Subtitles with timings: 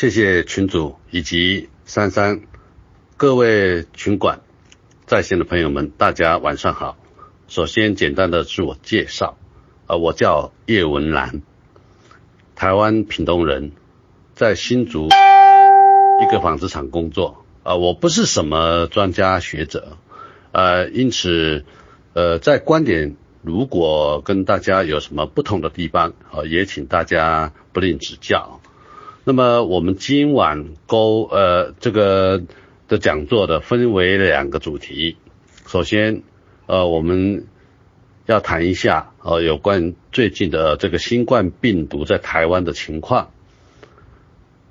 [0.00, 2.42] 谢谢群主以及珊珊
[3.16, 4.42] 各位群管
[5.06, 6.96] 在线的朋友们，大家晚上好。
[7.48, 9.36] 首先简单的自我介绍，
[9.88, 11.42] 呃，我叫叶文兰，
[12.54, 13.72] 台湾屏东人，
[14.36, 17.44] 在新竹一个纺织厂工作。
[17.64, 19.98] 啊，我不是什么专家学者，
[20.52, 21.64] 呃，因此，
[22.12, 28.60] 呃，在观点如果跟大家有什么不同的地方，啊，也请大家不吝指教。
[29.28, 32.44] 那么我们今晚勾呃这个
[32.88, 35.18] 的讲座的分为两个主题，
[35.66, 36.22] 首先。
[36.64, 37.46] 呃，我们
[38.24, 43.30] 要谈一下呃有关最近的这个新冠病毒在台湾的情况。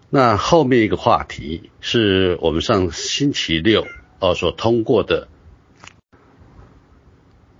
[0.10, 3.86] 那后面一个话题是我们上星期六
[4.18, 5.28] 呃所通过的，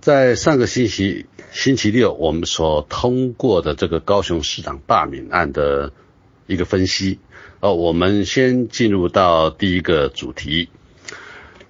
[0.00, 5.92] 在上个星期星期六我们所通过的这个高雄市长罢免案的
[6.48, 7.20] 一个分析。
[7.60, 10.68] 呃，我们先进入到第一个主题。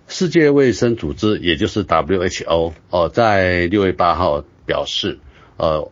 [0.06, 5.18] 世界卫生组织，也就是 WHO，哦，在六月八号表示，
[5.58, 5.90] 呃，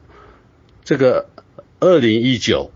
[0.85, 1.29] 这个
[1.81, 2.71] 二零一九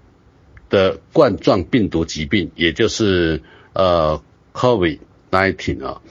[0.69, 6.03] 的冠状病毒疾病，也就是呃 COVID-19 啊，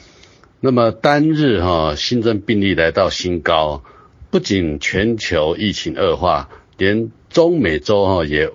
[0.61, 3.83] 那么单日哈新增病例来到新高，
[4.31, 8.51] 不仅全球疫情恶化，连中美洲哈也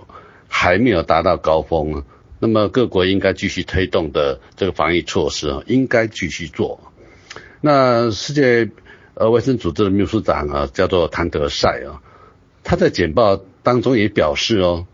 [0.57, 2.05] 还没有达到高峰啊。
[2.39, 6.93] 那么各国应该继续推动的这个防疫措施啊，应该继续做。
[7.61, 8.71] 那世界
[9.15, 12.01] 呃卫生组织的秘书长啊，叫做谭德赛啊，
[12.63, 14.87] 他在简报当中也表示哦，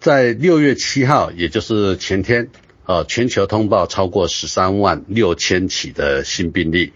[0.00, 2.50] 在六月七号，也就是前天
[2.84, 6.92] 啊，全球通报超过十三万六千起的新病例，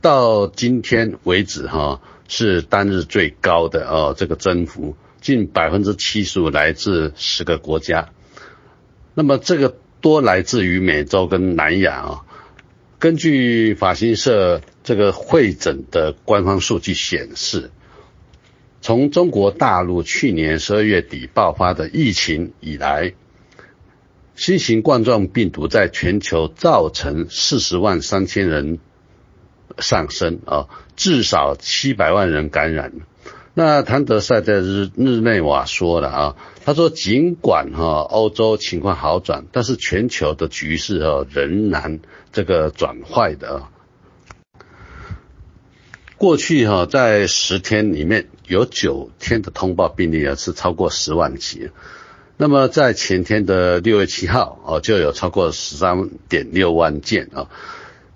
[0.00, 4.94] 到今天为止哈，是单日最高的哦，这个增幅。
[5.22, 8.10] 近百分之七十五来自十个国家，
[9.14, 12.20] 那么这个多来自于美洲跟南亚啊。
[12.98, 17.70] 根据法新社这个会诊的官方数据显示，
[18.80, 23.14] 从中国大陆去年十二月底爆发的疫情以来，
[24.34, 28.80] 新型冠状病毒在全球造成四十万三千人
[29.78, 32.92] 上升啊，至少七百万人感染。
[33.54, 42.00] 那谭德赛在日日内瓦说了啊，他说尽管哈欧洲情况好转，但是全球的局势啊仍然
[42.32, 43.64] 这个转坏的。
[46.16, 51.70] 过去哈在十天里面有九天的通报病例啊是超过十万起，
[52.38, 57.48] 那么在前天的六月七号哦就有超过十三点六万件啊。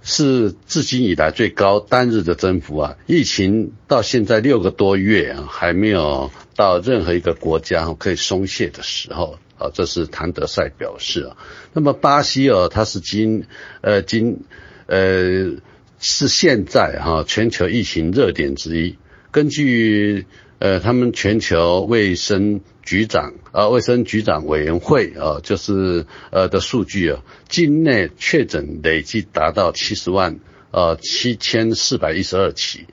[0.08, 2.96] 是至今以来最高单日的增幅啊！
[3.06, 9.68] 疫情到现在六个多月啊，还没有到任何一个国家可以松懈的时候啊。
[9.74, 11.36] 这是谭德赛表示啊。
[11.72, 13.46] 那么巴西哦，它是今
[13.80, 14.44] 呃今
[14.86, 15.56] 呃
[15.98, 18.96] 是现在哈全球疫情热点之一。
[19.32, 20.24] 根据
[20.60, 22.60] 呃他们全球卫生。
[22.86, 30.38] 局长啊，卫生局长委员会啊，就是呃的数据啊，境内确诊累计达到七十万
[30.70, 32.86] 呃七千四百一十二起，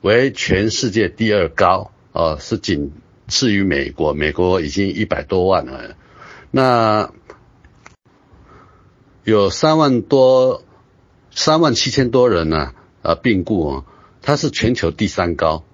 [0.00, 2.92] 为全世界第二高啊，是仅
[3.26, 5.96] 次于美国，美国已经一百多万了。
[6.52, 7.10] 那
[9.24, 10.62] 有三万多
[11.32, 13.84] 三万七千多人呢啊病故啊，
[14.20, 15.64] 它是全球第三高。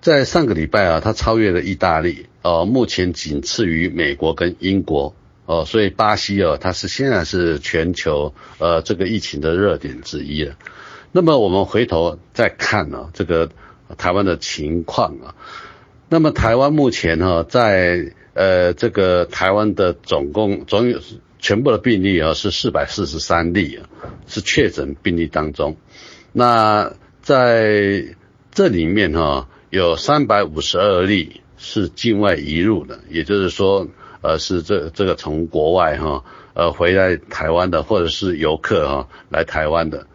[0.00, 10.56] 在上个礼拜啊，它超越了意大利，哦，目前仅次于美国跟英国，哦，所以巴西啊，它是现在是全球呃这个疫情的热点之一了。
[11.12, 13.50] 那么我们回头再看啊，这个
[13.98, 15.34] 台湾的情况啊，
[16.08, 20.98] 那么台湾目前哈在呃这个台湾的总共总有
[21.38, 23.84] 全部的病例啊是四百四十三例啊，
[24.26, 25.76] 是确诊病例当中，
[26.32, 28.16] 那在
[28.50, 29.46] 这里面哈。
[29.70, 33.86] 有三百五十二例是境外移入的，也就是说，
[34.20, 36.24] 呃，是这这个从国外哈，
[36.54, 40.08] 呃，回来台湾的，或者是游客哈来台湾的。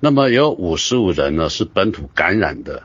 [0.00, 2.82] 那么有五十五人呢是本土感染的，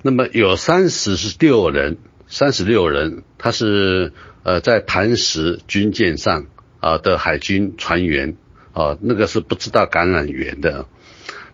[0.00, 6.46] 那么有三十六人，三十六人他是呃在磐石军舰上
[6.80, 8.38] 啊的海军船员
[8.72, 10.86] 啊，那个是不知道感染源的。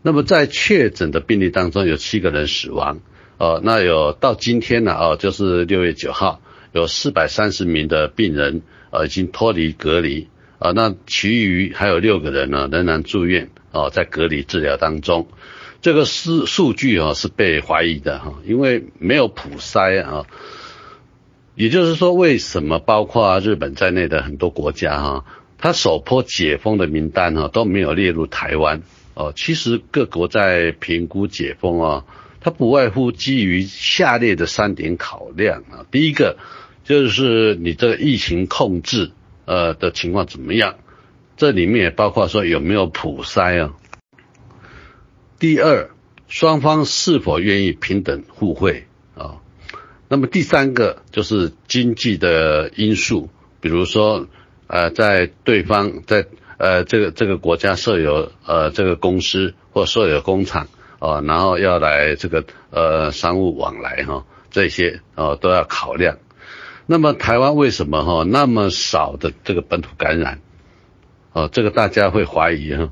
[0.03, 3.01] 那么在确诊的病例当中，有七个人死亡，
[3.37, 6.41] 哦，那有到今天呢，哦，就是六月九号，
[6.73, 15.29] 有四百三十名的病人，呃，已经脱离隔离，啊，那其余还有六个人呢，仍然住院，哦，在隔离治疗当中，
[15.83, 20.25] 这个数数据啊是被怀疑的哈，因为没有普筛啊，
[21.55, 25.25] 也就是说，为什么包括日本在内的很多国家哈，
[25.59, 28.81] 它首波解封的名单哈都没有列入台湾。
[29.21, 29.33] 哦？
[29.37, 32.05] 其实各国在评估解封啊，
[32.41, 35.87] 它不外乎基于下列的三点考量啊。
[35.91, 36.39] 第一个
[36.85, 39.13] 就是你这个疫情控制
[39.45, 40.77] 呃的情况怎么样，
[41.37, 43.77] 这里面也包括说有没有普筛啊。
[45.39, 45.91] 第二，
[46.29, 49.37] 双方是否愿意平等互惠啊？
[50.09, 53.31] 那么第三个就是经济的因素，
[53.61, 54.27] 比如说，
[54.67, 56.27] 呃，在对方在
[56.61, 60.69] 呃这个这个国家设有呃这个公司或设有工厂
[60.99, 66.19] 啊，然后要来这个呃商务往来哈，这些哦都要考量。
[66.85, 70.41] 那么台湾为什么哈那么少的这个本土感染？
[71.33, 72.91] 哦，这个大家会怀疑哈。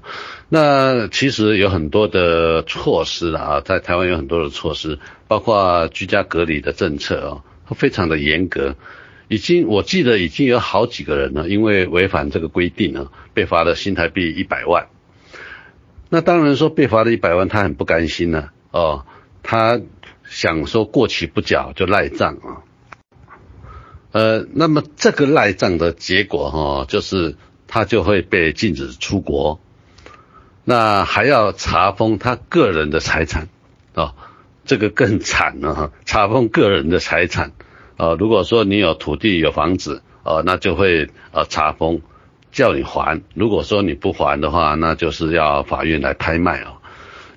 [0.49, 7.43] 那其实有很多的措施啊，在台湾有很多的措施，包括居家隔离的政策啊，
[7.75, 8.76] 非常的严格。
[9.29, 14.89] 已经我记得已经有好几个人呢，因为违反这个规定呢，被罚了新台币一百万。
[16.09, 18.49] 那当然说被罚了一百万，他很不甘心呢。
[18.71, 19.05] 哦，
[19.43, 19.81] 他
[20.25, 22.65] 想说过期不缴就赖账啊。
[24.13, 27.37] 呃，那么这个赖账的结果哈，就是
[27.67, 29.61] 他就会被禁止出国。
[30.65, 33.49] 那还要查封他个人的财产，
[33.95, 34.15] 啊，
[34.65, 35.93] 这个更惨了哈！
[36.05, 37.53] 查封个人的财产，
[37.99, 42.00] 呃，如果说你有土地有房子，呃，那就会呃查封，
[42.50, 43.21] 叫你还。
[43.35, 46.79] 如果说你不还的话，那就是要法院来拍卖啊。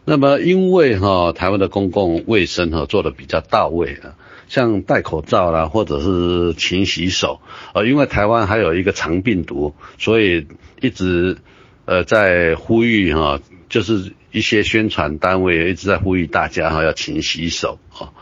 [0.05, 4.15] 那么因为哈台湾的公共卫生哈做的比较到位啊，
[4.47, 7.41] 像戴口罩啦，或者是勤洗手，
[7.73, 10.47] 啊，因为台湾还有一个长病毒，所以
[10.79, 11.37] 一直。
[11.83, 18.13] 呃，在呼吁哈，就是一些宣传单位一直在呼吁大家哈要勤洗手哈。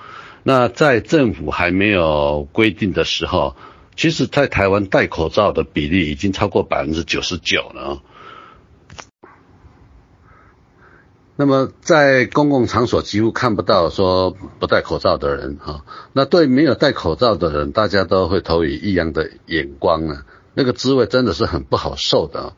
[0.50, 3.56] 那在政府还没有规定的时候，
[3.96, 8.02] 其实，在台湾戴口罩的比例已经超过百分之九十九了。
[11.36, 15.86] 那么，在公共场所几乎看不到说不戴口罩的人哈。
[16.14, 20.26] 那对没有戴口罩的人，大家都会投以异样的眼光啊，
[20.56, 22.54] 那个滋味真的是很不好受的。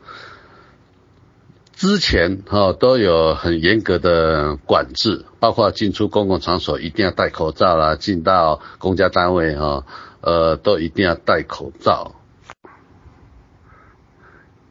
[1.82, 9.84] 之前哈都有很严格的管制，包括进出公共场所一定要戴口罩啦，进到公家单位哈，
[10.22, 12.14] 呃都一定要戴口罩。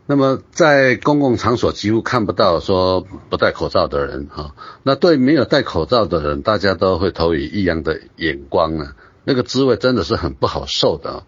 [0.07, 4.55] 那么在公共场所几乎看不到说不戴口罩的人哈，
[4.85, 11.25] 那对没有戴口罩的人，大家都会投以异样的眼光啊，那个滋味真的是很不好受的。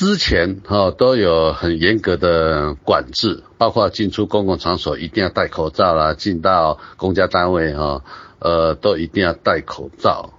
[0.00, 8.02] 之前哈都有很严格的管制，包括进出公共场所一定要戴口罩啦，进到公家单位哈，
[8.38, 10.32] 呃都一定要戴口罩。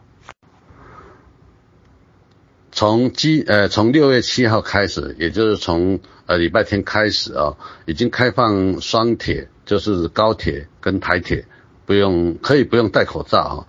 [2.72, 7.56] 从今呃从六月七号开始，也就是从呃礼拜天开始啊，
[7.86, 11.46] 已经开放双铁，就是高铁跟台铁
[11.86, 13.68] 不用可以不用戴口罩。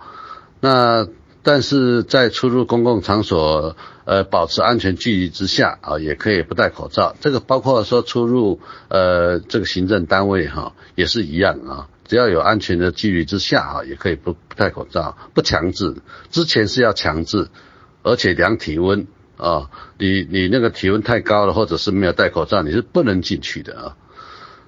[0.59, 1.07] 那
[1.43, 3.75] 但是在出入公共场所，
[4.05, 7.15] 呃，保持安全距离之下啊，也可以不戴口罩。
[7.21, 8.59] 这个包括说出入
[8.89, 15.95] 呃这个行政单位哈，也是一样啊，只要有安全的距离之下啊，也可以不不戴口罩，不强制。
[16.29, 17.47] 之前是要强制，
[18.01, 19.07] 而且量体温
[19.37, 23.97] 啊，你你那个体温太高了，或者是没有戴口罩，你是不能进去的啊。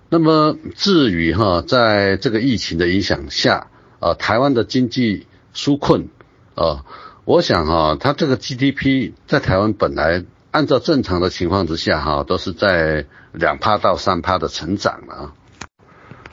[0.10, 3.68] 那么至于哈，在这个疫情的影响下
[4.00, 6.08] 啊，台湾的经济纾困。
[6.56, 6.86] 啊，
[7.26, 15.34] 我想哈，它这个 GDP 在台湾本来按照正常的情况之下哈，都是在两趴到三趴的成长了，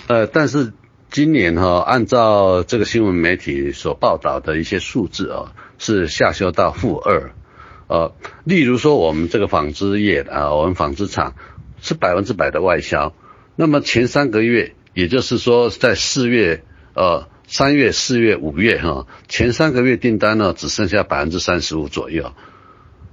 [0.07, 0.75] 呃，但是
[1.11, 7.33] 今年哈，按照这个新闻媒体所报道的一些数字啊，是下修到负二，
[7.89, 8.13] 呃，
[8.45, 11.35] 例如说我们这个纺织业啊，我们纺织厂
[11.81, 13.15] 是百分之百的外销，
[13.57, 17.32] 那么前三个月，也就是说在四月，呃。
[17.53, 22.33] 三月、四月、五月，哈，前三个月订单呢只剩下百分之三十五左右。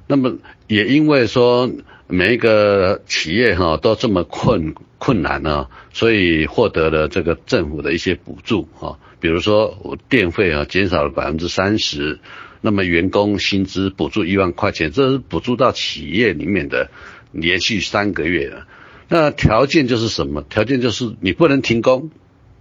[0.08, 1.70] 那么也因为说
[2.08, 12.22] 每一个企业哈都这么困困难呢，所以获得了这个政府的一些补助哈，比如说我电费啊减少了百分之三十，
[12.62, 16.90] 那么员工薪资补助一万块钱，这是补助到企业里面的
[17.34, 18.68] 连续三个月了。
[19.10, 20.44] 那条件就是什么？
[20.44, 22.10] 条件就是你不能停工，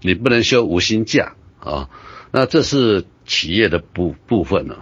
[0.01, 1.37] 你不能休无薪假。
[1.69, 1.91] 啊，
[2.33, 4.77] 那这是企业的部部分呢。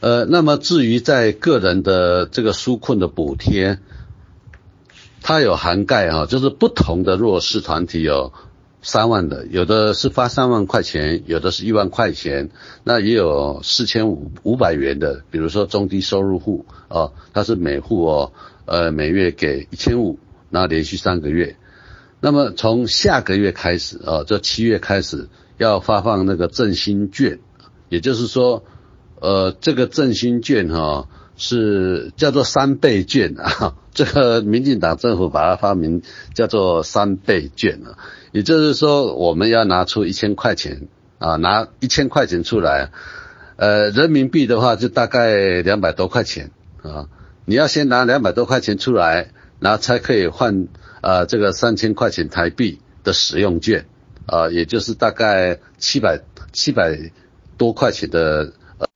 [0.00, 3.78] 呃，那么至于在个人的这个纾困的补贴，
[5.22, 8.32] 它有涵盖哈，就是不同的弱势团体有
[8.82, 12.50] 三万的，有的是发三万块钱，有的是一万块钱，
[12.82, 18.32] 那也有四千五五百元的，比如说中低收入户哦，他是每户哦，
[18.66, 20.18] 呃每月给一千五，
[20.50, 21.56] 然后连续三个月。
[22.24, 25.28] 那么从下个月开始哦，这七月开始
[25.58, 27.38] 要发放那个振兴券，
[27.90, 28.64] 也就是说，
[29.20, 36.00] 呃这个振兴券哈是叫做三倍券啊， 这个民进党政府把它发明
[36.32, 37.98] 叫做三倍券啊。
[38.32, 40.88] 也就是说，我们要拿出一千块钱
[41.18, 42.90] 啊，拿一千块钱出来，
[43.56, 46.52] 呃，人民币的话就大概两百多块钱
[46.82, 47.06] 啊。
[47.44, 49.28] 你要先拿两百多块钱出来，
[49.60, 50.68] 然后才可以换
[51.04, 53.86] 啊这个三千块钱台币的使用券
[54.26, 56.20] 啊，也就是大概七百
[56.52, 56.98] 七百
[57.58, 58.86] 多块钱的呃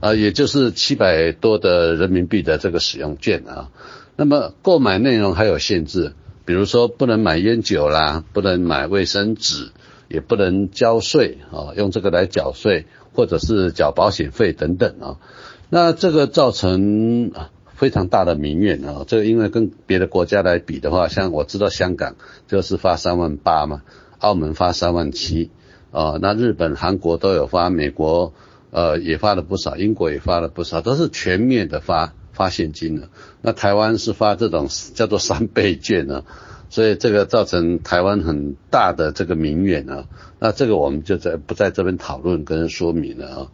[0.00, 3.70] 啊，也就是七百多的人民币的这个使用券啊。
[4.16, 6.14] 那么购买内容还有限制。
[6.44, 9.70] 比如说不能买烟酒啦，不能买卫生纸，
[10.08, 15.20] 也不能交税啊，用这个来缴税，或者是缴保险费等等啊。
[15.68, 17.32] 那这个造成
[17.78, 19.04] 非常大的民怨啊。
[19.06, 22.16] 这个因为跟别的国家来比的话，像我知道香港
[22.46, 23.82] 就是发三万八嘛，
[24.18, 25.50] 澳门发三万七
[25.92, 28.34] 啊，那日本、韩国都有发，美国
[28.70, 32.12] 呃也发了不少，英国也发了不少，都是全面的发。
[32.30, 33.08] 发现金的，
[33.42, 36.22] 那台湾是发这种叫做三倍券呢，
[36.70, 40.04] 所以这个造成台湾很大的这个民怨啊。
[40.38, 43.46] 那这个我们就在不在这边讨论跟说明了啊。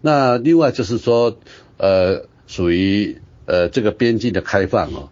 [0.00, 1.36] 那另外就是说，
[1.78, 5.08] 呃，属于呃这个边境的开放啊，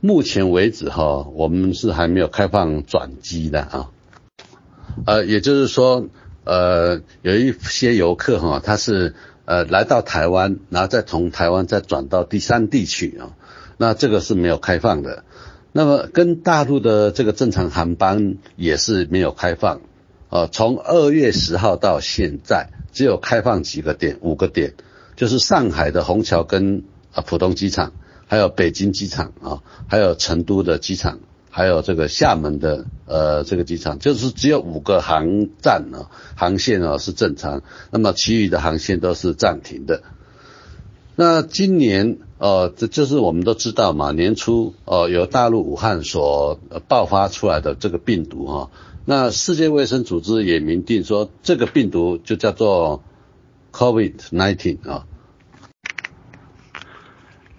[0.00, 3.90] 目前为止哈，我们是还没有开放转机的啊。
[5.06, 6.08] 呃，也就是说，
[6.44, 9.14] 呃，有一些游客哈，他是。
[9.44, 13.34] 呃，来到台湾，然后再从台湾再转到第三地区啊，
[13.76, 15.24] 那这个是没有开放的。
[15.72, 19.80] 那么跟大陆的这个正常航班也是没有开放
[20.30, 20.48] 啊。
[20.50, 24.74] 从二月十号到现在，只有开放几个点，五个点，
[25.16, 27.92] 就是上海的虹桥跟啊浦东机场，
[28.26, 31.20] 还有北京机场啊，还有成都的机场。
[31.54, 40.02] 还有这个厦门的呃这个机场，就是只有五个航站呢，航线啊是正常，那么其余的航线都是暂停的。
[41.14, 48.70] 那今年呃，这就是我们都知道嘛，年初呃由大陆武汉所爆发出来的这个病毒哈，
[49.04, 53.02] 那世界卫生组织也明定说这个病毒就叫做
[53.72, 55.06] COVID-19 啊。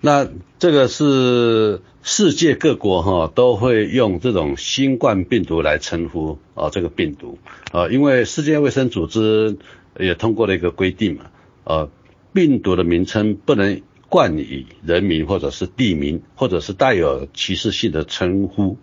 [0.05, 0.29] 那
[0.59, 1.81] 这个是。
[2.05, 7.37] 世界各国哈都会用这种新冠病毒来称呼啊这个病毒
[7.71, 9.57] 啊，因为世界卫生组织
[9.97, 11.27] 也通过了一个规定嘛，
[11.63, 11.89] 呃，
[12.33, 18.77] 病毒的名称不能冠以人名或者是地名，或者是带有歧视性的称呼。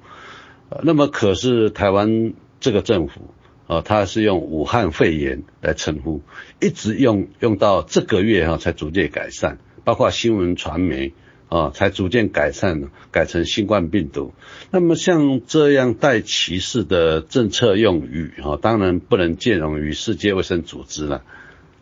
[0.82, 3.34] 那么可是台湾这个政府
[3.66, 6.22] 啊，它是用武汉肺炎来称呼，
[6.58, 9.58] 一直用用到这个月哈才逐渐改善，
[9.90, 11.12] 包括新闻传媒。
[11.48, 14.32] 啊，才逐渐改善，改成新冠病毒。
[14.70, 21.24] 那么像这样带歧视的政策用语，哈，当然不能兼容于世界卫生组织了。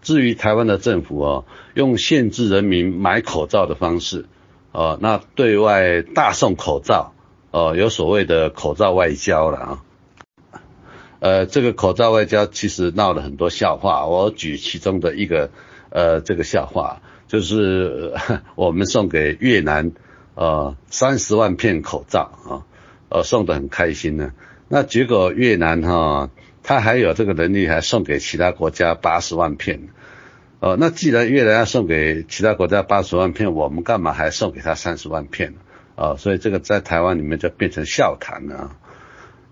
[0.00, 4.24] 至于台湾的政府哦，用限制人民买口罩的方式，
[4.72, 7.12] 哦，那对外大送口罩，
[7.50, 9.82] 哦，有所谓的口罩外交了啊。
[11.20, 15.50] 呃，这个口罩外交其实闹了很多笑话，我举其中的一个，
[15.90, 17.02] 呃，这个笑话。
[17.28, 18.14] 就是
[18.56, 19.92] 我们送给越南
[20.34, 22.66] 呃三十万片口罩啊，
[23.10, 24.32] 呃送的很开心呢。
[24.68, 26.30] 那结果越南哈，
[26.62, 29.88] 他还有这个能力，还送给其他国家八十万片。
[30.60, 35.58] 呃，那既然越南要送给其他国家八十万片，我们干嘛还送给他三十万片呢？
[35.94, 38.76] 啊，所以这个在台湾里面就变成笑谈了。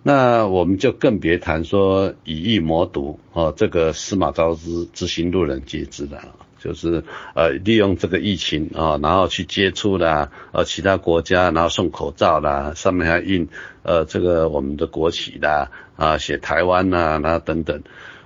[0.02, 6.21] 那我们就更别谈说以疫谋毒啊，这个司马昭之之心路人皆知的。
[6.66, 7.04] 就是
[7.37, 13.49] 呃利用这个疫情啊，然后去接触啦，呃其他国家，然后送口罩啦，上面还印
[13.85, 17.82] 呃这个我们的国旗啦，啊写台湾呐，然后等等，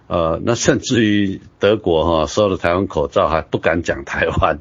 [0.07, 4.61] 呃那甚至于德国哈收了台湾口罩还不敢讲台湾，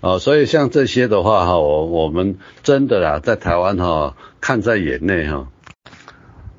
[0.00, 5.48] 哦所以像这些的话哈，我我们真的啦在台湾哈看在眼内哈，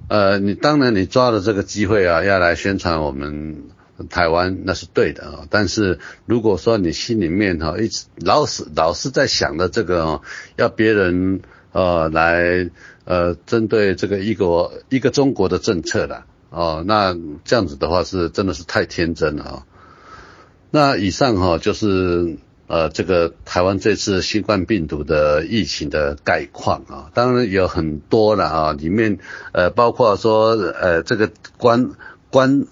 [0.10, 3.64] 呃你当然你抓了这个机会啊，要来宣传我们。
[4.10, 10.22] 台湾那是对的啊，但是如果说你心里面哈一直老是老是在想的这个
[10.56, 12.70] 要别人呃来
[13.06, 19.66] 呃针对这个一个一个中国的政策的哦，那这样子的话是真的是太天真了啊。
[20.72, 29.20] 那以上哈就是呃，这个台湾这次新冠病毒的疫情的概况啊，当然有很多了啊，里面
[29.52, 31.92] 呃包括说呃这个关
[32.32, 32.66] 关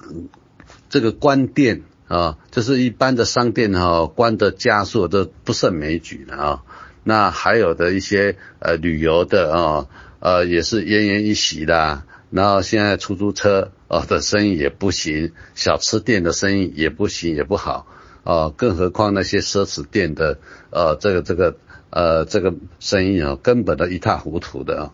[0.92, 6.64] 这个关店啊，就是一般的商店哈关的加速都不胜枚举了啊。
[7.06, 9.88] 那还有的一些呃旅游的啊
[10.20, 17.88] 呃也是奄奄一息的，然后现在出租车啊的生意也不行，小吃店的生意也不行也不好。
[18.24, 20.38] 啊，更何况那些奢侈店的，
[20.70, 21.56] 呃，这个这个
[21.90, 24.92] 呃这个生意啊，根本的一塌糊涂的啊。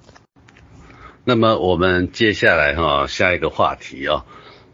[1.26, 4.24] 那么我们接下来哈，下一个话题啊，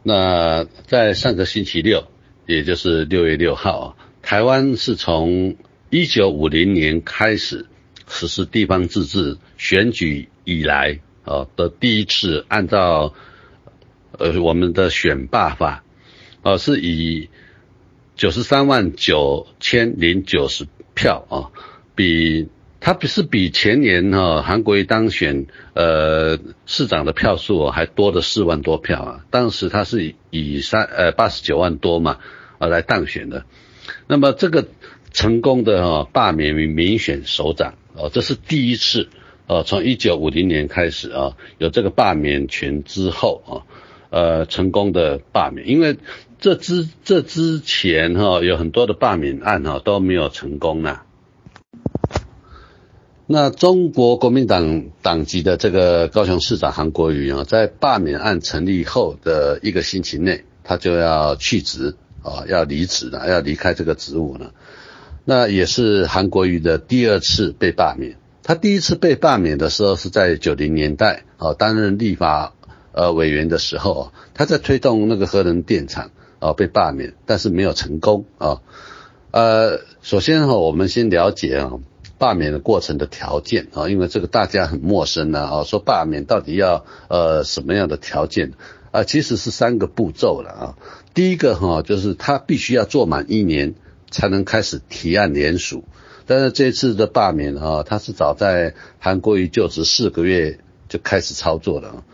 [0.04, 2.08] 那在上个星期六，
[2.46, 5.56] 也就是六月六号，台湾是从
[5.90, 7.66] 一九五零年开始
[8.08, 13.14] 实施地方自治选举以来啊的第一次按照
[14.20, 15.84] 呃我们的选罢法
[16.44, 17.30] 啊是以。
[18.16, 21.50] 九十三万九千零九十票啊，
[21.96, 22.48] 比
[22.86, 32.18] 他不是比前年哈韩国瑜当选呃市长的票数还多了四万多票啊，当时他是以三呃八十九万多嘛
[32.58, 33.46] 啊来当选的，
[34.08, 34.68] 那么这个
[35.14, 39.08] 成功的哈罢免民选首长哦，这是第一次
[39.48, 43.54] 哦，从一九五零年开始啊有这个罢免权之后啊
[44.10, 45.98] 呃成功的罢免，因为。
[46.40, 51.00] 这之这之前哈有很多的罢免案哈都没有成功呢。
[53.34, 64.52] 那中国国民党党籍的这个高雄市长韩国瑜啊，在罢免案成立后的一个星期内，他就要去职啊，要离职了，要离开这个职务了。
[65.26, 68.18] 那也是韩国瑜的第二次被罢免。
[68.44, 72.54] 他第一次被罢免的时候是在九零年代啊，担任立法
[72.92, 76.12] 呃委员的时候，他在推动那个核能电厂。
[76.38, 78.62] 啊，被罢免，但是没有成功啊。
[79.32, 81.72] 呃，首先哈，我们先了解啊，
[82.24, 88.54] 罢免的过程的条件啊，因为这个大家很陌生呢啊，说罢免到底要呃什么样的条件
[88.92, 89.04] 啊？
[89.04, 90.78] 其实是三个步骤了啊。
[91.14, 93.76] 第一个哈，就是他必须要做满一年
[94.10, 95.84] 才能开始提案联署，
[96.26, 102.06] 但是这次的罢免啊，他是早在韩国瑜就职四个月就开始操作了。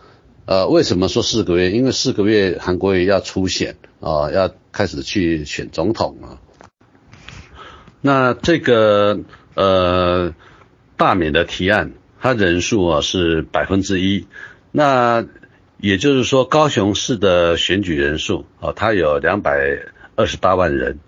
[0.48, 1.70] 呃，为什么说四个月？
[1.70, 6.42] 因为四个月韩国瑜要出选啊，要开始去选总统啊。
[8.02, 9.20] 那这个
[9.60, 10.34] 呃
[10.96, 11.92] 罢免的提案，
[12.22, 14.26] 它人数啊是百分之一。
[14.72, 15.26] 那
[15.78, 19.80] 也就是说，高雄市的选举人数啊，它有两百
[20.16, 21.00] 二十八万人，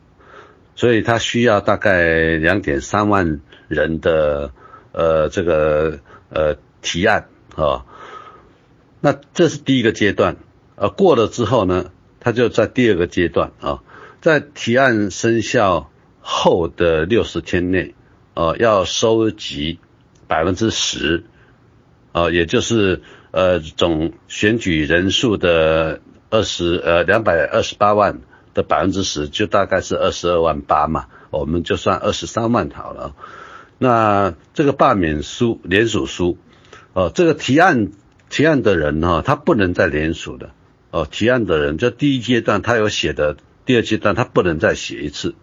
[0.75, 4.51] 所以它需要大概两点三万人的
[4.91, 7.85] 呃这个呃提案啊。
[8.99, 10.35] 那这是第一个阶段，
[10.75, 13.81] 呃，过了之后呢，他就在第二个阶段啊，
[14.19, 17.95] 在提案生效后的六十天内，
[18.33, 19.79] 呃，要收集
[20.27, 21.23] 百分之十，
[22.11, 28.21] 呃，也就是呃总选举人数的二十呃两百二十八万
[28.53, 33.15] 的百分之十，就大概是二十二万八嘛，我们就算二十三万好了。
[33.77, 36.37] 那这个罢免书、联署书，
[36.93, 37.91] 呃，这个提案。
[38.33, 40.51] 提案的人哈，他不能再联署的
[40.89, 41.05] 哦。
[41.11, 45.35] 提案的人，这第一阶段他有写的，第二阶段他不能再写一次。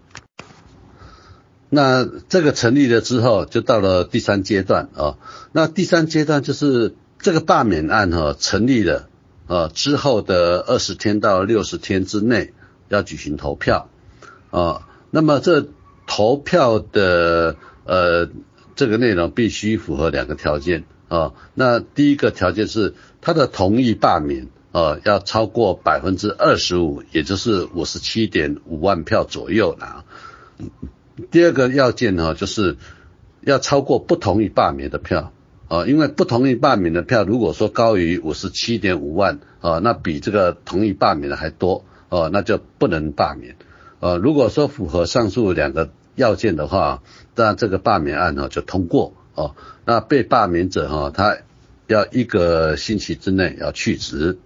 [1.71, 5.19] 那这个成立了之后，就到了第三阶段啊。
[5.53, 9.09] 那第三阶段就是这个罢免案哈成立了
[9.47, 12.53] 啊之后的二十天到六十天之内
[12.89, 13.89] 要举行投票
[14.51, 14.89] 啊。
[15.11, 15.69] 那么这
[16.07, 18.29] 投票的呃
[18.77, 20.85] 这个内容必须符合两个条件。
[21.09, 30.05] 啊，那第一个条件是他的同意罢免，呃，要超过百分之二十五，也就是五十七点五万票左右啦。
[31.31, 32.77] 第二个要件呢，就是
[33.41, 35.33] 要超过不同意罢免的票，
[35.69, 43.57] 啊，因为不同意罢免的票如果说高于五十七点五万，啊，那比这个同意罢免的还多，哦，那就不能罢免。
[44.01, 47.03] 呃，如果说符合上述两个要件的话，
[47.35, 49.15] 那这个罢免案呢就通过。
[49.35, 49.55] 哦，
[49.85, 51.37] 那被罢免者哈，他
[51.87, 54.39] 要一个星期之内要去职。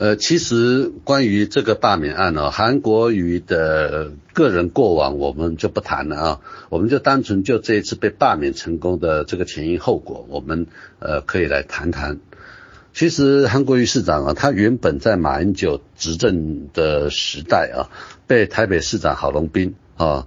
[0.00, 10.68] 呃，其实关于这个罢免案呢，韩国瑜的个人过往我们就不谈了啊，我们就单纯就这一次被罢免成功的这个前因后果，我们
[11.00, 12.18] 呃可以来谈谈。
[12.94, 17.92] 其实韩国瑜市长啊，他原本在马英九执政的时代啊，
[18.26, 20.26] 被台北市长郝龙斌啊。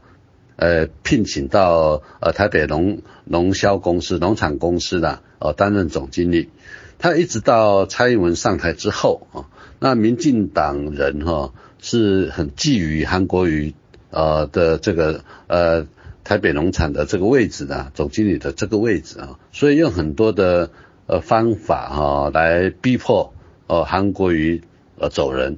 [0.56, 6.52] 呃，聘请到呃台北农农销公司、农产公司的呃担任总经理。
[7.00, 9.50] 他一直到蔡英文上台之后啊，
[9.84, 13.74] 那民进党人哈是很觊觎韩国瑜
[14.12, 15.88] 呃的这个呃
[16.24, 20.72] 台北农场的这个位置呢，总经理的这个位置啊，所以用很多的
[21.06, 23.34] 呃方法哈来逼迫
[23.68, 24.62] 呃韩国瑜
[24.98, 25.58] 呃走人。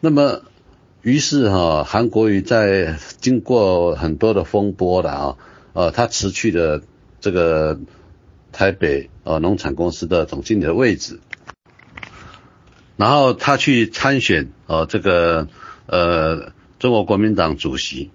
[0.00, 0.40] 那么
[1.02, 5.36] 于是哈韩国瑜在经过很多的风波的啊，
[5.74, 6.80] 呃他辞去了
[7.20, 7.78] 这个
[8.50, 11.20] 台北呃农场公司的总经理的位置。
[12.96, 15.48] 然后他去参选，呃，这个
[15.86, 18.10] 呃中国国民党主席，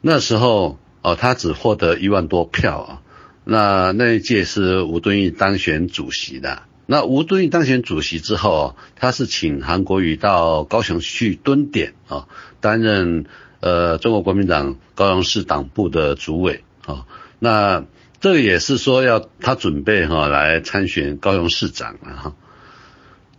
[0.00, 3.02] 那时候哦，他只获得一万多票啊。
[3.44, 6.62] 那那一届是吴敦义当选主席的。
[6.86, 12.26] 那吴敦义当选主席之后，他是请韩国瑜到高雄去蹲点啊，
[12.60, 13.26] 担任
[13.60, 17.06] 呃中国国民党高雄市党部的主委啊。
[17.38, 17.84] 那
[18.20, 22.34] 这个也是说要他准备哈来参选高雄市长了哈。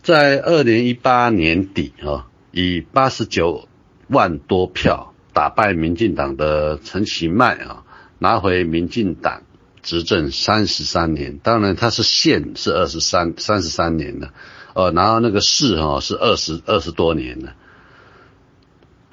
[0.02, 3.68] 在二零一八年底啊，以八十九
[4.08, 7.84] 万多票打败民进党的陈其迈啊，
[8.18, 9.42] 拿回民进党
[9.82, 11.36] 执政三十三年。
[11.42, 14.32] 当然他是县是二十三三十三年的，
[14.72, 17.52] 呃，然后那个市哈是二十二十多年的。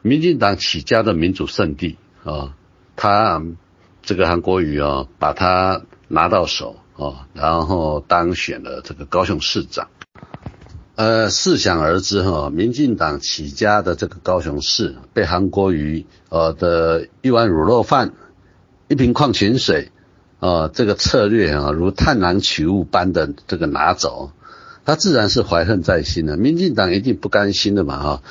[0.03, 2.55] 民进党起家的民主圣地啊，
[2.95, 3.43] 他
[4.03, 9.89] 这个韩国瑜啊，把他拿到手啊，然后当选了这个高雄市长。
[10.97, 18.13] 呃，试想而知哈，民进党起家的这个高雄市，被韩国瑜呃的一碗卤肉饭、
[18.87, 19.91] 一瓶矿泉水，
[20.39, 24.31] 啊，这个策略啊，如探囊取物般的这个拿走，
[24.85, 26.35] 他自然是怀恨在心的。
[26.35, 28.23] 民进党一定不甘心的嘛哈，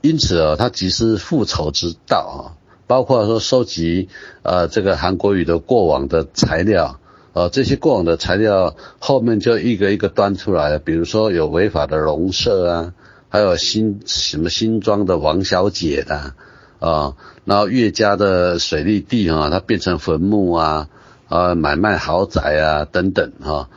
[0.00, 4.08] 因此啊，他即施复仇之道啊，包括说收集
[4.42, 6.98] 呃这个韩国瑜的过往的材料。
[7.32, 12.94] 呃，这些过往的材料后面就一个一个端出来了，比如说有违法的农舍啊，
[13.28, 16.34] 还有新什么新庄的王小姐的
[16.80, 17.14] 啊，
[17.44, 20.88] 然后岳家的水利地啊，它变成坟墓啊，
[21.28, 23.68] 啊买卖豪宅啊等等哈。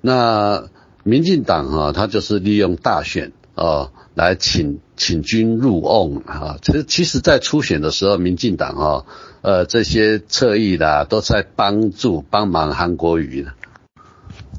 [0.00, 0.64] 那
[1.02, 6.58] 民进党哈，他就是利用大选啊来请请君入瓮啊。
[6.62, 9.04] 其实其实在初选的时候，民进党啊。
[9.46, 13.52] 呃，这些侧翼的都在帮助帮忙韩国瑜的。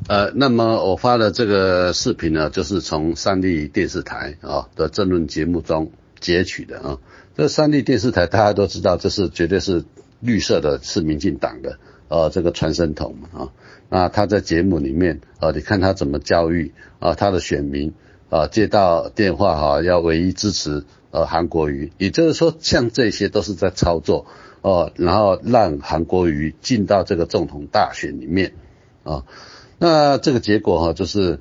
[0.08, 7.00] 呃，那么我发的这个视频呢，就是从三立电视台啊的政论节目中截取的啊。
[7.36, 9.84] 这三立电视台大家都知道，这是绝对是
[10.20, 13.50] 绿色的，是民进党的呃这个传声筒嘛啊。
[13.90, 17.96] 那他在节目里面啊，你看他怎么教育啊他的选民
[18.30, 24.26] 啊，接到电话哈要唯一支持呃韩国瑜，也就是说像这些都是在操作。
[24.62, 28.54] 哦，然后让韩国瑜进到这个总统大选里面，
[29.04, 29.24] 啊，
[29.78, 31.40] 那这个结果哈，就是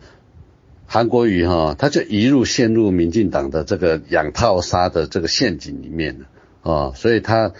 [0.84, 7.54] 韩国瑜哈，他就一路陷入民进党的这个养套杀的这个陷阱里面了，啊，所以他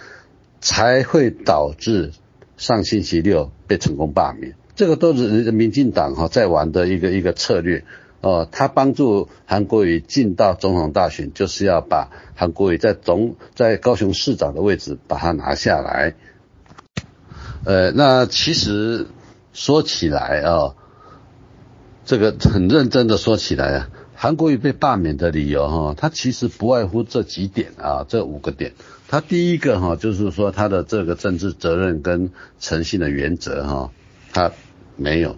[0.61, 2.11] 才会导致
[2.57, 7.85] 上星期六被成功罢免，这个都是民进党哈在玩的一个一个策略。
[8.25, 16.15] 哦，他帮助韩国瑜进到总统大选，就是要把韩国瑜在总在高雄市长的位置把他拿下来。
[17.65, 19.05] 呃，那其实
[19.53, 20.73] 说起来啊，
[22.03, 28.73] 这个很认真的说起来啊，韩国瑜被罢免的理由哈，他其实不外乎这几点啊，这五个点。
[29.07, 33.91] 他第一个哈，就是说他的这个政治责任跟诚信的原则哈，
[34.33, 34.51] 他
[34.95, 35.35] 没有。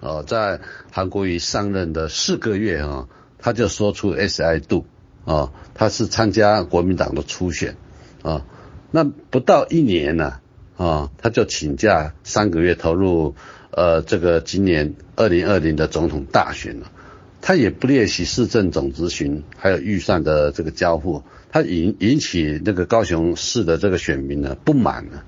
[0.00, 0.60] 哦，在
[0.92, 4.84] 韩国瑜上任的四个月啊，他就说出 S I 度
[5.24, 7.76] 啊，他是参加国民党的初选
[8.22, 8.44] 啊，
[8.90, 10.34] 那不到一年呢
[10.76, 13.34] 啊，他就请假三个月投入
[13.70, 16.92] 呃这个今年二零二零的总统大选了，
[17.40, 25.24] 他也不练习市政总咨询，还有预算的这个交付，他引引起那个高雄市的这个选民呢不满了，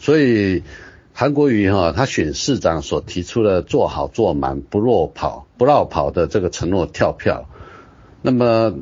[0.00, 0.62] 所以。
[1.18, 7.48] 韩国瑜哈，他选市长所提出的做好做满不落跑不绕跑的这个承诺跳票，
[8.20, 8.74] 那么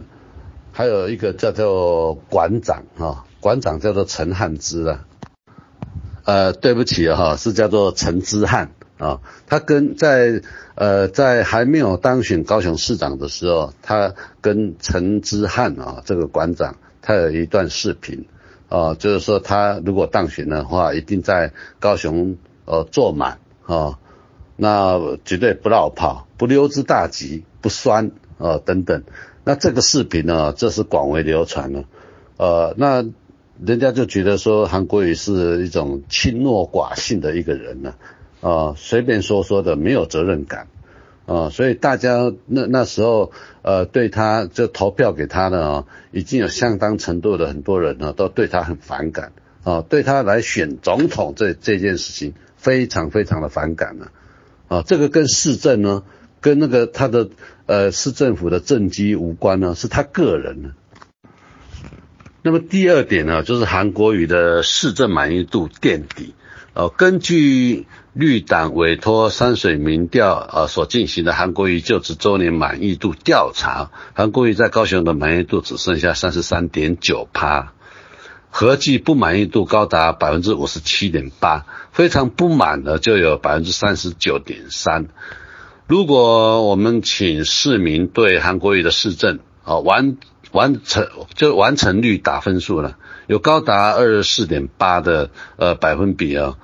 [0.72, 5.04] 还有一个叫做馆长哈，馆长叫做陈汉之啊，
[6.24, 10.42] 呃，对不起哈，是叫做陈之汉啊，他跟在
[10.74, 18.26] 呃在还没有当选高雄市长的时候，他跟陈之汉啊这个馆长，他有一段视频。
[18.68, 23.98] 啊，就是说他如果当选的话，一定在高雄呃坐满啊，
[24.56, 29.02] 那绝对不绕跑，不溜之大吉，不酸啊等等。
[29.44, 31.84] 那这个视频呢，这是广为流传了，
[32.38, 33.04] 呃，那
[33.64, 37.94] 人家就觉得说韩国瑜是一种轻诺寡信的一个人呢，
[38.40, 40.66] 啊，随便说说的，没有责任感。
[41.26, 43.32] 啊，所以大家那那时候
[43.62, 49.32] 呃对他就投票给他的啊，已经有相当程度的很多人呢都对他很反感
[49.62, 54.08] 啊，对他来选总统这这件事情非常非常的反感呢
[54.68, 56.02] 啊，这个跟市政呢
[56.40, 57.30] 跟那个他的
[57.66, 60.72] 呃市政府的政绩无关呢，是他个人呢。
[62.42, 66.34] 那么第二点呢，就是韩国瑜的市政满意度垫底。
[66.74, 77.72] 呃，根据绿党委托山水民调呃所进行的韩国瑜就职周年满意度调查，韩国瑜在高雄的满意度只剩下三十三点九趴，
[78.50, 85.06] 合计不满意度高达百分之五十七点八，非常不满的就有百分之三十九点三。
[85.86, 90.16] 如果我们请市民对韩国瑜的市政啊完。
[90.52, 96.56] 完成就完成率打分数了，有高达二十四点八的呃百分比啊，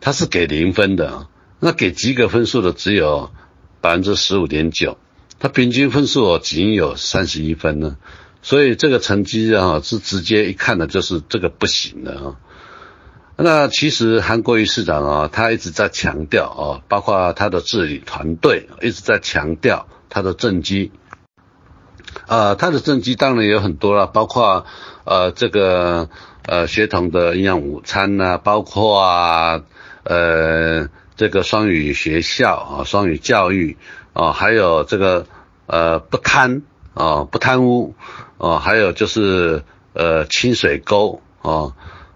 [0.00, 1.26] 它是给零分的，
[1.60, 3.30] 那给及格分数的只有
[3.80, 4.98] 百分之十五点九，
[5.38, 7.96] 它平均分数仅有三十一分呢，
[8.42, 12.36] 所以这个成绩啊是直接一看的就是这个不行的啊。
[13.36, 20.90] 那其实韩国瑜市长啊，他一直在强调啊，包括他的治理团队一直在强调他的政绩。
[22.26, 24.66] 呃，他的政绩当然有很多了，包括
[25.08, 26.10] 呃这个
[26.44, 29.62] 呃学童的营养午餐呐，包括啊
[30.04, 33.78] 呃这个双语学校啊，双语教育
[34.12, 35.26] 啊，还有这个
[35.66, 36.60] 呃不贪
[36.92, 37.94] 啊不贪污
[38.36, 39.62] 啊，还有就是
[39.94, 41.72] 呃清水沟啊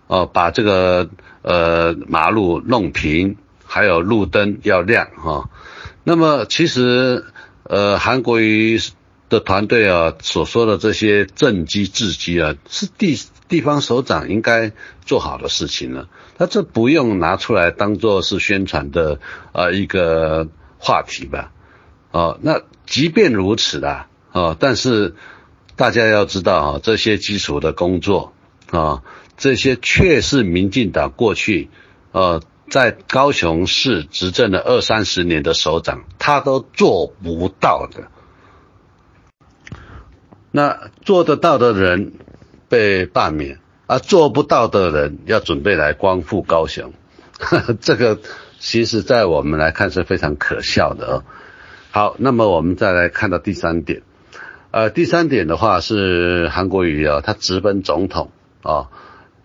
[0.08, 1.08] 啊把这个
[1.40, 5.48] 呃马路弄平，还有路灯要亮哈。
[6.04, 7.24] 那么其实
[7.64, 8.78] 呃韩国瑜。
[9.32, 13.18] 的团队啊，所说的这些政绩治绩啊，是地
[13.48, 14.72] 地方首长应该
[15.06, 16.10] 做好的事情了。
[16.36, 19.20] 他这不用拿出来当做是宣传的
[19.52, 21.50] 啊一个话题吧？
[22.10, 25.14] 哦，那即便如此啦，哦，但是
[25.76, 28.34] 大家要知道啊，这些基础的工作
[28.70, 29.02] 啊，
[29.38, 31.70] 这些却是民进党过去
[32.12, 38.10] 呃在高雄市执政了二三十年的首长，他都做不到的。
[40.52, 42.12] 那做得到的人
[42.68, 46.92] 被罢免，而做不到的人要准备来光复高雄，
[47.80, 48.20] 这个
[48.58, 51.24] 其实在我们来看是非常可笑的哦。
[51.90, 54.02] 好，那么我们再来看到第三点，
[54.70, 58.30] 呃，第三点的话是韩国瑜啊，他直奔总统
[58.62, 58.88] 啊，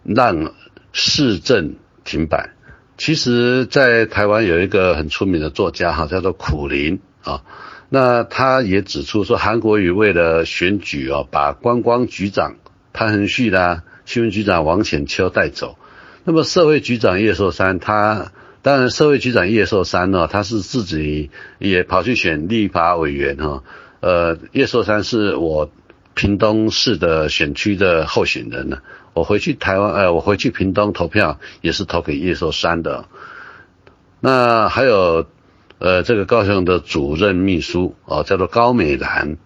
[0.03, 0.53] 让
[0.91, 2.51] 市政停摆。
[2.97, 7.43] 其实，在台湾有一个很出名的作家哈，叫做苦林啊。
[7.89, 12.55] 那他也指出说，韩国瑜为了选举哦，把观光局长
[12.91, 15.77] 潘恒旭啦、新闻局长王浅秋带走。
[16.25, 23.63] 那么社会局长叶寿山，他当然社会局长叶寿山呢，他是自己也跑去选立法委员哈。
[24.01, 25.71] 呃，叶寿山是我
[26.13, 28.79] 屏东市的选区的候选人呢。
[29.13, 33.05] 我回去台湾，呃，我回去屏东投票也是投给叶寿山的。
[34.19, 35.25] 那还有。
[35.79, 39.37] 呃，这个高雄的主任秘书哦，叫做高美兰。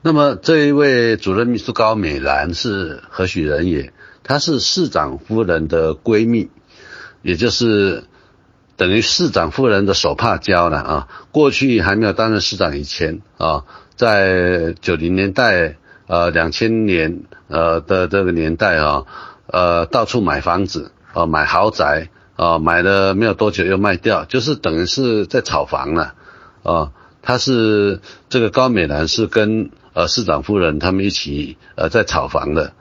[0.00, 3.92] 那么这一位主任秘书高美兰是何许人也？
[4.22, 6.48] 她是市长夫人的闺蜜，
[7.20, 8.04] 也就是
[8.76, 11.08] 等于市长夫人的手帕交了啊。
[11.32, 19.04] 过去还没有担任市长以前啊，在九零年代呃两千年呃的这个年代啊，
[19.48, 22.08] 呃到处买房子啊，买豪宅。
[22.38, 26.14] 啊，买了没有多久又卖掉，就是等于是在炒房了。
[26.62, 32.74] 啊，他是这个高美兰是跟呃市长夫人他们一起呃在炒房的。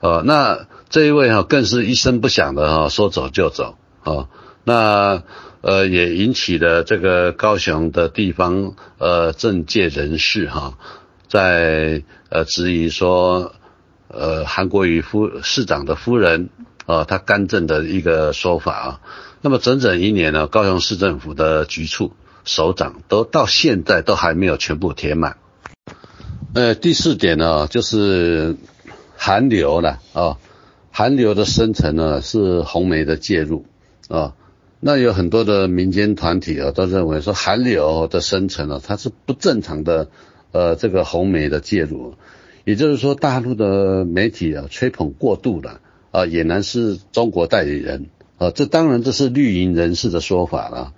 [0.00, 3.76] 呃，那这一位哈更是一声不响的哈说走就走。
[4.02, 4.28] 啊，
[4.64, 5.22] 那
[5.60, 10.78] 呃也引起了这个高雄的地方呃政界人士哈
[11.28, 13.52] 在呃质疑说
[14.08, 16.48] 呃韩国瑜夫市长的夫人。
[16.92, 19.00] 呃，他干政的一个说法啊，
[19.40, 22.12] 那么整整一年呢，高雄市政府的局处
[22.44, 25.38] 首长都到现在都还没有全部填满。
[26.52, 28.56] 呃，第四点呢，就是
[29.16, 30.36] 韩流了啊，
[30.90, 33.64] 韩流的生成呢是红媒的介入
[34.08, 34.34] 啊，
[34.78, 40.10] 那有很多的民间团体啊都认为说韩流的生成呢它是不正常的，
[40.50, 42.16] 呃，这个红媒的介入，
[42.66, 45.80] 也就是说大陆的媒体啊吹捧过度了。
[46.12, 48.06] 啊，俨然是中国代理人
[48.38, 50.94] 啊，这当然这是绿营人士的说法了。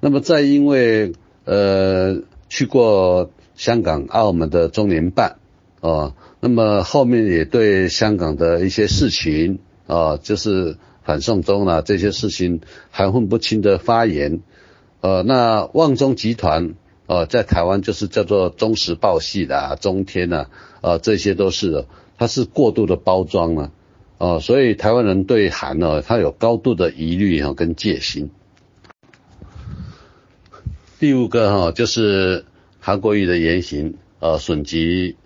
[0.00, 1.12] 那么再因为
[1.44, 5.36] 呃去过香港、澳门的中联办
[5.80, 14.40] 啊，那么后面也对香港的一些事情啊，就是反送中啊这些事情含混不清的发言，
[15.00, 16.74] 呃，那旺中集团
[17.06, 20.46] 哦，在台湾就是叫做中时报系的中天呐，
[20.80, 21.86] 啊，这些都是，
[22.18, 23.72] 它是过度的包装了，
[24.20, 28.30] 哦，所以台湾人对韩呢，他有高度的疑虑哈跟戒心。
[30.98, 32.44] 第五个哈就是
[32.80, 35.16] 韩国瑜的言行，呃，损及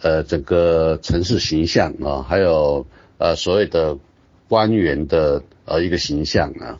[0.00, 2.86] 呃整个城市形象啊，还有
[3.18, 3.98] 呃所谓的
[4.46, 6.78] 官员的呃一个形象啊，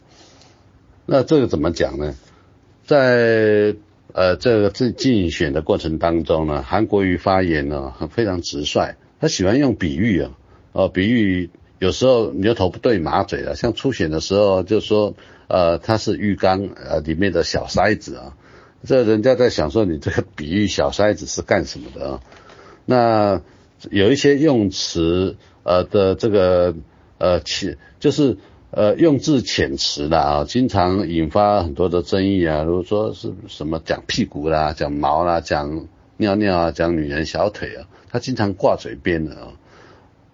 [1.06, 2.14] 那这个怎么讲呢？
[2.84, 3.74] 在
[4.12, 10.30] 呃，这个竞竞选的过程当中呢，韩国瑜发言呢，很非常直率，他喜欢用比喻啊，
[10.70, 11.50] 哦，比喻
[11.84, 15.14] 有时候牛头不对马嘴了，像初选的时候就说，
[15.48, 18.36] 呃，他是浴缸呃里面的小筛子啊，
[18.86, 22.20] 这人家在想说你这个比喻小筛子是干什么的啊？
[22.86, 23.42] 那
[23.90, 26.74] 有一些用词呃的这个
[27.18, 28.38] 呃其就是。
[28.76, 32.64] 呃，用字遣词的啊，经常引发很多的争议啊。
[32.64, 39.52] 如果说是什么讲屁股啦、讲毛啦、讲尿尿啊、讲女人小腿啊，他经常挂嘴边的啊。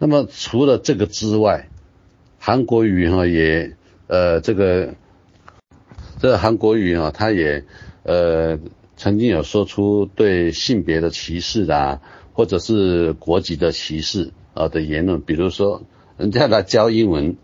[0.00, 1.68] 那么除了这个之外，
[2.38, 4.94] 韩国语哈也呃这个
[6.18, 7.64] 这韩国语啊，他也
[8.02, 8.58] 呃
[8.96, 12.00] 曾经有说出对性别的歧视啊，
[12.32, 15.82] 或者是国籍的歧视啊的言论，比如说
[16.16, 17.36] 人家来教英文。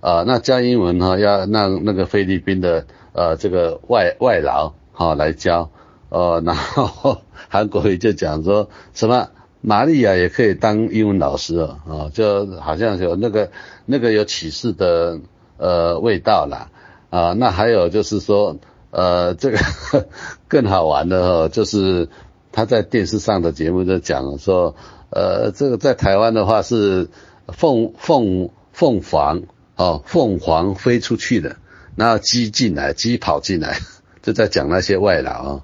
[0.00, 5.70] 啊，那教英文哈，要让那个菲律宾的呃这个外外劳哈来教，
[6.10, 9.30] 呃，然后韩国瑜就讲说什么
[9.66, 13.50] 玛利亚也可以当英文老师哦，啊，就好像有那个
[13.86, 15.20] 那个有启示的
[15.56, 16.70] 呃味道啦，
[17.08, 18.58] 啊，那还有就是说
[18.90, 19.58] 呃这个
[20.48, 22.10] 更好玩的哦，就是
[22.52, 24.74] 他在电视上的节目就讲说，
[25.08, 27.08] 呃，这个在台湾的话是
[27.48, 29.42] 凤凤凤凰。
[29.76, 31.56] 哦，凤凰飞出去的，
[31.96, 33.78] 那鸡进来，鸡跑进来，
[34.22, 35.62] 就在讲那些外劳啊，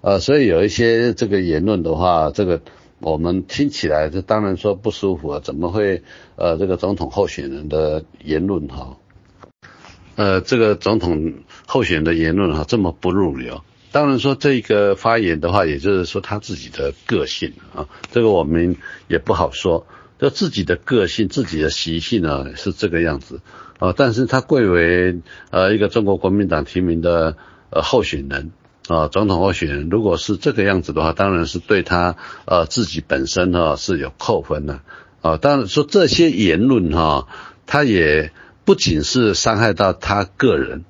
[0.00, 2.62] 呃，所以有一些这个言论的话，这个
[3.00, 6.02] 我们听起来这当然说不舒服啊，怎么会
[6.36, 8.96] 呃这个总统候选人的言论哈，
[10.16, 11.34] 呃这个总统
[11.66, 18.76] 候选人的言论哈这么不入流，当然说这个发言的话，也就是说他自己的个性啊，这个我们
[19.08, 19.86] 也不好说。
[20.18, 23.40] 就自己的个性、自己的习性呢是这个样子。
[23.78, 27.38] 啊，但是他贵为呃一个中国国民党提名的
[27.70, 28.52] 呃候选人。
[28.88, 34.80] 啊，总统候选人，如果是这个样子的话，当然是对他呃自己本身哈是有扣分的
[35.22, 35.36] 啊。
[35.36, 37.26] 当然说这些言论哈，
[37.66, 38.32] 他也
[38.64, 40.84] 不仅是伤害到他个人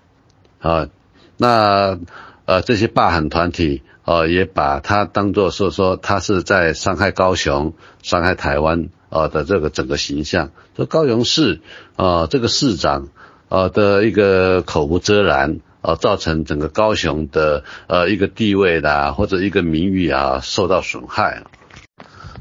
[0.61, 0.89] 啊，
[1.37, 1.99] 那
[2.47, 8.89] 呃这些罢韩团体啊也把他当作是说他是在伤害高雄、伤害台湾。
[9.11, 11.63] 啊的这个整个形象，说高雄市
[11.97, 13.09] 啊这个市长
[13.49, 21.45] 啊的一个口无遮拦呃，造成整个高雄的呃一个地位的或者一个名誉啊受到损害。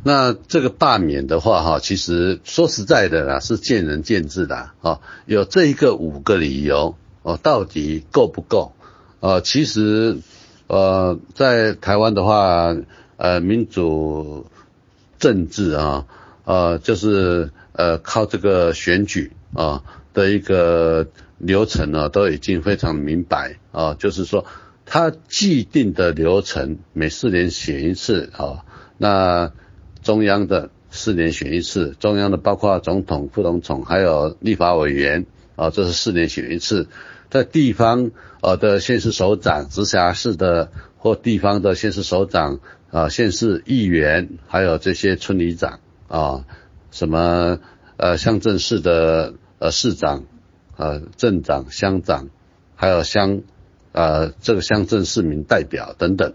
[0.04, 5.00] 那这个罢免的话哈，其实说实在的啦，是见仁见智的啊。
[5.26, 8.74] 有这一个五个理由哦，到底够不够？
[9.20, 10.18] 呃，其实
[10.68, 12.76] 呃在台湾的话，
[13.18, 14.48] 呃民主
[15.18, 16.06] 政治啊。
[16.46, 19.84] 呃，就是呃靠这个选举啊
[20.14, 21.08] 的一个
[21.38, 24.46] 流程呢，都已经非常明白啊，就是说
[24.86, 28.66] 它既定的流程，每四年选一次啊，
[28.98, 29.52] 那
[30.02, 36.88] 中央的四年选一次，中央的包括总统、副总统还有立法委员啊，这是四年选一次，
[37.30, 42.60] 在地方呃的县市首长、直辖市的或地方的县市首长
[42.92, 45.80] 啊、县市议员，还有这些村里长。
[46.08, 46.44] 啊，
[46.90, 47.60] 什么
[47.98, 50.24] 呃乡镇市的呃市长、
[50.76, 52.30] 呃镇长、乡长，
[52.76, 53.42] 还有乡
[53.92, 56.34] 呃这个乡镇市民代表等等，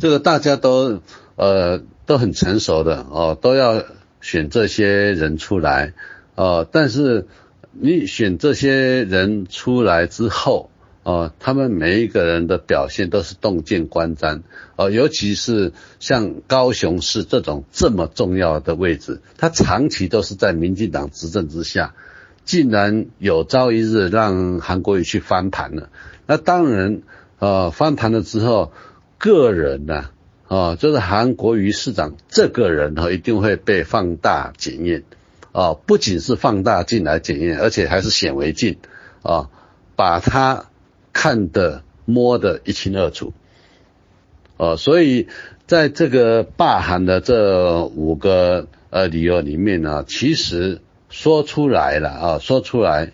[0.00, 1.00] 这个大家都
[1.36, 3.84] 呃都很成熟的哦，都要
[4.20, 5.92] 选这些人出来
[6.34, 7.26] 哦，但是
[7.70, 10.70] 你选这些人出来之后。
[11.06, 14.40] 哦，他们每一个人的表现都是洞见观瞻，
[14.76, 21.94] 哦，尤其是像高雄市这种这么重要的位置，他长期都是在民进党执政之下，
[22.44, 25.88] 竟然有朝一日让韩国瑜去翻盘了，
[26.26, 27.02] 那当然，
[27.38, 28.72] 呃，翻盘了之后，
[29.18, 30.10] 个人呢，
[30.48, 35.02] 啊，就是韩国瑜市长这个人哈，一定会被放大检验，
[35.52, 38.78] 啊，不仅是放大镜来检验，而且还是显微镜，
[39.22, 39.50] 啊，
[39.96, 40.66] 把他。
[41.16, 43.32] 看的摸的一清二楚，
[44.56, 45.28] 哦，所以
[45.68, 50.80] 在这个罢韩的这五个呃理由里面呢，其实
[51.14, 53.12] 说出来了啊，说出来，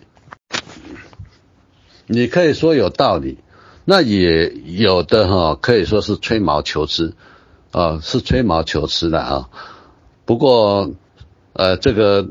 [2.07, 3.37] 你可以说有道理，
[3.85, 7.13] 那也有的哈，可以说是吹毛求疵，
[7.71, 9.49] 啊，是吹毛求疵的啊。
[10.25, 10.91] 不过，
[11.53, 12.27] 呃，这个，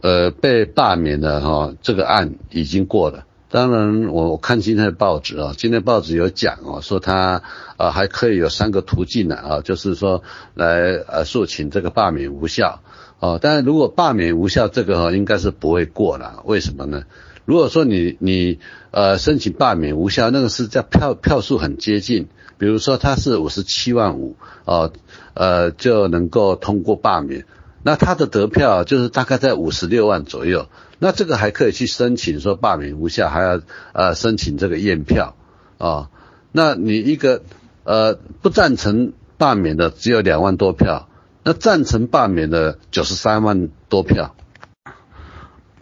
[0.00, 3.26] 呃，被罢免的哈，这个案已经过了。
[3.50, 7.42] 当然，我我看今天的报纸啊，今天报纸有讲哦，说他
[7.76, 10.22] 啊还可以有三个途径呢啊，就是说
[10.54, 12.80] 来呃诉请这个罢免无效
[13.20, 13.38] 哦。
[13.40, 16.42] 但是如果罢免无效，这个应该是不会过了。
[16.44, 17.04] 为什么呢？
[17.46, 18.58] 如果说你你
[18.90, 24.92] 呃申请罢免无效，那个是在票票数很接近，比如说他是五十七万五哦，
[25.34, 27.46] 呃就能够通过罢免，
[27.82, 30.68] 那他的得票就是大概在五十六万左右。
[31.00, 33.60] 那这个还可以去申请说罢免无效，还要
[33.94, 35.34] 呃申请这个验票
[35.78, 36.10] 啊。
[36.52, 37.42] 那你一个
[37.84, 41.08] 呃不赞成罢免的只有两万多票，
[41.42, 44.36] 那赞成罢免的九十三万多票，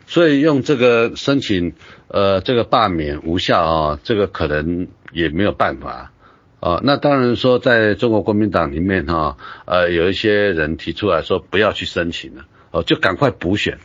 [0.06, 1.74] 所以用这个申请
[2.06, 6.12] 呃这个罢免无效啊，这个可能也没有办法
[6.61, 6.80] 啊。
[6.84, 9.36] 那当然说在中国国民党里面哈，
[9.66, 13.78] 呃有一些人提出来说不要去申请了，哦就赶快补选。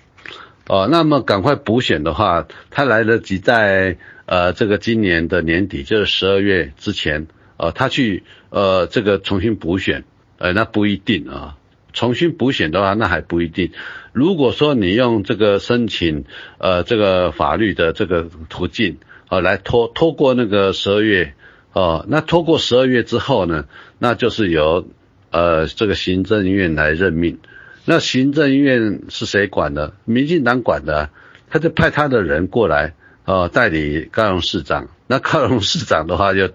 [0.65, 10.05] 哦，那么赶快补选的话，他来得及在呃这个今年的年底，就是十二月之前，呃，他去呃这个重新补选，
[10.37, 11.57] 呃，那不一定啊。
[11.93, 13.71] 重新补选的话，那还不一定。
[14.11, 16.25] 如果说你用这个申请
[16.57, 18.97] 呃这个法律的这个途径，
[19.29, 21.33] 呃，来拖拖过那个十二月，
[21.71, 23.65] 哦，那拖过十二月之后呢，
[23.99, 24.87] 那就是由
[25.31, 27.39] 呃这个行政院来任命。
[27.85, 29.93] 那行政院是谁管的？
[30.05, 31.09] 民进党管的，
[31.49, 32.93] 他就派他的人过来，
[33.25, 34.87] 呃，代理高雄市长。
[35.07, 36.49] 那高雄市长的话，就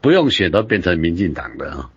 [0.00, 1.90] 不用选，都变成民进党的啊。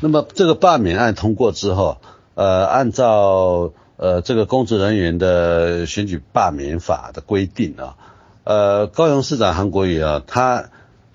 [0.00, 1.98] 那么这个罢免案通过之后，
[2.34, 7.96] 呃，按照呃这个公职人员的选举罢免法的规定啊，
[8.44, 10.70] 呃，高雄市长韩国瑜啊，他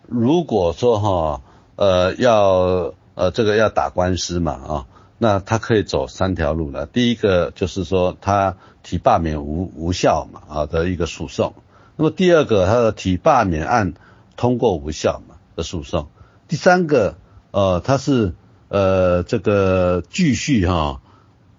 [0.08, 1.42] 如果说哈，
[1.76, 4.86] 呃，要呃这个要打官司嘛啊。
[5.24, 11.54] 那他可以走三条路了，第一个就是说他提罢免无无效嘛啊的一个诉讼，
[11.96, 13.94] 那么第二个他的提罢免案
[14.36, 16.08] 通过无效嘛的诉讼，
[16.48, 17.18] 第三个
[17.52, 18.34] 呃他是
[18.72, 21.02] 呃这个继续哈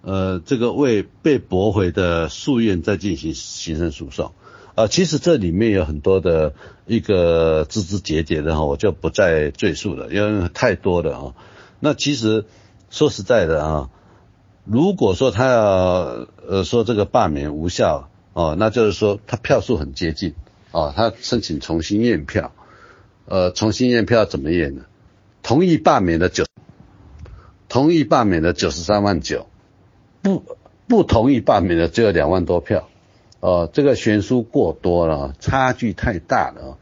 [0.01, 4.33] 呃这个为被驳回的诉愿再进行行政诉讼，
[4.75, 6.55] 呃其实这里面有很多的
[6.87, 11.35] 一个枝枝节节的哈，我就不再赘述了，因为太多了啊，
[11.79, 12.47] 那其实。
[12.95, 13.89] 说实在的啊，
[14.67, 20.35] 如果说他要呃说这个罢免无效哦，那就是说他票数很接近
[20.73, 22.53] 哦，他申请重新验票，
[23.25, 24.85] 呃，重新验票怎么验呢？
[25.43, 26.45] 同意罢免的九，
[27.73, 29.47] 同意罢免的九十三万九，
[30.21, 30.45] 不
[30.87, 32.91] 不同意罢免的只有两万多票，
[33.41, 36.77] 哦，这个悬殊过多了，差距太大了，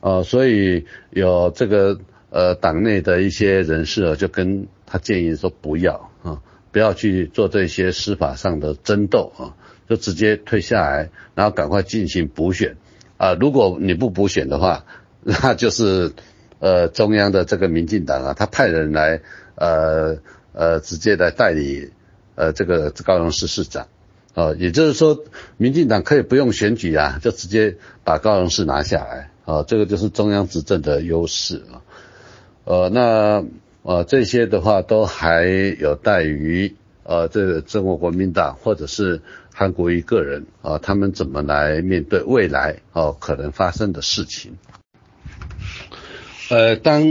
[0.00, 4.68] 呃，所以有这个呃党内的一些人士就跟。
[4.86, 6.40] 他建议说不要啊，
[6.70, 9.56] 不要去做这些司法上的争斗啊，
[9.88, 12.76] 就直接退下来，然后赶快进行补选
[13.16, 13.34] 啊。
[13.34, 14.84] 如果你不补选的话，
[15.24, 16.12] 那就是
[16.60, 19.22] 呃中央的这个民进党啊，他派人来
[19.56, 20.16] 呃
[20.52, 21.90] 呃直接来代理
[22.34, 23.88] 呃这个高雄市市长
[24.34, 25.24] 啊，也就是说
[25.56, 31.82] 民进党可以不用选举啊，就直接把高雄市拿下来啊，这个就是中央执政的优势啊，
[32.64, 33.44] 呃那。
[33.86, 35.44] 呃，这些的话都还
[35.78, 39.20] 有待于呃，这个中国国民党或者是
[39.52, 44.56] 韩国瑜个人啊，他们怎么来面对未来哦可能发生的事情。
[46.50, 47.02] 呃，当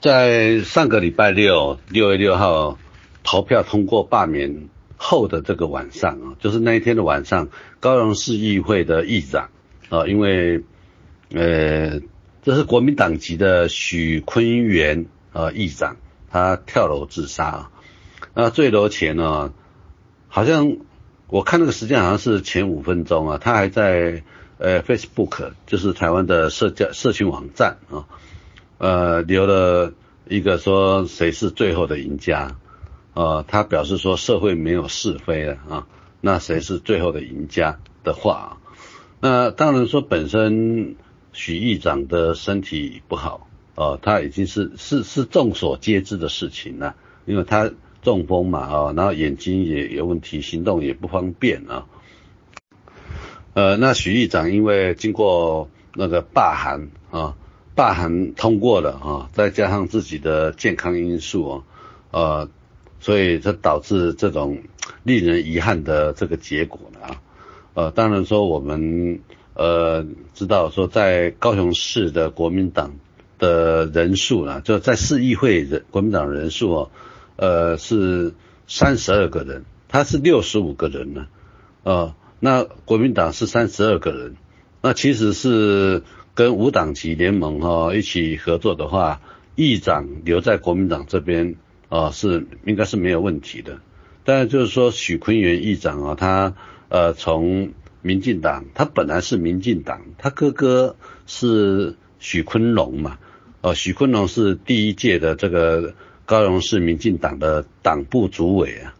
[0.00, 2.78] 在上个礼拜六六月六号
[3.22, 7.48] 投票通过罢免后的这个晚上啊，就是那一天的晚上，
[7.80, 9.50] 高雄市议会的议长
[9.88, 10.62] 啊，因为
[11.32, 12.00] 呃，
[12.42, 15.96] 这是国民党籍的许坤元啊议长。
[16.32, 17.70] 他跳楼自杀，
[18.34, 19.52] 那坠楼前呢，
[20.28, 20.76] 好像
[21.26, 24.22] 我看那个时间好像是前五分钟啊，他还在
[24.58, 28.06] 呃 Facebook，就是台湾的社交社群网站啊，
[28.80, 29.92] 呃留了
[30.26, 32.56] 一个说谁是最后的赢家，
[33.14, 35.86] 呃他表示说社会没有是非了啊，
[36.20, 38.58] 那谁是最后的赢家的话，
[39.20, 40.96] 那当然说本身
[41.32, 43.46] 许议长的身体不好。
[43.76, 47.70] 呃，他已经是是是众所皆知的事情了，因为他
[48.02, 51.86] 中风嘛，啊，然后眼睛也有问题，行动也不方便啊。
[53.54, 57.36] 呃，那许议长因为经过那个罢韩啊，
[57.80, 61.62] 大韩通过了啊，再加上自己的健康因素啊，
[62.10, 62.48] 呃，
[63.00, 64.58] 所以这导致这种
[65.02, 67.22] 令人遗憾的这个结果了啊。
[67.72, 69.20] 呃，当然说我们
[69.54, 70.04] 呃
[70.34, 72.92] 知道说在高雄市的国民党。
[73.40, 76.90] 的人数啊，就在市议会人国民党人数哦，
[77.36, 78.34] 呃是
[78.68, 81.26] 三十二个人，他是六十五个人呢，
[81.82, 84.36] 呃，那国民党是三十二个人，
[84.82, 86.02] 那其实是
[86.40, 89.20] 跟无党籍联盟哈一起合作的话，
[89.56, 91.56] 议长留在国民党这边
[91.90, 93.80] 啊是应该是没有问题的，
[94.24, 96.54] 但就是说许坤元议长啊，他
[96.88, 103.18] 呃从民进党，他本来是民进党，他哥哥是许坤龙嘛。
[103.60, 108.94] 哦，许坤龙是第一届的这个高雄市民进党的党部主委啊。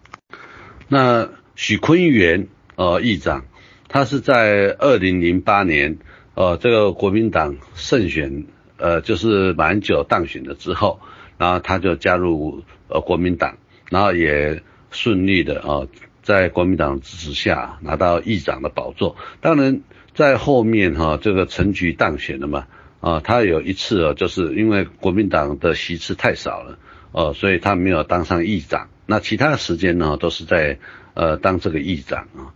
[0.89, 3.47] 那许坤元呃议长，
[3.89, 5.97] 他是在二零零八年
[6.41, 8.47] 呃这个国民党胜选
[8.79, 11.01] 呃就是马英九当选了之后，
[11.37, 13.59] 然后他就加入呃国民党，
[13.91, 15.87] 然后也顺利的啊
[16.23, 19.17] 在国民党支持下拿到议长的宝座。
[19.43, 19.83] 当然
[20.15, 22.67] 在后面哈这个陈菊当选了嘛。
[23.01, 26.79] 啊，他有一次哦，就是因为国民党的席次太少了，
[27.13, 28.91] 哦，所以他没有当上议长。
[29.07, 30.79] 那其他的时间呢，都是在
[31.15, 32.53] 呃当这个议长啊。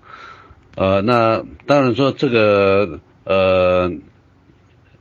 [0.76, 3.92] 呃，那当然说这个呃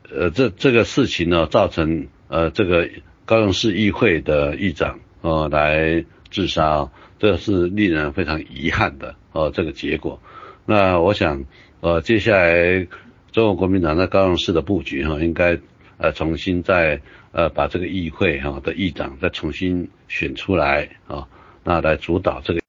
[0.10, 2.90] 呃这这个事情呢，造成呃这个
[3.26, 10.22] 高雄市议会的议长呃来自杀，这是令人非常遗憾的哦这个结果。
[10.66, 11.46] 那我想
[11.82, 12.88] 呃接下来。
[13.34, 15.58] 中国国民党在高雄市的布局哈，应该
[15.98, 17.02] 呃重新再
[17.32, 21.28] 呃把这个议会哈的议长再重新选出来啊，
[21.64, 22.62] 那来主导这个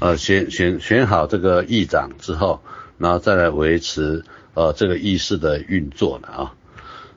[0.00, 2.60] 呃选选选好这个议长之后，
[2.98, 4.24] 然后再来维持
[4.54, 6.54] 呃这个意识的运作的啊。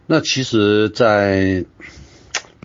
[0.05, 1.65] 那其实，在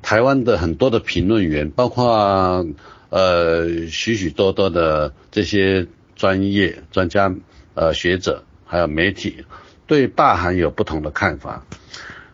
[0.02, 2.66] 台湾的很多的评论员，包括
[3.10, 7.34] 呃许许多多的这些专业专家
[7.74, 9.44] 呃学者，还有媒体。
[9.84, 11.66] 对罢韩有不同的看法，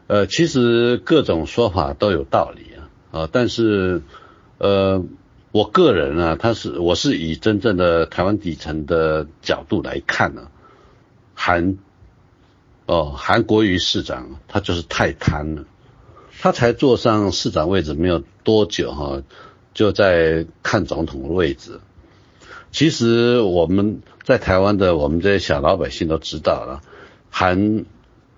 [0.07, 4.03] 呃，其实各种说法都有道理啊，啊，但是，
[4.59, 5.05] 呃，
[5.51, 10.49] 我个人啊，他是我是以真正的台湾底层的角度来看呢，
[11.35, 11.79] 韩，
[12.89, 15.65] 哦，韩国瑜市长他就是太贪了，
[16.41, 19.23] 他才坐上市长位置没有多久哈，
[19.75, 21.81] 就在看总统的位置，
[22.73, 26.81] 其实我们在台湾的我们这些小老百姓都知道了。
[27.29, 27.85] 韩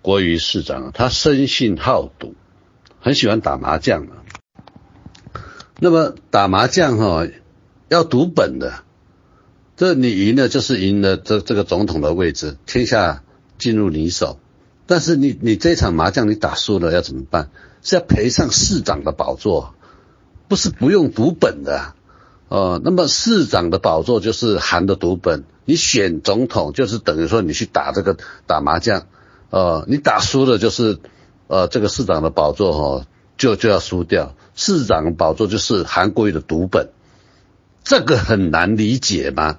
[0.02, 2.34] 国瑜市长，他生性好赌，
[2.98, 4.26] 很喜欢打麻将啊。
[5.78, 7.24] 那么打麻将哈，
[7.88, 8.82] 要赌本的，
[9.76, 13.22] 这你赢了就是赢了这这个总统的位置，天下
[13.60, 14.40] 进入你手。
[14.86, 17.50] 但是你你这场麻将你打输了要怎么办？
[17.82, 19.74] 是要赔上市长的宝座，
[20.48, 21.94] 不是不用赌本的。
[22.48, 25.44] 哦，那么市长的宝座就是韩的赌本。
[25.64, 28.16] 你选总统就是等于说你去打这个
[28.48, 29.06] 打麻将，
[29.50, 30.98] 呃，你打输了就是
[31.46, 33.06] 呃这个市长的宝座哈
[33.38, 36.88] 就就要输掉，市长宝座就是韩国瑜的赌本，
[37.84, 39.58] 这个很难理解吗？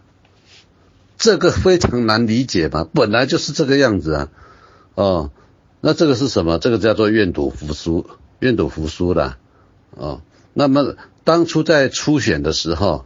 [1.21, 2.87] 这个非常难理解吗？
[2.93, 4.29] 本来就是这个样子啊，
[4.95, 5.31] 哦，
[5.79, 6.57] 那这个是什么？
[6.57, 8.07] 这个叫做愿赌服输，
[8.39, 9.35] 愿赌服输的，
[9.91, 10.21] 哦，
[10.55, 13.05] 那么当初在初选的时候。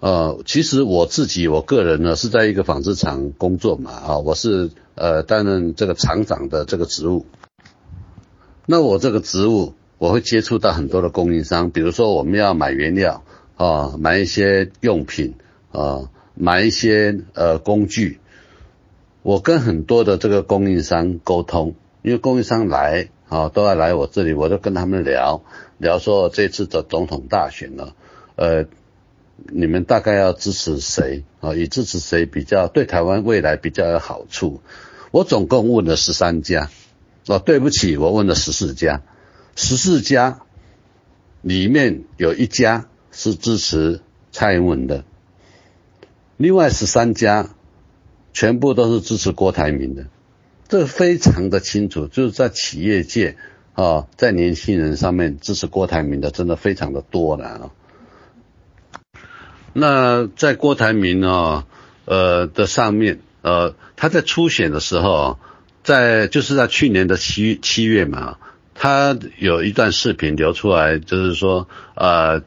[0.00, 7.24] 呃，其实我自己我个人呢是在一个纺织厂工作嘛，啊，我是呃担任这个厂长的这个职务。
[8.66, 13.22] 那我这个职务我会接触到很多的供应商，比如说我们要买原料
[13.56, 15.36] 啊，买一些用品
[15.70, 16.10] 啊，
[16.42, 18.18] 买一些呃工具。
[19.22, 25.44] 我跟很多的这个供应商沟通，因为供应商来啊都要来我这里，我就跟他们聊
[25.78, 27.92] 聊说这次的总统大选呢，
[28.34, 28.66] 呃。
[29.52, 31.52] 你们大概要支持谁啊？
[31.54, 34.60] 以支持谁比较对台湾未来比较有好处？
[35.10, 36.70] 我总共问了十三家，
[37.26, 39.02] 哦，对不起，我问了十四家，
[39.56, 40.42] 十四家
[41.40, 45.04] 里面有一家是支持蔡英文的，
[46.42, 47.50] 另外十三家
[48.32, 50.06] 全部都是支持郭台铭的，
[50.66, 53.36] 这非常的清楚，就是在企业界
[53.74, 57.70] 啊，在年轻人上面支持郭台铭的真的非常的多了啊。
[59.72, 61.64] 那在郭台铭啊，
[62.06, 65.38] 呃的上面，呃，他在初选的时候，
[65.84, 68.38] 在就是在去年的七七月嘛，
[68.74, 72.42] 他有一段视频流出来，就是说，呃，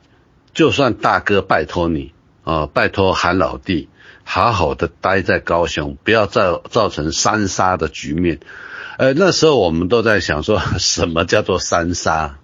[0.53, 2.11] 就算大哥拜托你，
[2.45, 3.89] 啊，拜托韩老弟，
[4.23, 8.39] 好好的待在高雄，不要造造成三杀的局面。
[8.97, 12.37] 呃，那时候我们都在想说， 什么叫做三杀？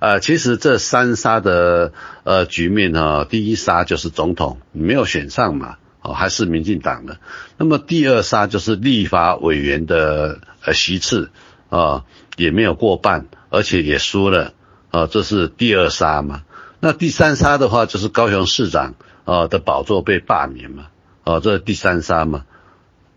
[0.00, 1.92] 呃，其实这三杀的
[2.24, 7.18] 呃局面哈，第一杀就是总统没有选上嘛，哦还是民进党的。
[7.56, 11.30] 那么第二杀就是立法委员的呃席次
[11.68, 12.04] 啊
[12.36, 14.54] 也没有过半而且也输了，
[14.90, 16.42] 啊，这是第二杀嘛。
[16.80, 18.94] 那第三杀的话，就是高雄市长
[19.28, 20.86] 啊的宝座被罢免嘛，
[21.22, 22.46] 啊，这是第三杀嘛。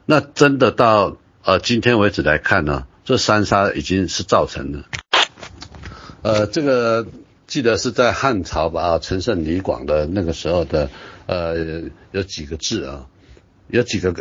[0.06, 4.84] 那真的到呃今天为止来看呢，这三杀已经是造成了，
[6.22, 7.08] 呃，这个
[7.48, 10.90] 记得是在汉朝吧，啊，陈胜李广的那个时候的，
[11.28, 13.08] 呃，有几个字啊，
[13.70, 14.14] 有几个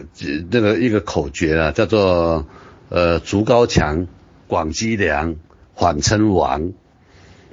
[0.48, 2.46] 那个一个口诀啊，叫做
[2.88, 4.06] 呃竹高墙，
[4.46, 5.34] 广积粮，
[5.74, 6.72] 缓称王。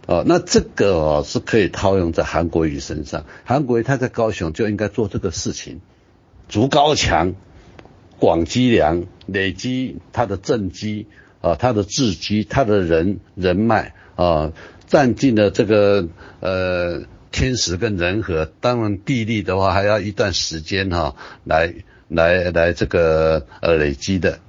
[0.07, 3.25] 哦，那这个哦是可以套用在韩国瑜身上。
[3.43, 5.81] 韩国瑜他在高雄就应该做这个事情，
[6.47, 7.35] 筑高墙，
[8.17, 11.07] 广积粮，累积他的政绩
[11.41, 14.53] 啊，他的智机，他的人人脉啊，
[14.87, 16.07] 占尽了这个
[16.39, 17.01] 呃
[17.33, 18.49] 天时跟人和。
[18.61, 21.73] 当然地利的话还要一段时间哈，来
[22.07, 24.39] 来来这个呃累积的。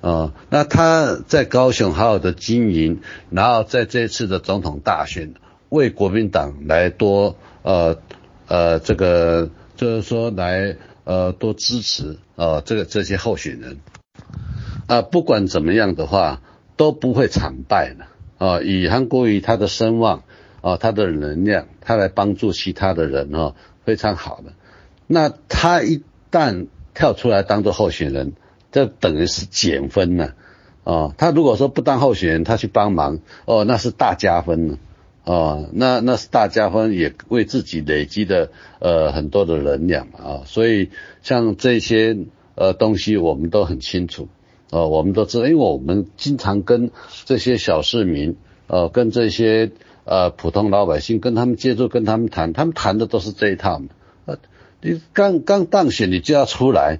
[0.00, 5.34] 哦，那他在高雄好好的经营，然后在这次的总统大选
[5.70, 7.98] 为国民党来多呃
[8.46, 13.78] 呃这个就是说来呃多支持呃这个这些候选人
[14.86, 16.42] 啊，不管怎么样的话
[16.76, 18.06] 都不会惨败的
[18.46, 18.62] 啊。
[18.62, 20.22] 以韩国瑜他的声望
[20.60, 24.52] 啊，他的能量，他来帮助其他的人哦，非常好的。
[25.08, 28.34] 那他一旦跳出来当做候选人。
[28.70, 30.34] 这等于是减分了，
[30.84, 34.78] 哦，他如果说不当候选人，他去帮忙，哦，那是大加分呢，
[35.24, 40.90] 哦，那那是大加分，也为自己累积的呃很多的能量啊，所以
[41.22, 42.18] 像这些
[42.56, 44.28] 呃东西我们都很清楚，
[44.70, 46.90] 哦，我们都知道，因为我们经常跟
[47.24, 49.72] 这些小市民，呃，跟这些
[50.04, 53.80] 呃普通老百姓跟他们接触，跟他们谈，他们谈的都是这一套，
[54.26, 54.36] 呃，
[54.82, 56.98] 你刚刚当选你就要出来。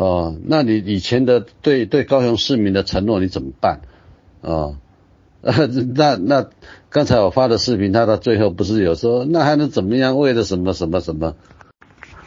[0.00, 3.82] 哦，那你以前的对对高雄市民的承诺你怎么办？
[4.40, 4.78] 哦，
[5.42, 6.48] 那那
[6.88, 10.16] 刚才我发的视频，他到最后不是有说，那还能怎么样？
[10.18, 11.36] 为了什么什么什么？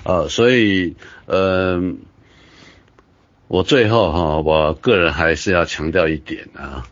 [0.05, 0.95] 哦，所以
[1.25, 1.97] 嗯，
[3.47, 6.85] 我最后哈，我个人还是要强调一点啊，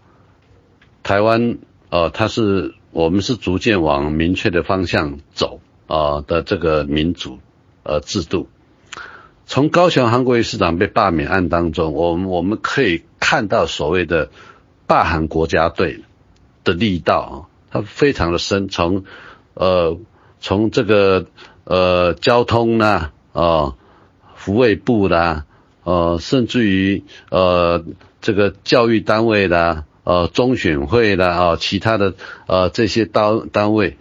[1.03, 1.59] 台湾
[1.91, 7.37] 哦，它是我们是逐渐往明确的方向走啊的这个民主
[7.83, 8.47] 呃制度。
[9.51, 14.29] 从高雄韩国瑜市长被罢免案当中，我们我们可以看到所谓的
[14.87, 16.05] 罢韩国家队
[16.63, 17.35] 的力道啊，
[17.69, 18.69] 它非常的深。
[18.69, 19.03] 从
[19.53, 19.99] 呃
[20.39, 21.25] 从这个
[21.65, 23.75] 呃交通啦啊，
[24.35, 25.43] 服卫部啦，
[25.83, 27.83] 呃甚至于呃
[28.21, 32.13] 这个教育单位啦，呃中选会啦啊，其他的
[32.47, 33.97] 呃这些单单位，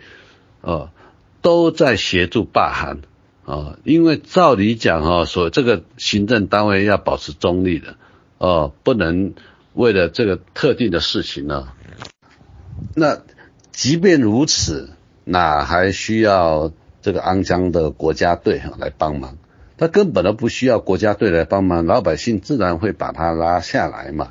[0.61, 0.91] 呃
[1.43, 2.99] 都在协助罢韩。
[3.51, 7.97] 啊，因为照理讲哈，说这个行政单位要保持中立的，
[8.39, 9.35] 哦，不能
[9.75, 11.67] 为了这个特定的事情呢。
[12.95, 13.19] 那
[13.73, 14.91] 即便如此，
[15.25, 16.71] 哪还需要
[17.03, 19.37] 这个肮脏的国家队来帮忙？
[19.77, 24.31] 他根本都不需要国家队来帮忙，老百姓自然会把他拉下来嘛。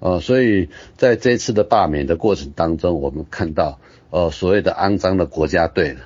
[0.00, 3.78] 哦，所以在这次的罢免的过程当中，我们看到，
[4.10, 5.98] 哦，所谓的肮脏的国家队，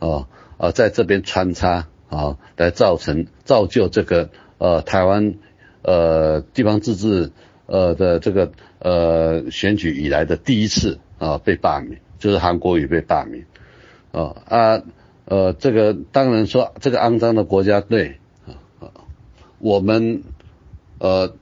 [0.00, 0.26] 哦，
[0.56, 1.86] 呃，在这边穿插。
[2.12, 5.36] 啊，来造成造就这个呃台湾
[5.80, 7.32] 呃地方自治
[7.64, 13.46] 呃的这个呃选举以来的第一次啊被罢免，就是韩国瑜被罢免
[14.12, 14.82] 啊啊
[15.24, 18.18] 呃这个当然说这个肮脏的国家队
[18.78, 18.92] 啊
[19.58, 20.22] 我们
[20.98, 21.34] 呃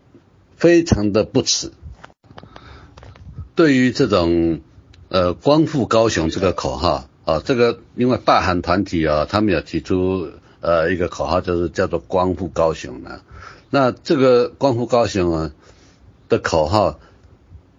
[0.54, 1.72] 非常的不耻，
[3.56, 4.60] 对于这种
[5.08, 10.30] 呃光复高雄这个口号啊这个因为罢韩团体啊他们有提出。
[10.60, 13.22] 呃，一个口号就是叫做“光复高雄”呢。
[13.70, 15.52] 那这个“光复高雄”啊
[16.28, 17.00] 的口号，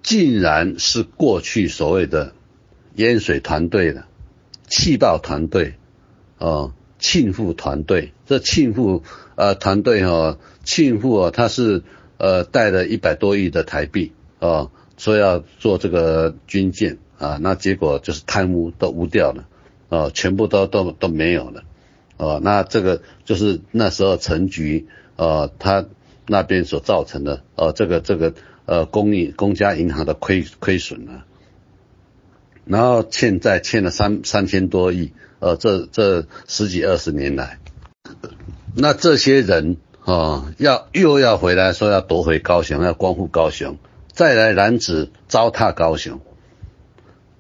[0.01, 2.33] 竟然是过去所谓的
[2.95, 4.05] 淹水团队的
[4.67, 5.75] 气爆团队
[6.37, 8.13] 哦，庆富团队。
[8.25, 9.03] 这庆富
[9.35, 11.83] 呃团队哈，庆富啊，他是
[12.17, 19.45] 呃带了一百多亿的台币哦，说要做这个军舰啊，那结果就是贪污都污掉了
[19.89, 21.63] 哦，全部都都都没有了。
[22.21, 25.87] 哦，那这个就是那时候陈局，呃，他
[26.27, 31.25] 那边所造成的，呃，这个这个呃公益公家银行的亏亏损啊，
[32.63, 37.57] 然后欠债欠了三三千多亿，呃，这这十几二十年来，
[38.75, 43.79] 那这些人啊，要又要回来说要夺回高雄，要光复高雄，
[44.11, 46.19] 再来染指糟蹋高雄，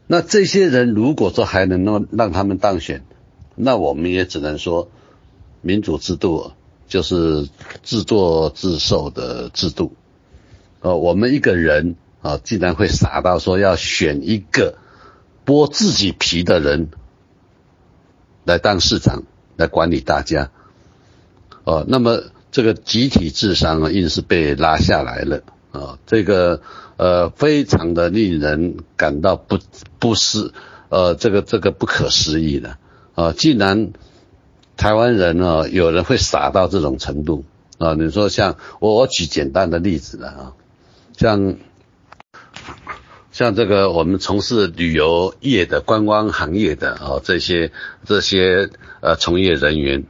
[0.07, 3.03] 那这些人如果说还能让让他们当选？
[3.55, 4.89] 那我们也只能说，
[5.61, 6.51] 民主制度
[6.87, 7.47] 就是
[7.83, 9.93] 自作自受的制度。
[10.81, 14.77] 呃，我们一个人啊，竟然会傻到说要选一个
[15.45, 16.89] 剥自己皮的人
[18.45, 19.23] 来当市长
[19.57, 20.49] 来管理大家，
[21.63, 26.61] 哦，那么这个集体智商啊，硬是被拉下来了啊，这个
[26.97, 29.59] 呃，非常的令人感到不
[29.99, 30.51] 不是
[30.89, 32.77] 呃，这个这个不可思议的
[33.15, 33.93] 啊，既然
[34.77, 37.45] 台湾人呢，有人会傻到这种程度
[37.77, 40.53] 啊，你说像我我举简单的例子了啊，
[41.17, 41.55] 像。
[43.33, 47.71] 像这个我们从事旅游业的观光行业的哦，这些
[48.03, 50.03] 这些呃从业人员，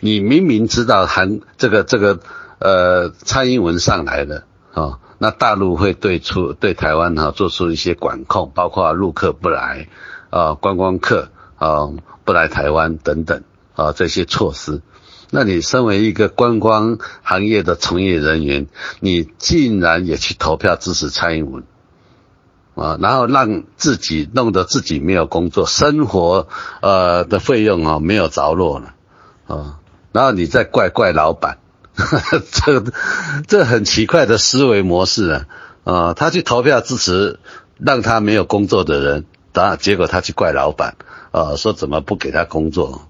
[0.00, 2.18] 你明明知道韩这个这个
[2.58, 4.44] 呃蔡英文上来了
[4.74, 9.86] 啊，那大陆会对出对台湾哈做出一些管控，包括陆客不来
[10.30, 11.30] 啊，观光客
[11.62, 11.92] 啊
[12.24, 13.42] 不来台湾等等
[13.74, 14.82] 啊这些措施，
[15.30, 18.66] 那你身为一个观光行业的从业人员，
[19.00, 21.64] 你竟然也去投票支持蔡英文？
[22.74, 26.48] 啊，然后让自己弄得自己没有工作，生活
[26.80, 28.94] 呃的费用啊没有着落了，
[29.46, 29.78] 啊，
[30.10, 31.58] 然后你再怪怪老板，
[32.50, 32.82] 这
[33.46, 35.46] 这很奇怪的思维模式啊，
[35.84, 37.38] 啊，他去投票支持
[37.76, 40.96] 让他没有工作的人，然结果他去怪老板，
[41.32, 43.08] 啊，说怎么不给他工作？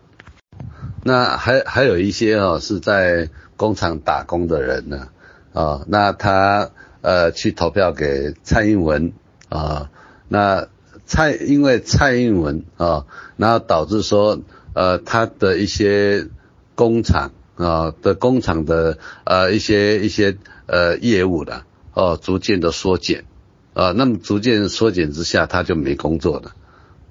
[1.04, 5.08] 那还还有一些哦是在工厂打工的人呢，
[5.52, 6.70] 啊，那他
[7.02, 9.12] 呃去投票给蔡英文。
[9.48, 9.90] 啊，
[10.28, 10.68] 那
[11.04, 13.04] 蔡因为蔡英文啊，
[13.36, 14.40] 然后导致说
[14.72, 16.26] 呃他的一些
[16.74, 23.26] 工厂啊的工厂的呃一些一些呃业务的哦逐渐的缩减
[23.74, 26.52] 啊，那么逐渐缩减之下他就没工作了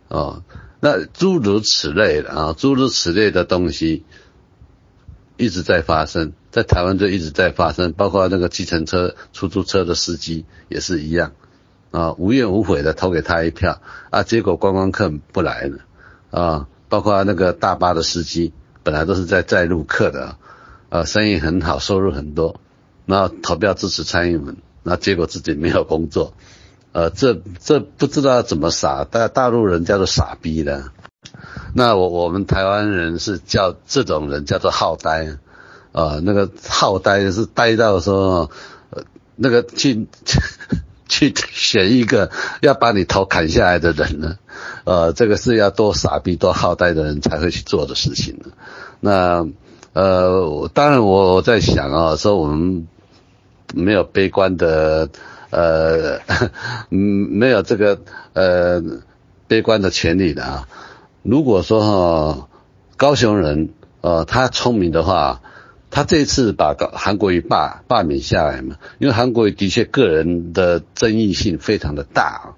[0.07, 0.41] 啊，
[0.81, 4.03] 那诸如此类的啊诸如此类的东西
[5.37, 11.31] 一直在发生，在台湾就一直在发生，包括那个计程车、出租车的司机也是一样。
[11.91, 15.79] 啊，无怨无悔的投给他一票啊，结果观光客不来了
[16.29, 20.37] 啊，包括那个大巴的司机，本来都是在载路客的，
[20.87, 22.61] 啊，生意很好，收入很多，
[23.05, 26.33] 那投票支持蔡英文，那结果自己没有工作，
[26.91, 30.85] 呃，这这不知道怎么傻，大大陆人叫做傻逼的，
[31.73, 35.37] 那我我们台湾人是叫这种人叫做好呆，
[35.91, 38.49] 啊，那个好呆是呆到说，
[38.89, 39.03] 呃，
[39.35, 40.07] 那个去。
[41.11, 42.31] 去选一个
[42.61, 44.37] 要把你头砍下来的人呢？
[44.85, 48.45] 呃，这个是要多傻逼、多好呆的人才会去做的事情呢。
[49.01, 49.45] 那
[49.91, 52.87] 呃，当然我在想啊，说我们
[53.73, 55.09] 没有悲观的，
[55.51, 56.19] 呃，
[56.89, 56.97] 嗯，
[57.29, 58.01] 没有这个
[58.33, 58.81] 呃
[59.47, 60.67] 悲观的权利的啊。
[61.21, 62.47] 如果说哈，
[62.97, 63.69] 高雄人
[64.01, 65.41] 呃他聪明的话。
[65.93, 72.55] 他这次把韩国瑜罢罢免下来嘛，因为韩国瑜的确个人的争议性非常的大啊。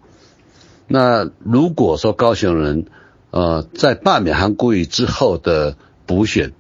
[0.87, 2.85] 那如果说高雄人，
[3.31, 6.53] 呃，在罢免韩国瑜之后的补选，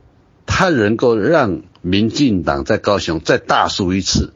[0.47, 4.33] 他能够让民进党在高雄再大输一次，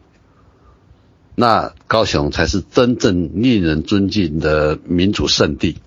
[1.39, 5.77] 那高雄才是真正令人尊敬的民主圣地。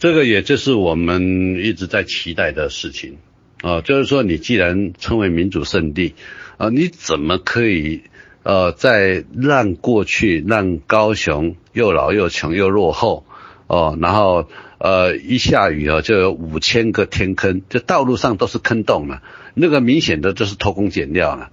[0.00, 3.18] 这个也就是我们一直在期待的事情。
[3.62, 6.16] 啊，就是说，你既然称为民主圣地，
[6.56, 8.02] 啊，你怎么可以
[8.42, 13.24] 呃，在让过去让高雄又老又穷又落后，
[13.68, 14.48] 哦，然后
[14.78, 19.22] 呃一下雨啊就有五千个天坑，就道路上都是坑洞了，
[19.54, 21.52] 那个明显的就是偷工减料了，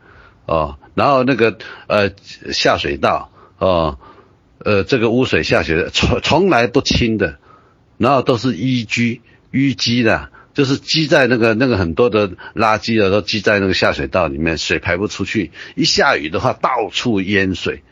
[0.50, 2.10] 哦，然后那个呃
[2.52, 3.30] 下水道，
[3.60, 4.00] 哦，
[4.58, 7.38] 呃这个污水下水从从来不清的，
[8.00, 9.22] 然后都是淤积
[9.52, 10.30] 淤积的。
[10.52, 15.52] 就是积在那个那个很多的垃圾啊，都积在那个下水道里面，水排不出去。
[15.76, 17.84] 一下雨的话，到处淹水，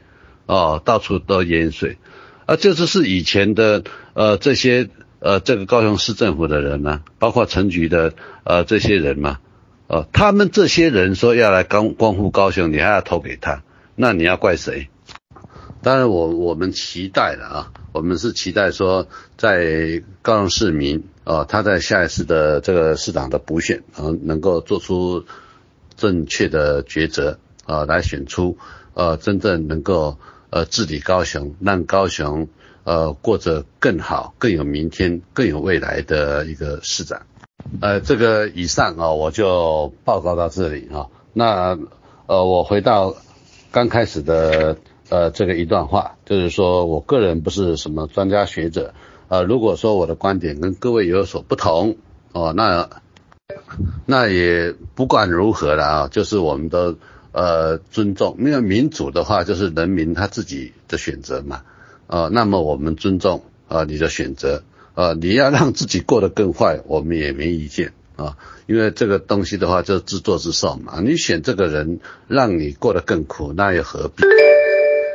[0.47, 1.97] 哦，到处都淹水。
[2.45, 3.83] 啊，这就是以前的
[4.15, 4.89] 呃这些
[5.19, 9.39] 呃这个高雄市政府的人呢，包括城局的呃这些人嘛，
[9.87, 13.63] 呃，他们这些人说要来光光复高雄，你还要投给他，
[13.95, 14.89] 那你要怪谁？
[15.81, 19.07] 当然，我我们期待了啊，我们是期待说
[19.37, 21.03] 在高雄市民。
[21.23, 25.25] 呃，他在下一次的这个市长的补选，呃，能够做出
[25.97, 28.57] 正确的抉择，呃，来选出
[28.93, 30.17] 呃真正能够
[30.49, 32.47] 呃治理高雄，让高雄
[32.85, 37.23] 呃过着更好、更有明天、更有未来的一个市长。
[37.81, 41.07] 呃，这个以上啊，我就报告到这里啊。
[41.33, 41.77] 那
[42.25, 43.15] 呃，我回到
[43.71, 44.77] 刚开始的
[45.09, 48.93] 呃这个一段话，就是说我个人不是什么专家学者。
[49.27, 51.97] 呃，如果说我的观点跟各位有所不同
[52.31, 52.89] 哦，那
[54.05, 56.95] 那也不管如何了啊，就是我们都
[57.33, 61.63] 呃尊重，因为民主的话就是人民他自己的选择嘛，
[62.07, 64.63] 呃，那么我们尊重啊，你的选择
[64.97, 68.35] 呃，你要让自己过得更坏，我们也没意见啊，
[68.65, 70.99] 因为这个东西的话就自作自受嘛。
[71.01, 74.23] 你选这个人让你过得更苦，那又何必？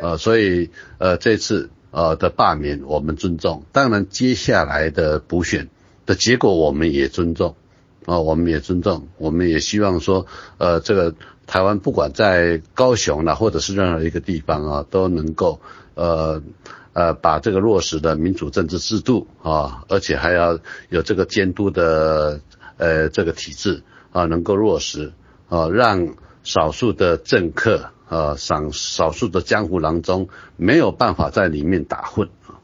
[0.00, 5.68] 呃，所以呃这次呃的罢免我们尊重，当然接下来的补选
[6.06, 7.56] 的结果我们也尊重
[8.06, 10.26] 啊，我们也尊重，我们也希望说
[10.58, 11.14] 呃这个
[11.46, 15.60] 台湾不管在高雄呢，或者是任何一个地方啊，都能够
[15.94, 16.42] 呃
[16.92, 22.40] 呃把这个落实的民主政治制度啊，而且还要有这个监督的
[22.76, 23.82] 呃这个体制
[24.12, 25.12] 啊，能够落实
[25.48, 27.90] 啊，让少数的政客。
[28.12, 30.28] 啊，少少数的江湖郎中
[30.58, 32.60] 没有办法在里面打混啊。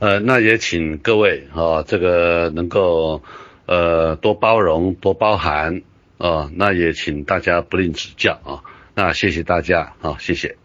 [0.00, 3.22] 呃，那也请各位啊，这个能够
[3.66, 5.82] 呃多包容、多包涵
[6.18, 6.50] 啊。
[6.54, 8.62] 那也请大家不吝指教啊。
[8.94, 10.56] 那谢谢大家啊，谢谢。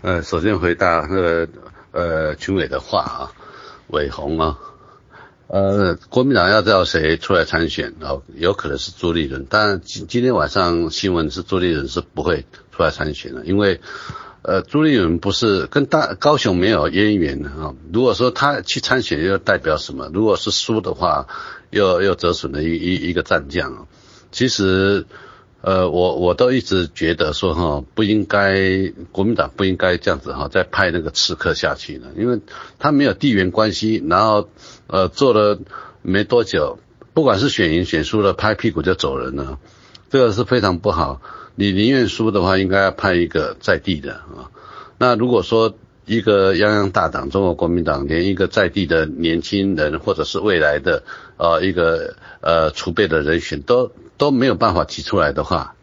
[0.00, 1.48] 呃，首先回答那个
[1.92, 3.32] 呃群委的话啊，
[3.88, 4.58] 伟鸿啊。
[5.48, 8.22] 呃，国民党要叫谁出来参选啊？
[8.34, 13.80] 有可能是朱立伦，但今今天晚上新闻是朱立伦是不会出来参选的，因为
[14.40, 17.74] 呃，朱立伦不是跟大高雄没有渊源的啊。
[17.92, 20.10] 如果说他去参选，又代表什么？
[20.12, 21.28] 如果是输的话，
[21.72, 23.86] 又又折损了一一一个战将啊。
[24.30, 25.04] 其实。
[25.64, 32.40] 呃，我我都一直觉得说哈，不应该国民党不应该这样子哈，再派那个刺客下去了，因为
[32.80, 34.48] 他没有地缘关系，然后
[34.88, 35.60] 呃做了
[36.02, 36.80] 没多久，
[37.14, 39.60] 不管是选赢选输了，拍屁股就走人了，
[40.10, 41.22] 这个是非常不好。
[41.54, 44.50] 你宁愿输的话，应该要派一个在地的啊。
[44.98, 45.76] 那如果说
[46.06, 51.02] 一个泱泱大党中国国民党连一个在地的年轻人或者是未来的
[51.36, 53.92] 呃一个呃储备的人选都。
[54.18, 55.74] 都没有办法提出来的话，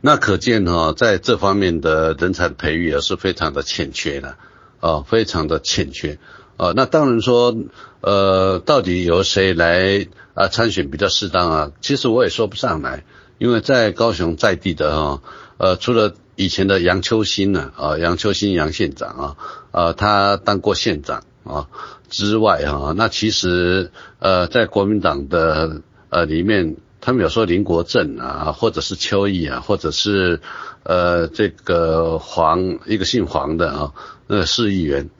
[0.00, 4.36] 那可见哈，在这方面的人才培育也是非常的欠缺的，
[4.80, 6.18] 啊，非常的欠缺，
[6.56, 7.54] 啊，那当然说，
[8.00, 11.72] 呃，到底由谁来啊参选比较适当啊？
[11.82, 13.04] 其实我也说不上来，
[13.36, 15.22] 因为在高雄在地的哈，
[15.58, 19.36] 呃，除了以前的杨秋兴呢，啊，杨秋兴杨县长啊，
[19.70, 21.68] 啊，他当过县长啊
[22.08, 26.76] 之外哈，那其实呃，在国民党的呃里面。
[27.06, 30.40] 他们有说林国正啊，或者是邱毅啊，或者是
[30.84, 33.92] 呃这个黄一个姓黄的啊，
[34.26, 35.10] 那个市议员，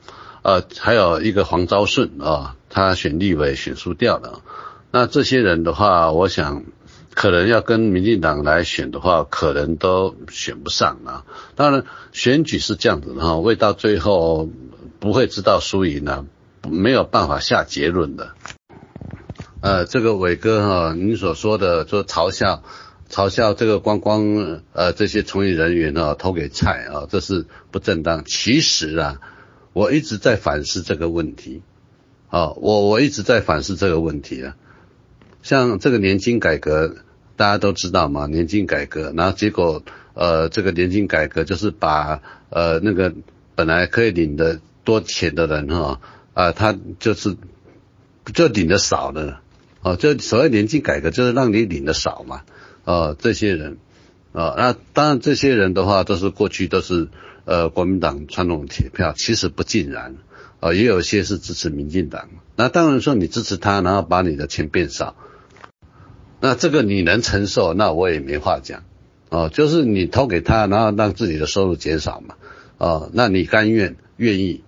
[0.41, 4.41] 呃还有一个黄昭顺啊，他选立委选输掉了。
[4.89, 6.63] 那这些人的话，我想
[7.15, 11.25] 可能要跟民进党来选的话，可能都选不上啊。
[11.55, 14.49] 当然选举是这样子的哈，未到最后
[14.99, 16.25] 不会知道输赢呢，
[16.69, 18.33] 没有办法下结论的。
[19.61, 22.63] 呃，这个伟哥哈，你所说的说嘲笑
[23.09, 28.25] 嘲笑这个观光呃这些从业人员啊投给蔡啊，这是不正当。
[28.25, 29.21] 其实啊，
[29.71, 31.61] 我一直在反思这个问题
[32.29, 34.57] 啊，我我一直在反思这个问题啊。
[35.41, 36.95] 像这个年金改革，
[37.35, 39.83] 大家都知道嘛，年金改革，然后结果
[40.13, 43.13] 呃这个年金改革就是把呃那个
[43.55, 45.99] 本来可以领的多钱的人哈
[46.33, 47.35] 啊，他就是
[48.33, 49.41] 就领的少了。
[49.81, 52.41] 哦，就所谓年金改革，就是让你领的少嘛。
[52.85, 53.77] 哦，这些人，
[54.31, 57.09] 哦，那当然这些人的话，都是过去都是
[57.45, 60.15] 呃国民党传统铁票，其实不尽然。
[60.59, 62.29] 哦，也有些是支持民进党。
[62.55, 65.15] 那当然说你支持他，然后把你的钱变少，
[66.47, 68.83] 那这个你能承受，那我也没话讲。
[69.29, 72.35] 哦，就是你投给他，然后让自己的收入减少嘛。
[72.77, 74.61] 哦，那你甘愿愿意，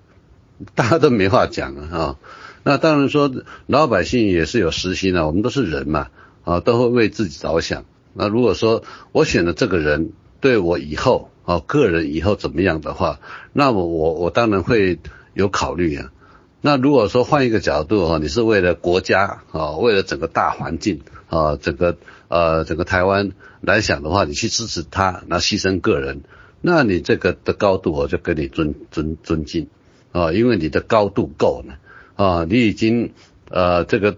[0.73, 1.89] 大家都没话讲啊。
[1.91, 2.17] 哦
[2.63, 3.31] 那当然说，
[3.67, 6.07] 老百姓也是有私心的，我们都是人嘛，
[6.45, 7.85] 啊，都会为自己着想。
[8.15, 13.19] 那如果说我选的这个人对我以后啊个人以后怎么样的话，
[13.53, 14.97] 那我我我当然会
[15.35, 16.11] 有考虑啊。
[16.59, 21.97] 那如果说换一个角度哈，你是为了国家啊，为了整个大环境啊，整个
[22.27, 26.21] 呃整个台湾来想的话，你去支持他，那牺牲个人，
[26.61, 29.67] 那你这个的高度我就给你尊尊尊敬
[30.11, 31.77] 啊，因为你的高度够了。
[32.15, 33.13] 啊，你已经
[33.51, 34.17] 呃这个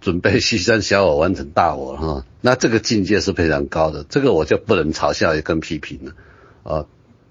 [0.00, 6.12] 准备牺牲小我完成大我哈，那这个境界是非常高的，这个我就不能嘲笑也更批评了
[6.62, 6.86] 啊。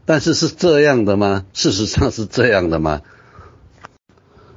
[0.06, 1.46] 但是是这样的吗？
[1.54, 3.02] 事实上是这样的吗？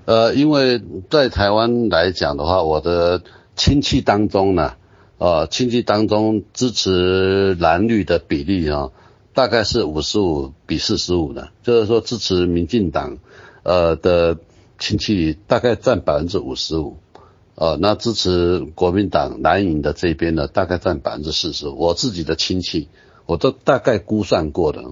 [0.05, 3.23] 呃，因为在台湾来讲的话，我的
[3.57, 4.75] 亲戚当中呢，
[5.19, 8.91] 呃，亲戚当中支持蓝绿的比例啊，
[9.35, 13.19] 大概是五十五比四十五的，就是说支持民进党
[13.63, 14.39] 呃的。
[14.79, 16.97] 亲戚大概占百分之五十五，
[17.55, 21.69] 呃，那支持国民党蓝营的这边呢，大概占百分之四十。
[21.69, 22.89] 我自己的亲戚，
[23.27, 24.83] 我都大概估算过的，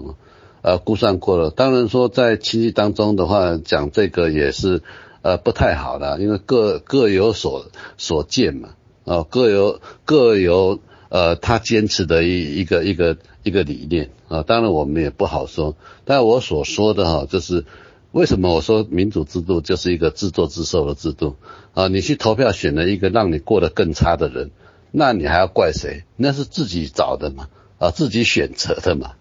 [0.62, 1.50] 呃估算过了。
[1.50, 4.82] 当然说在亲戚当中的话，讲这个也是
[5.22, 7.66] 呃不太好的，因为各各有所
[7.96, 8.70] 所见嘛，
[9.04, 14.42] 啊各有各有呃他坚持的一一个一个一个理念啊。
[14.42, 17.64] 当然我们也不好说，但我所说的哈，就是
[18.12, 21.36] 为什么我说民主制度就是一个自作自受的制度
[21.74, 21.88] 啊？
[21.88, 24.50] 你去投票选了一个让你过得更差的人。
[24.92, 26.02] 那你还要怪谁？
[26.16, 27.46] 那是自己找的嘛，
[27.78, 29.12] 啊，自己选择的嘛，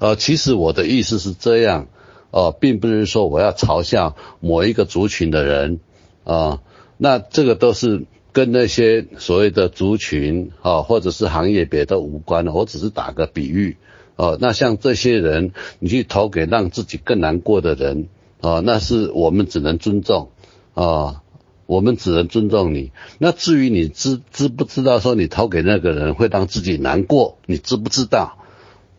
[0.00, 1.86] 呃，其实我的意思是这样，
[2.34, 5.78] 哦，并不是说我要嘲笑某一个族群的人，
[6.24, 6.60] 啊，
[6.96, 13.76] 那这个都是跟那些所谓的族群啊，或者是行业别的无关的，我只是打个比喻，
[14.16, 18.08] 哦，那像这些人，你去投给让自己更难过的人，
[18.40, 20.30] 啊，那是我们只能尊重，
[20.74, 21.20] 啊。
[21.66, 22.92] 我们只能尊重你。
[23.16, 28.36] 那至于你知知不知道说你投给那个人会让自己难过，你知不知道？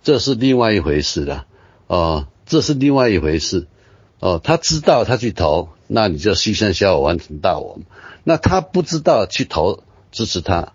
[0.02, 1.46] 这是另外一回事了。
[1.86, 3.68] 哦，这是另外一回事。
[4.20, 7.80] 哦，他知道他去投，那你就牺牲小我完成大我。
[8.24, 10.74] 那他不知道去投支持他，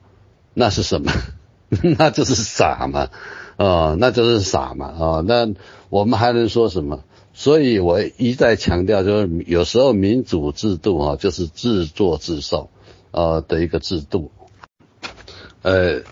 [0.55, 1.11] 那是什么？
[1.99, 3.09] 那就是傻嘛。
[3.57, 4.95] 哦，那就是傻嘛。
[4.99, 5.49] 哦，那
[5.89, 7.03] 我们还能说什么？
[7.33, 12.71] 所以我一再强调，就是有时候民主制度啊，就是自作自受
[13.13, 14.31] 呃的一个制度。
[15.63, 16.03] 呃，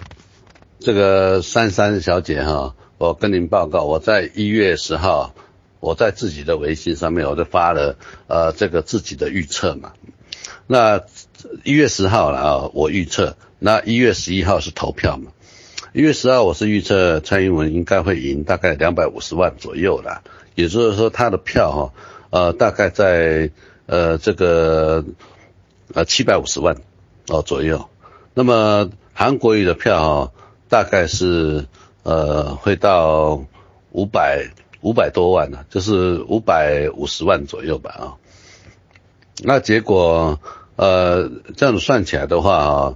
[0.79, 5.35] 这个珊珊小姐哈，我跟您报告，我在一月十号，
[5.81, 9.93] 我在自己的微信上面，我就发了呃这个自己的预测嘛。
[10.67, 11.03] 那
[11.65, 15.33] 一月十号了啊，我预测，那一月十一号是投票嘛。
[15.95, 20.23] 一月十号我是预测蔡英文应该会赢，大概两百五十万左右的。
[20.55, 21.93] 也就是说，他的票哈，
[22.31, 23.51] 呃，大概在
[23.87, 25.05] 呃这个
[25.95, 26.77] 呃七百五十万
[27.29, 27.89] 哦左右。
[28.35, 30.33] 那么韩国瑜的票哈，
[30.69, 31.67] 大概是
[32.03, 33.45] 呃会到
[33.93, 34.51] 五百
[34.81, 38.03] 五百多万呢，就是五百五十万左右吧啊。
[39.43, 40.41] 那结果
[40.77, 42.95] 呃这样子算起来的话啊，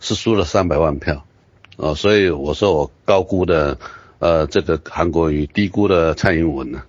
[0.00, 1.24] 是输了三百万票
[1.76, 3.78] 哦，所以我说我高估的
[4.18, 6.82] 呃这个韩国瑜，低估了蔡英文呢。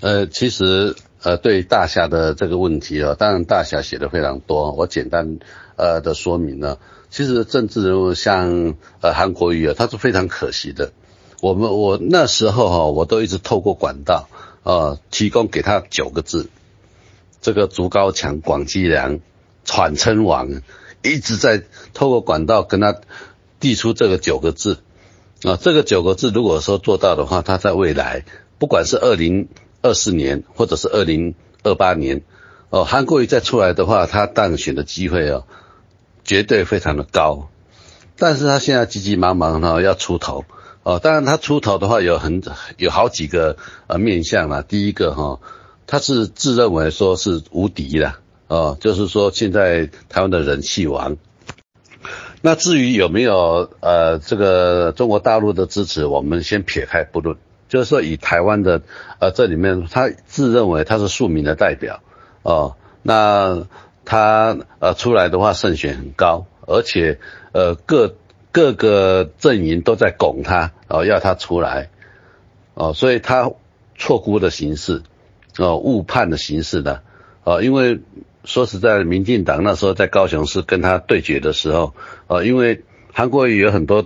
[0.00, 5.38] 呃，其实呃，对大侠的这个问题啊，当然大侠写的非常多，我简单
[5.76, 6.78] 呃的说明呢。
[7.10, 10.92] 其实政治人物像呃韩国瑜啊，他是非常可惜的。
[11.40, 14.28] 我们我那时候哈，我都一直透过管道
[14.62, 16.48] 啊，提供给他九个字，
[17.40, 19.20] 这个竹高墙广积粮，
[19.64, 20.48] 喘称王，
[21.02, 21.62] 一直在
[21.94, 22.96] 透过管道跟他
[23.60, 24.78] 递出这个九个字
[25.42, 28.24] 啊，这个九个字如果说做到的话，他在未来
[28.58, 29.48] 不管是二零。
[29.80, 32.22] 二四年或者是二零二八年，
[32.68, 35.44] 哦，韩国瑜再出来的话，他当选的机会哦，
[36.24, 37.48] 绝对非常的高。
[38.16, 40.44] 但是他现在急急忙忙呢要出头，
[40.88, 42.40] 哦，当然他出头的话有很
[42.78, 43.58] 有好几个
[43.88, 44.64] 呃面向啦。
[44.66, 45.38] 第一个哈，
[45.86, 48.14] 他是自认为说是无敌的，
[48.46, 51.18] 哦，就是说现在台湾的人气王。
[52.40, 57.36] 那至于有没有呃这个中国大陆的支持，我们先撇开不论。
[57.68, 58.80] 就是说，以台湾的
[59.18, 62.00] 呃这里面，他自认为他是庶民的代表
[62.42, 63.66] 哦，那
[64.06, 67.20] 他呃出来的话胜选很高，而且
[67.52, 68.14] 呃各
[68.58, 71.90] 各个阵营都在拱他哦，要他出来
[72.74, 73.52] 哦，所以他
[73.96, 75.04] 错估的形式
[75.58, 77.02] 哦，误判的形式的
[77.44, 78.00] 哦，因为
[78.42, 81.94] 说实在，民进党那时候在高雄市跟他对决的时候
[82.26, 82.82] 呃，因为
[83.12, 84.04] 韩国瑜有很多。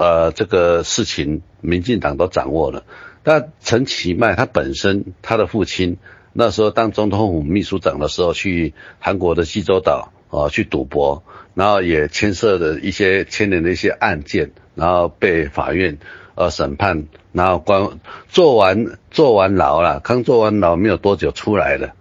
[0.00, 2.84] 呃，这个事情民进党都掌握了。
[3.24, 5.96] 但陈其迈他本身，他的父亲
[6.32, 11.24] 那时候当总统府秘书长的时候，去韩国的济州岛啊去赌博，
[11.58, 15.98] 然后也牵涉的一些牵连的一些案件，然后被法院
[16.36, 17.98] 呃审判，然后关
[18.28, 21.94] 做完坐完牢了，刚坐完牢没有多久出来了。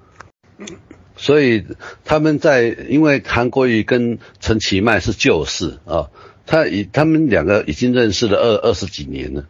[1.15, 1.65] 所以
[2.05, 6.11] 他们在因为韩国瑜跟陈其迈是旧识啊。
[6.45, 9.41] 他已他们两个已经认识了二二十几年了，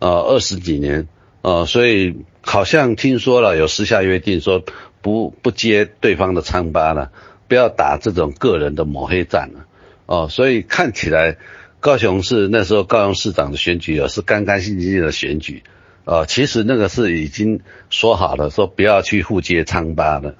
[0.00, 1.06] 啊二十几年
[1.40, 4.62] 啊，所以好像听说了有私下约定说
[5.00, 7.12] 不不接对方的疮疤了，
[7.52, 9.66] 不要打这种个人的抹黑战了，
[10.06, 11.36] 哦，所以看起来
[11.80, 15.62] 高雄市那时候高雄市长的选举也是干干净净的选举，
[16.06, 20.34] 啊，其实那个是已经说好了说不要去互接疮疤的。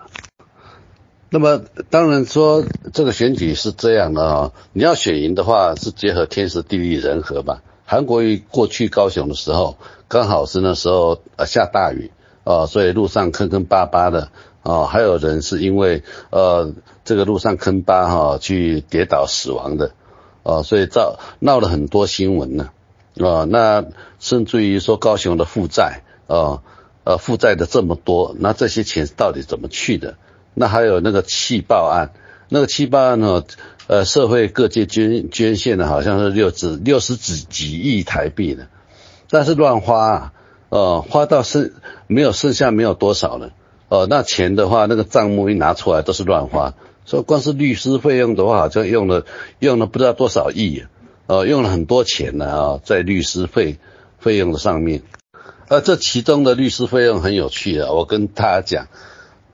[1.29, 7.63] 那么当然说这个选举是这样的啊，你要选赢的话是结合天时地利人和吧。
[7.85, 9.77] 韩国瑜过去高雄的时候，
[10.09, 12.11] 刚好是那时候呃下大雨
[12.45, 14.31] 啊，所以路上坑坑巴巴的
[14.63, 16.73] 啊，还有人是因为呃
[17.13, 19.93] 这个路上坑巴哈去跌倒死亡的
[20.45, 22.71] 啊，所以造闹了很多新闻呢
[23.21, 23.85] 啊，那
[24.19, 26.63] 甚至于说高雄的负债哦，
[27.05, 30.15] 呃，负债的这么多，那这些钱到底怎么去的？
[30.55, 32.13] 那还有那个气爆案，
[32.49, 33.45] 那个气爆案呢，
[33.89, 38.69] 呃，社会各界捐捐献的好像是六十六十几几亿台币呢，
[39.29, 40.33] 但是乱花，啊，
[40.71, 41.73] 呃，花到剩
[42.07, 43.51] 没有剩下没有多少了，
[43.91, 46.73] 哦，那钱的话，那个账目一拿出来都是乱花，
[47.05, 49.27] 所以光是律师费用的话，好像用了
[49.59, 50.85] 用了不知道多少亿，
[51.27, 53.79] 呃，用了很多钱呢啊，在律师费
[54.19, 55.03] 费用的上面。
[55.69, 58.89] 而，这其中的律师费用很有趣的，我跟大家讲，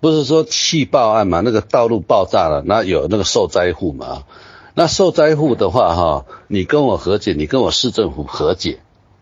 [0.00, 4.24] 不是说气爆案嘛，那个道路爆炸了，那有那个受灾户嘛，
[4.74, 8.80] 那受灾户的话哈，你跟我和解，你跟我市政府和解，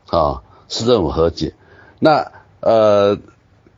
[0.08, 1.54] 啊，市政府和解，
[1.98, 3.18] 那呃，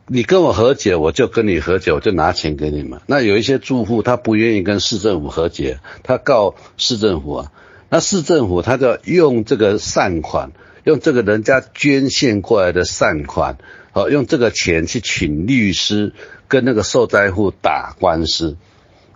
[0.08, 3.00] 你跟我和解，我就跟你和解，我就拿钱给你们。
[3.06, 7.52] 那有一些住户他不愿意跟市政府和解，他告市政府啊，
[7.90, 10.50] 那市政府他就用这个善款。
[10.84, 13.58] 用这个人家捐献过来的善款，
[13.92, 16.14] 哦，用这个钱去请律师
[16.46, 18.56] 跟那个受灾户打官司，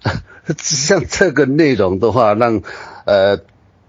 [0.61, 2.61] 像这个内容的话，让
[3.07, 3.39] 呃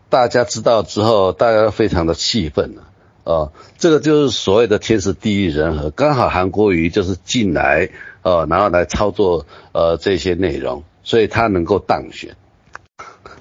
[0.07, 2.83] 大家知道之后，大家非常的气愤了，
[3.23, 7.89] 哦，这个就是所谓的天时地利人和，刚好韩国瑜就是进来，
[8.21, 12.35] 哦，然后来操作呃这些内容，所以他能够当选。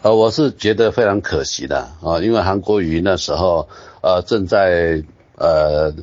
[0.02, 3.68] 呃，我是觉得非常可惜的啊，因为韩国瑜那时候
[4.02, 5.02] 呃正在
[5.36, 5.94] 呃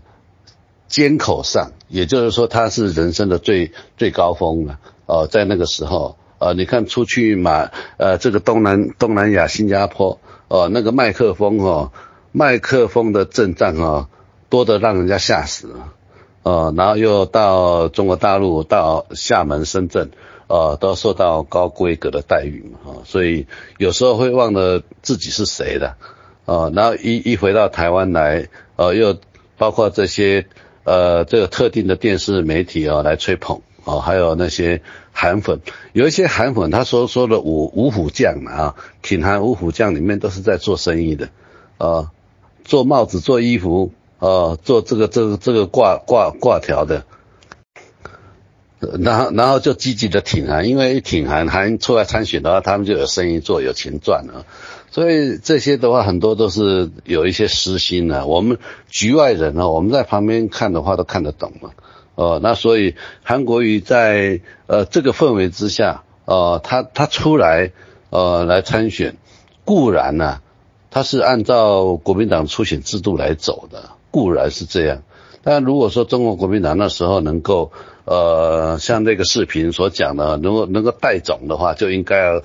[0.88, 11.92] 尖口上，也就是说他是人生的最最高峰了哦，在那个时候呃，你看出去马呃这个东南东南亚新加坡哦那个麦克风哦
[12.32, 14.08] 麦克风的阵仗哦
[14.50, 15.94] 多得让人家吓死了
[16.44, 20.12] 哦，然后又到中国大陆到厦门深圳。
[20.52, 23.46] 呃，都受到高规格的待遇嘛，啊，所以
[23.78, 25.96] 有时候会忘了自己是谁的，
[26.46, 29.16] 啊，然后一一回到台湾来，呃，又
[29.60, 30.48] 包括这些
[30.86, 35.60] 呃这个特定的电视媒体啊来吹捧，啊，还有那些韩粉，
[35.94, 38.74] 有一些韩粉他说说的五五虎将啊，
[39.04, 41.30] 挺韩五虎将里面都是在做生意的，
[41.78, 42.10] 啊，
[42.70, 47.04] 做帽子、做衣服，啊，做这个这个这个挂挂挂条的。
[48.80, 54.46] 然后，然后就积极的挺韩，因为挺韩韩出来参选的话，他们就有生意做，有钱赚了。
[54.92, 58.28] 所以这些的话，很多都是有一些私心的。
[58.28, 61.72] 我们局外人呢，我们在旁边看的话，都看得懂嘛。
[62.14, 62.94] 哦，那所以
[63.24, 67.72] 韩国瑜在呃这个氛围之下，呃，他他出来
[68.12, 69.18] 呃来参选，
[69.66, 70.42] 固然呢，
[70.92, 75.04] 他是按照国民党初选制度来走的，固然是这样。
[75.44, 77.72] 但如果说中国国民党那时候能够，
[78.06, 82.44] 呃，像那个视频所讲的，能够能够带种的话，就应该要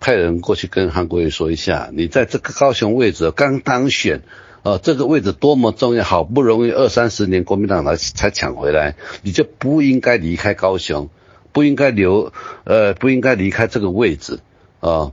[0.00, 4.22] 派人过去跟韩国瑜说一下，你在这个高雄位置刚当选，
[4.62, 11.10] 呃，这个位置多么重要，好不容易二三十年国民党来才抢回来，你就不应该离开高雄，
[11.52, 12.32] 不应该留，
[12.64, 14.40] 呃，不应该离开这个位置，
[14.80, 15.12] 啊，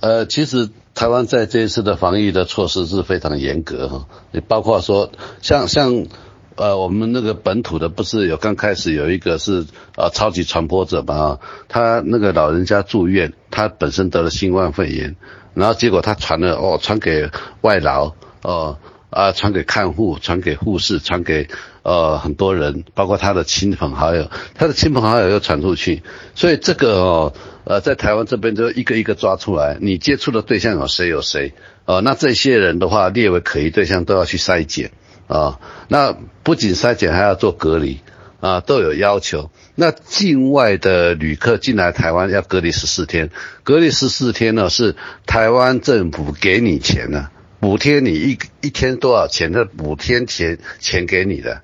[0.00, 0.70] 呃，其实。
[0.94, 6.06] 台湾在这一次的防疫的措施是非常严格哈，你包括说像像
[6.54, 9.64] 呃我们那个本土的不是有刚开始有一个是
[9.96, 11.38] 呃超级传播者嘛，
[11.68, 15.16] 他那个老人家住院，他本身得了新冠肺炎，
[15.54, 17.30] 然后结果他传了哦传给
[17.62, 18.12] 外劳
[18.42, 18.76] 哦
[19.08, 21.48] 啊传给看护，传给护士，传给
[21.82, 26.02] 呃很多人，包括他的亲朋好友，他的亲朋好友又传出去，
[26.34, 27.32] 所以这个哦。
[27.64, 31.52] 呃在台湾这边就一个一个抓出来，你接触的对象有谁有谁？
[31.84, 34.90] 呃，那这些人的话列为可疑对象都要去筛检
[35.26, 35.58] 啊。
[35.88, 38.00] 那不仅筛检，还要做隔离
[38.40, 39.50] 啊，都有要求。
[39.74, 43.30] 那境外的旅客进来台湾要隔离十四天，
[43.64, 49.50] 隔离十四天呢是台湾政府给你钱呢，补贴你一一天多少钱？
[49.50, 51.62] 的补贴钱钱给你的。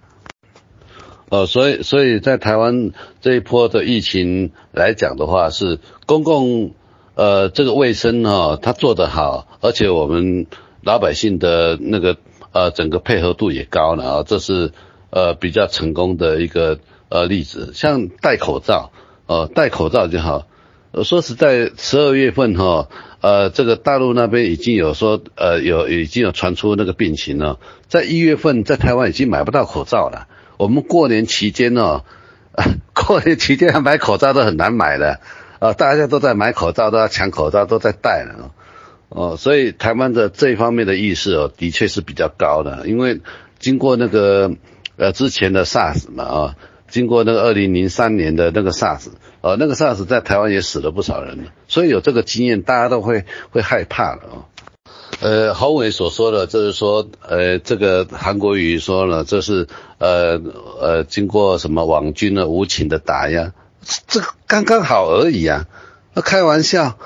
[1.30, 6.72] 呃，所以，所以在台湾这一波的疫情来讲的话，是公共
[7.14, 10.46] 呃这个卫生哈，它做得好，而且我们
[10.82, 12.16] 老百姓的那个
[12.52, 14.72] 呃整个配合度也高了啊，这是
[15.10, 16.78] 呃比较成功的一个
[17.10, 17.72] 呃例子。
[17.74, 18.90] 像戴口罩，
[19.26, 20.46] 呃戴口罩就好。
[21.04, 22.88] 说实在，十二月份哈，
[23.20, 30.26] 呃这个大陆那边已经有说呃有已经有传出那个病情了，在一月份在台湾已经买不到口罩了。
[30.58, 32.02] 我们过年期间呢，
[32.92, 35.20] 过年期间买口罩都很难买的，
[35.60, 38.50] 啊，大家都在买口罩，都要抢口罩，都在戴了，
[39.08, 43.20] 哦，所以台湾的这一方面的意识哦，的确是比较高的，因为
[43.60, 44.50] 经过那个
[44.96, 46.56] 呃之前的 SARS 嘛，啊，
[46.88, 49.06] 经过那个二零零三年的那个 SARS，
[49.40, 54.44] 呃，那个 SARS 在台湾也死了不少人，所以有这个经验，大家都会会害怕了，哦。
[55.20, 59.66] 呃，侯伟所说的，就是说，呃，这个韩国瑜说了，这是
[59.98, 60.40] 呃
[60.80, 63.52] 呃，经过什么网军的无情的打压，
[64.06, 65.66] 这刚刚好而已啊。
[66.14, 66.98] 那开玩笑，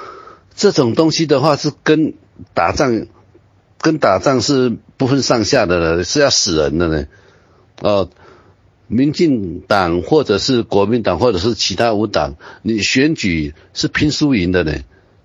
[0.55, 2.15] 这种东西的话是跟
[2.53, 3.07] 打仗，
[3.81, 7.07] 跟打仗是不分上下的了，是要死人的呢。
[7.81, 8.11] 哦，
[8.89, 14.75] 民进党或者是国民党或者是其他五党，你选举是拼输赢的呢。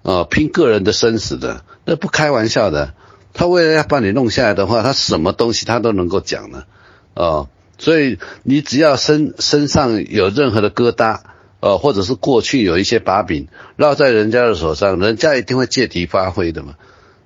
[0.07, 2.93] 啊，拼个人的生死的，那不开玩笑的。
[3.34, 6.65] 他为了要把你弄下来的话，他什么东西他都能够讲的，
[7.13, 7.47] 啊，
[7.77, 11.19] 所以你只要身身上有任何的疙瘩，
[11.59, 16.75] 呃，或者是过去有一些把柄落在人家的手上，人家一定会借题发挥的嘛，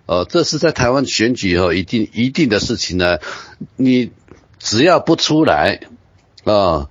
[0.08, 3.20] 呃，这是在台湾选举以后一定一定的事情呢。
[3.76, 4.10] 你
[4.58, 5.82] 只要不出来，
[6.46, 6.90] 啊。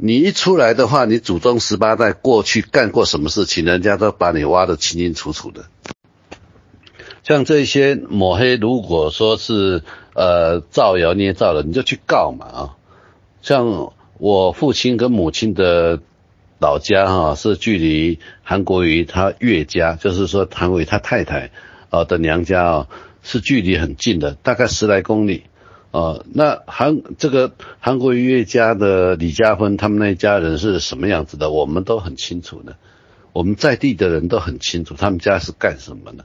[0.00, 5.64] 你一出来的话，你祖宗十八代过去干过什么事情，人家都把你挖得清清楚楚的。
[7.24, 9.82] 像这些抹黑，如果说是
[10.14, 12.76] 呃造谣捏造的，你就去告嘛啊。
[13.42, 16.00] 像我父亲跟母亲的
[16.60, 21.50] 老家哈，是距离韩国瑜他岳家，就是说韩国瑜他太太
[21.90, 22.86] 啊的娘家啊，
[23.24, 25.42] 是距离很近的，大概十来公里。
[25.90, 31.50] 哦，那韩这个韩国音乐家的李嘉芬他们那一家人是什么样子的？
[31.50, 32.76] 我们都很清楚的，
[33.32, 36.24] 我们在地的人都很清楚他们家是干什么的。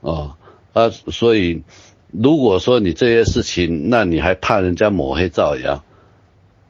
[0.00, 0.36] 哦
[0.72, 1.62] 啊，所以
[2.10, 5.84] 如果说你这些事情，那你还怕人家抹黑造谣？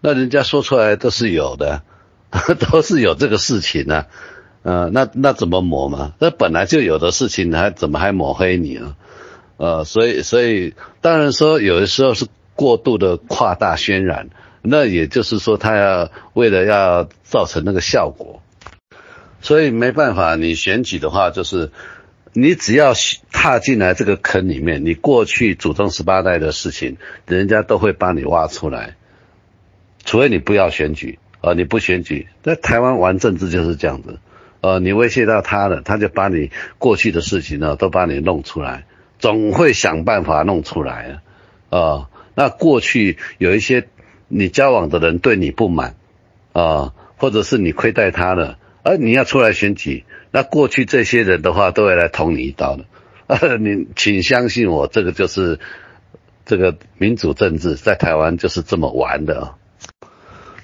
[0.01, 1.82] 那人家说出来都是有的，
[2.70, 4.07] 都是有这个事情呢。
[4.62, 6.15] 呃，那那怎么抹嘛？
[6.19, 8.97] 那本来就有的事情，还怎么还抹黑你呢？
[9.59, 14.28] 呃，所以，所以，当然说，有的时候是过度的夸大渲染，
[14.61, 18.43] 那也就是说，他要为了要造成那个效果，
[19.41, 21.70] 所以没办法，你选举的话，就是
[22.35, 22.93] 你只要
[23.33, 28.97] 踏进来这个坑里面，你过去祖宗十八代的事情，人家都会帮你挖出来，
[30.05, 34.19] 除非你不要选举，呃，你不选举，在台湾玩政治就是这样子，
[34.61, 38.85] 呃，你威胁到他了，他就把你过去的事情呢，都帮你弄出来。
[39.18, 41.20] 总会想办法弄出来
[41.70, 41.78] 啊！
[41.78, 43.88] 啊，那过去有一些
[44.28, 45.94] 你交往的人对你不满
[46.52, 52.84] 啊，或者是你亏待他了，而你要出来选举，那过去这些人的话都会来捅你一刀的。
[53.59, 55.59] 你请相信我，这个就是
[56.44, 59.55] 这个民主政治在台湾就是这么玩的。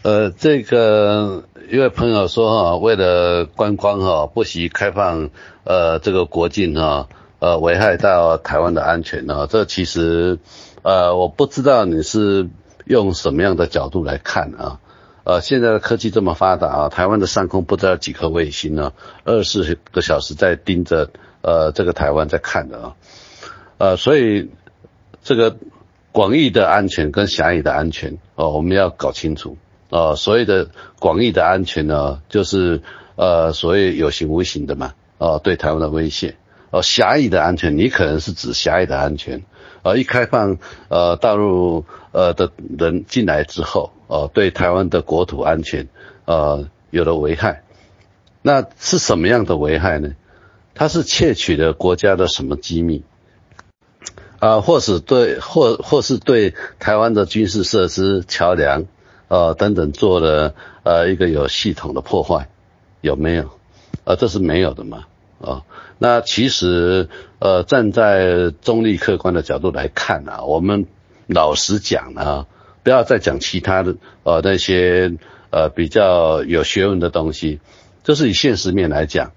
[0.02, 5.30] 呃，这个一位朋友说哈，为了观光哈，不惜开放
[5.64, 7.08] 呃这个国境哈。
[7.42, 9.48] 呃，危害到台湾的安全呢？
[9.50, 10.38] 这其实，
[10.82, 12.48] 呃，我不知道你是
[12.84, 14.78] 用什么样的角度来看啊？
[15.24, 18.92] 呃，现在的科技这么发达啊，台湾的上空不知道几颗卫星呢，
[19.24, 21.10] 二十四个小时在盯着
[21.40, 22.94] 呃这个台湾在看的啊，
[23.78, 24.52] 呃，所以
[25.24, 25.56] 这个
[26.12, 29.56] 广义的安全跟狭义的安全哦，我们要搞清楚
[29.90, 30.14] 啊。
[30.14, 30.68] 所谓的
[31.00, 32.82] 广义的安全呢，就是
[33.16, 36.36] 呃所谓有形无形的嘛，啊，对台湾的威胁。
[36.72, 39.44] 哦，狭义的安全，你可能是指狭义的安全。
[39.82, 40.56] 呃，一开放，
[40.88, 45.88] 呃，大陆呃的人进来之后，呃，对台湾的国土安全，
[46.24, 47.62] 呃，有了危害。
[48.40, 50.14] 那是什么样的危害呢？
[50.74, 53.04] 它是窃取了国家的什么机密？
[54.38, 58.84] 啊，或是对，或或是对台湾的军事设施、桥梁，
[59.28, 60.54] 呃等等做了
[60.84, 62.48] 呃一个有系统的破坏，
[63.02, 63.50] 有没有？
[64.04, 65.04] 啊，这是没有的嘛。
[65.40, 65.62] 啊，
[66.02, 67.08] 那其实，
[67.38, 70.86] 呃，站在中立客观的角度来看啊，我们
[71.28, 72.46] 老实讲啊，
[72.82, 75.12] 不要再讲其他的，呃，那些
[75.50, 77.60] 呃比较有学问的东西，
[78.02, 79.30] 就是以现实面来讲，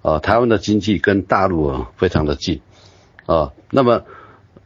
[0.00, 2.62] 呃，台湾的经济跟大陆啊非常的近，
[3.26, 4.04] 啊，那么，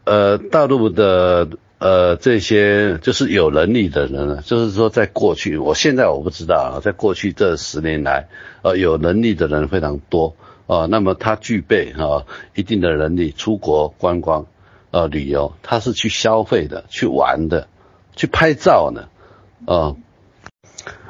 [0.04, 1.48] 呃，大陆的
[1.78, 8.28] 呃这些就是有能力的人呢，就是说在过去，我现在我不知道啊，在过去这十年来，
[8.62, 10.36] 呃，有能力的人非常多。
[10.70, 14.46] 哦，那么他具备啊一定的能力，出国观光，
[14.92, 17.66] 呃旅游，他是去消费的，去玩的，
[18.14, 19.08] 去拍照呢，
[19.66, 19.96] 哦，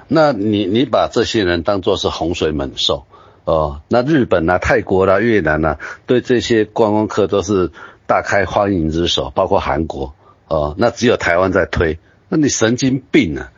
[0.08, 3.04] 那你你把这些人当作是洪水猛兽，
[3.44, 7.70] 哦，那日本啊、泰国啦、越南啊，对这些观光客都是
[8.06, 10.14] 大开欢迎之手，包括韩国，
[10.48, 11.98] 哦，那只有台湾在推，
[12.30, 13.52] 那你神经病啊！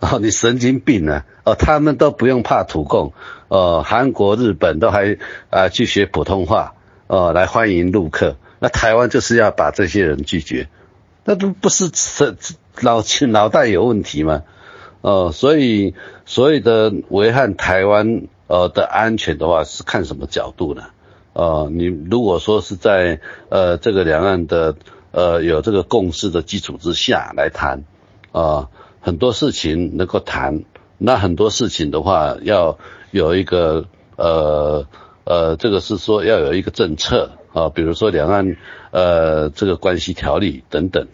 [0.00, 1.24] 哦，你神经病啊！
[1.44, 3.12] 哦，他们都不用怕土共，
[3.48, 5.16] 哦，韩国、日本都还
[5.50, 6.74] 啊去学普通话，
[7.06, 8.36] 哦，来欢迎陆客。
[8.58, 10.68] 那台湾就是要把这些人拒绝，
[11.24, 12.36] 那都不是是
[12.80, 14.42] 脑脑袋有问题吗？
[15.00, 15.94] 哦，所以
[16.24, 20.84] 所有的危害台湾呃的安全的话，是看什么角度呢？
[21.32, 23.20] 呃，你如果说是在
[23.50, 24.74] 呃这个两岸的
[25.10, 27.84] 呃有这个共识的基础之下来谈，
[28.32, 28.68] 啊，
[29.06, 30.64] 很多事情能够谈，
[30.98, 32.76] 那很多事情的话要
[33.12, 33.84] 有一个
[34.16, 34.84] 呃
[35.22, 38.56] 呃这个是说要有一个政策啊，比如说两岸
[38.90, 41.06] 呃这个关系条例等等，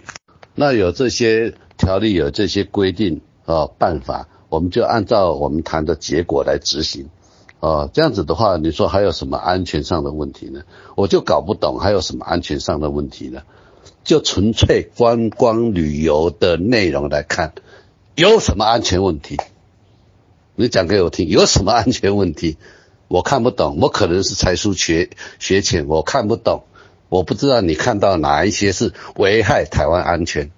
[0.54, 7.10] 那有这些条例有这些规定啊办法，我们就按照我们谈的结果来执行。
[7.60, 10.62] 哦，这样子的话，你说还有什么安全上的问题呢？
[10.96, 13.42] 我就搞不懂还有什么安全上的问题呢？
[14.02, 17.52] 就纯粹观光旅游的内容来看，
[18.14, 19.38] 有什么安全问题？
[20.54, 22.58] 你讲给我听，有什么安全问题？
[23.08, 26.64] 我看不懂，我可能是才疏学学浅，我看不懂，
[27.08, 30.50] 我不知道你看到哪一些是危害台湾安全，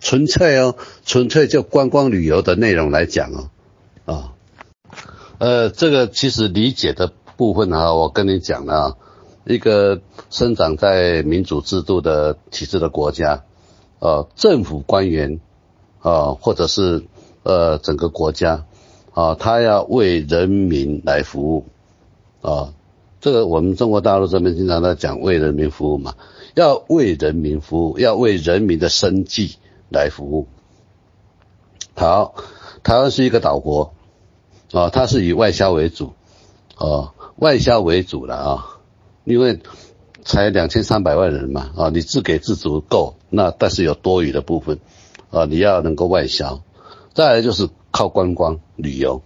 [0.00, 3.50] 纯粹哦，纯粹就观光旅游的内容来讲哦，
[4.04, 4.32] 啊。
[5.38, 8.96] 呃，这个其实理解的部分啊，我跟你讲了啊，
[9.44, 13.44] 一个生长在民主制度的体制的国家，
[13.98, 15.40] 呃，政府官员
[16.08, 17.04] 啊，或者是
[17.42, 18.64] 呃整个国家
[19.12, 21.66] 啊，他要为人民来服务
[22.40, 22.72] 啊，
[23.20, 26.14] 这个我们中国大陆这边经常在讲为人民服务嘛，
[26.54, 29.56] 要为人民服务，要为人民的生计
[29.90, 30.46] 来服务。
[31.94, 32.34] 好，
[32.82, 33.92] 台湾是一个岛国。
[34.70, 36.12] 啊，它是以外销为主，
[36.76, 38.66] 啊，外销为主的啊，
[39.24, 39.60] 因为
[40.26, 44.78] 才两千三百万人嘛，啊，你自给自足够，那但是有多余的部分，
[45.30, 46.62] 啊，你要能够外销，
[47.14, 49.22] 再来就是靠观光旅游，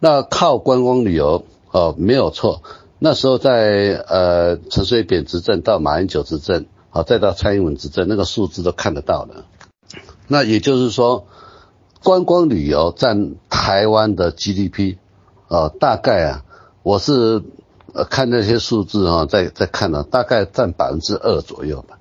[0.00, 2.62] 那靠观光旅游，哦，没有错，
[2.98, 9.44] 那时候在呃陈水扁执政到马英九执政，啊，再到蔡英文执政，那个数字都看得到的，
[10.28, 11.26] 那也就是说。
[12.04, 14.96] 观光旅游占台湾的 GDP，
[15.48, 16.44] 呃，大概啊，
[16.84, 17.42] 我是
[17.94, 21.95] 呃看那些数字啊，在在看呢，大概占百分之二左右吧。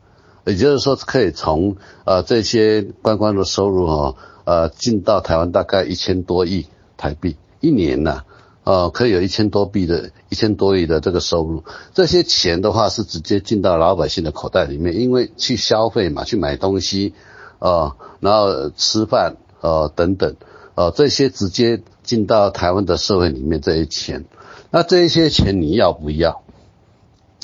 [0.45, 4.15] 也就是说，可以从呃这些观光的收入哈，
[4.45, 8.23] 呃进到台湾大概一千多亿台币一年呢，
[8.63, 11.63] 呃可以有一千多币的一千多亿的这个收入。
[11.93, 17.13] 这些钱的话是直接进到老百姓的口袋里面，因为去消费嘛，去买东西，
[17.59, 19.35] 啊，然后吃饭。
[19.61, 20.35] 呃，等等，
[20.75, 24.25] 呃，这些直接进到台湾的社会里面，这些钱，
[24.69, 26.43] 那这一些钱你要不要？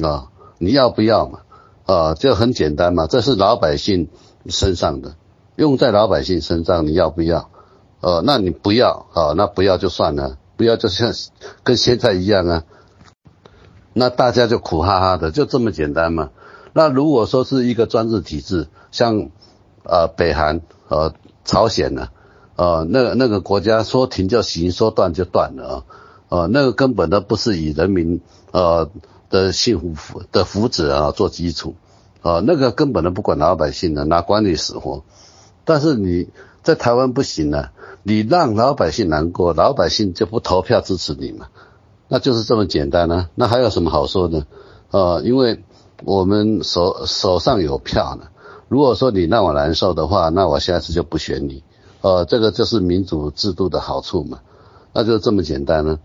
[0.03, 0.27] 啊，
[0.59, 1.39] 你要不要嘛？
[1.85, 4.09] 啊，就很简单嘛，这是老百姓
[4.47, 5.15] 身上的，
[5.55, 7.49] 用在老百姓身上，你要不要？
[8.01, 11.13] 呃，那你不要啊，那不要就算了，不要就像
[11.63, 12.63] 跟现在一样啊，
[13.93, 16.29] 那大家就苦哈哈的，就这么简单嘛。
[16.73, 19.29] 那如果说是一个专制体制，像
[19.83, 21.13] 呃北韩呃。
[21.43, 22.09] 朝鲜呢？
[22.55, 25.83] 呃，那那个国家说停就行，说断就断了啊！
[26.29, 28.21] 呃，那个根本都不是以人民
[28.51, 28.91] 呃
[29.31, 31.75] 的幸福福的福祉啊做基础
[32.21, 35.03] 啊，那个根本都不管老百姓的，哪管你死活？
[35.65, 36.29] 但是你
[36.61, 37.71] 在台湾不行啊，
[38.03, 41.47] 你让老百姓难过，老百姓就不投票支持你嘛，
[42.07, 43.29] 那就是这么简单呢。
[43.33, 44.45] 那还有什么好说的？
[44.91, 45.63] 啊，因为
[46.03, 48.27] 我们手手上有票呢。
[48.67, 51.63] 如果说你让我难受的话，那我下次就不选你。
[52.01, 54.39] 呃，这个就是民主制度的好处嘛，
[54.93, 55.99] 那就这么简单呢。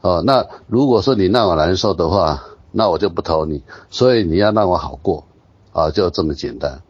[0.00, 2.44] 哦，那如果说你让我难受的话，
[2.76, 3.62] 那我就不投你。
[3.90, 5.26] 所以你要让我好过，
[5.72, 6.82] 啊，就这么简单。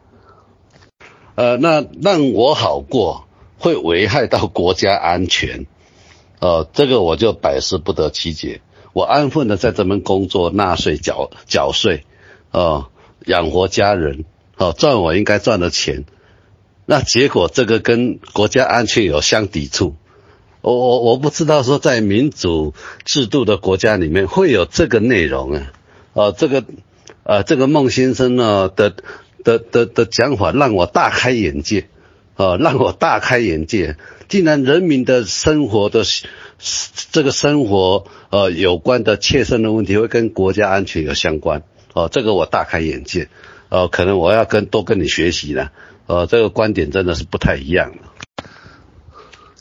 [1.35, 3.25] 呃，那让我好过
[3.57, 5.65] 会危害到国家安全，
[6.39, 8.61] 呃，这个我就百思不得其解。
[8.93, 12.05] 我安分的在这边工作，纳税缴缴税，
[12.51, 12.89] 啊，
[13.25, 14.25] 养活家人。
[14.57, 16.05] 哦，赚我应该赚的钱，
[16.87, 19.93] 那结果这个跟国家安全有相抵触。
[20.61, 22.73] 我我我不知道说在民主
[23.05, 25.71] 制度的国家里面会有这个内容啊。
[26.17, 26.63] 呃，这个
[27.23, 28.95] 呃，这个孟先生呢的
[29.43, 31.89] 的的的讲法让我大开眼界，
[32.37, 33.97] 呃，让我大开眼界。
[34.27, 36.03] 竟然人民的生活的
[37.11, 41.61] 这个生活呃有关的切身的问题会跟国家安全有相关。
[41.93, 43.29] 哦，这个我大开眼界。
[43.69, 45.71] 呃，可能我要跟多跟你学习了，
[46.07, 47.93] 呃，这个观点真的是不太一样。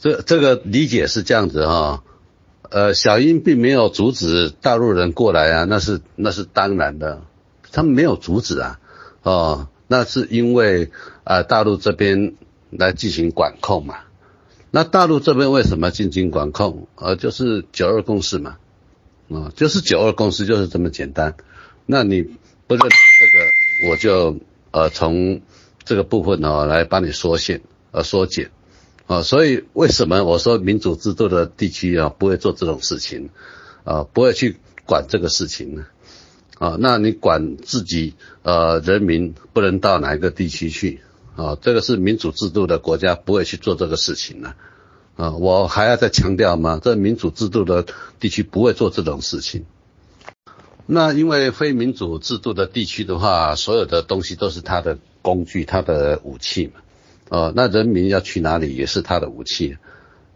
[0.01, 2.03] 这这个理解是这样子哈，
[2.71, 7.23] 呃，小英并没有阻止大陆人过来啊，那是那是当然的，
[7.73, 8.81] 他们没有阻止啊，
[9.23, 10.91] 哦，那是因为
[11.25, 12.35] 啊大陆这边
[12.71, 13.97] 来进行管控嘛，
[14.71, 16.89] 那大陆这边为什么进行管控？
[16.97, 18.59] 呃，就是九二共识嘛，
[19.31, 21.35] 啊，就是九二共识就是这么简单，
[21.87, 23.91] 那你不认同这个？
[23.91, 24.39] 我就
[24.71, 25.43] 呃从
[25.85, 27.61] 这个部分呢来帮你缩线
[27.91, 28.51] 呃缩减
[29.07, 33.31] 啊，所以为什么我说民主制度的地区啊不会做这种事情
[33.85, 35.87] 啊，不会去管这个事情呢？
[36.59, 41.01] 啊，那你管自己呃人民不能到哪一个地区去
[41.37, 41.57] 啊？
[41.61, 44.55] 这个是民主制度的国家不会去做这个事情的
[45.17, 45.33] 啊！
[45.33, 46.81] 我还要再强调吗？
[46.83, 47.87] 这民主制度的
[48.19, 49.67] 地区不会做这种事情。
[50.87, 56.81] 那因为非民主制度的地区的话，所有的东西都是他的工具、他的武器嘛。
[57.29, 59.77] 哦，那人民要去哪里也是他的武器，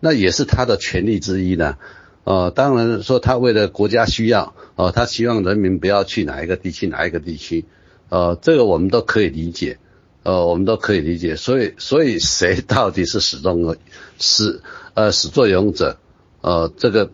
[0.00, 1.76] 那也是他的权利之一呢。
[2.24, 7.64] 呃，当然说他为了国家需要，哦，他希望人民不要去哪一个地区哪一个地区，
[8.08, 9.78] 呃，这个我们都可以理解，
[10.22, 11.36] 呃，我们都可以理解。
[11.36, 13.76] 所以，所以谁到底是始终
[14.18, 14.60] 始
[14.94, 15.96] 呃始作俑者？
[16.42, 17.10] 呃，这个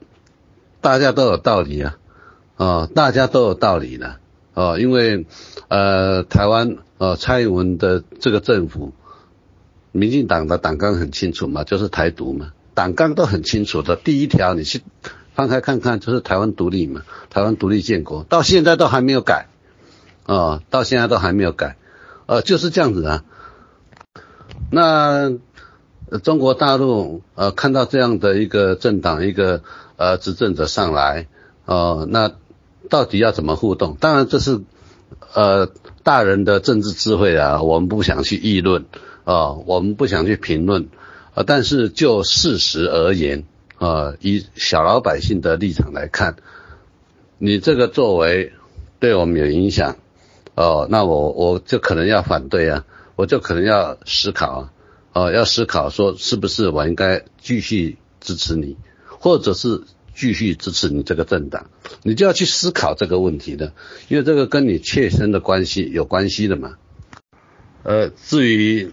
[0.81, 1.99] 大家都有道理啊，
[2.57, 4.17] 哦，大家都有道理的，
[4.55, 5.27] 哦，因为
[5.69, 8.93] 呃台湾呃蔡英文的这个政府，
[9.97, 12.53] 民进党的党纲很清楚嘛，就是台独嘛。
[12.75, 14.83] 党纲都很清楚的，第一条你去
[15.35, 19.49] 翻开看看，就是台湾独立嘛，台湾独立建国，到现在都还没有改，
[20.27, 21.77] 哦，到现在都还没有改，
[22.27, 23.25] 呃，就是这样子啊。
[24.71, 25.33] 那
[26.23, 29.63] 中国大陆呃看到这样的一个政党一个
[29.97, 31.29] 呃执政者上来，
[31.65, 32.33] 呃，那
[32.91, 33.97] 到底要怎么互动？
[33.99, 34.61] 当然这是
[35.33, 35.71] 呃
[36.03, 38.85] 大人的政治智慧啊，我们不想去议论
[39.27, 40.89] 啊，我们不想去评论。
[41.35, 43.45] 啊，但是就事实而言，
[43.77, 46.37] 啊，以小老百姓的立场来看，
[47.37, 48.55] 你这个作为
[49.01, 49.99] 对我们有影响，
[50.55, 52.87] 哦，那我我就可能要反对啊，
[53.17, 54.73] 我就可能要思考啊，
[55.13, 59.83] 哦，要思考说是不是我应该继续支持你，或者是
[60.15, 61.67] 继续支持你这个政党，
[62.03, 63.75] 你就要去思考这个问题的，
[64.09, 66.79] 因为这个跟你切身的关系有关系的嘛。
[67.83, 68.91] 呃，至于。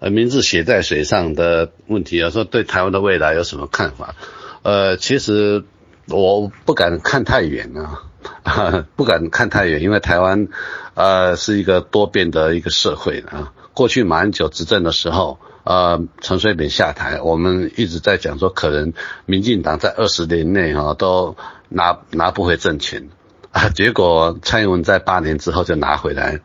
[0.00, 4.14] 呃，名字写在水上的问题啊，说对台湾的未来有什么看法？
[4.62, 5.64] 呃，其实
[6.08, 10.48] 我不敢看太远啊， 不敢看太远，因为台湾
[10.94, 13.52] 呃是一个多变的一个社会啊。
[13.74, 18.92] 过去马英九执政的时候，呃，陈水扁下台，我们一直在讲说，可能
[19.26, 21.36] 民进党在二十年内哈都
[21.68, 23.08] 拿拿不回政权
[23.52, 26.40] 啊， 结果蔡英文在八年之后就拿回来。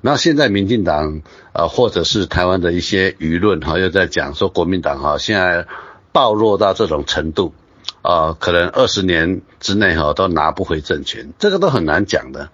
[0.00, 5.66] 那现在民进党呃，或者是台湾的一些舆论哈，又在讲说国民党哈，现在
[6.12, 7.54] 暴弱到这种程度
[8.02, 12.50] 啊，可能二十年之内哈都拿不回政权，这个都很难讲的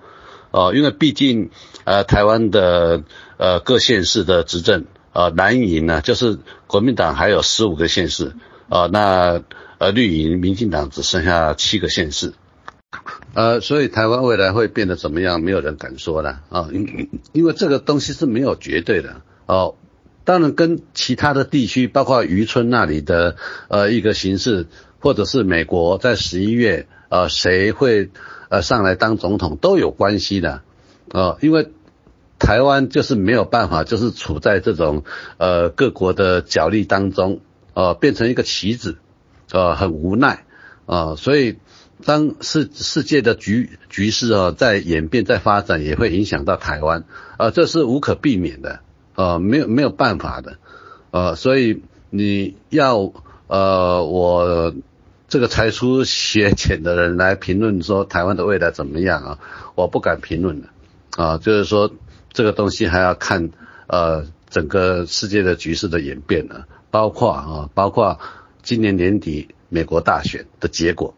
[0.51, 1.51] 哦，因为毕竟
[1.85, 3.02] 呃台湾的
[3.36, 8.35] 呃各县市的执政呃蓝营呢，就是国民党还有十五个县市
[8.69, 9.43] 啊，那
[9.78, 12.35] 呃绿营民进党只剩下七个县市。
[13.35, 15.40] 呃，所以台湾未来会变得怎么样？
[15.40, 19.77] 没有人敢说了啊，因因为这个东西是没有绝对的哦。
[20.24, 23.36] 当然，跟其他的地区，包括渔村那里的
[23.69, 24.66] 呃一个形式，
[25.01, 28.10] 或者是美国在十一月呃谁会
[28.51, 30.60] 呃上来当总统都有关系的
[31.10, 31.39] 哦。
[31.40, 31.70] 因为
[32.39, 35.05] 台湾就是没有办法，就是处在这种
[35.39, 37.40] 呃各国的角力当中，
[37.73, 38.98] 呃变成一个棋子，
[39.51, 40.44] 呃很无奈
[40.85, 41.56] 啊，所以。
[42.05, 47.05] 当世世界的局局势啊在演变在发展，也会影响到台湾，
[47.39, 48.81] 呃，这是无可避免的，
[49.15, 50.59] 呃，没有没有办法的，
[51.11, 53.12] 呃，所以你要
[53.47, 54.74] 呃我
[55.29, 59.39] 这个才疏学浅的人来评论说台湾的未来怎么样啊？
[59.74, 60.69] 我不敢评论的，
[61.16, 61.91] 啊，就是说
[62.33, 63.51] 这个东西还要看
[63.87, 68.19] 呃整个世界的局势的演变呢，包括啊包括
[68.62, 71.15] 今年年底美国大选的结果。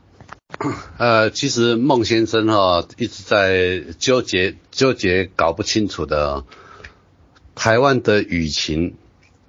[0.99, 6.45] 呃，其实孟先生哈一直在纠结纠结搞不清楚的
[7.55, 8.95] 台湾的舆情。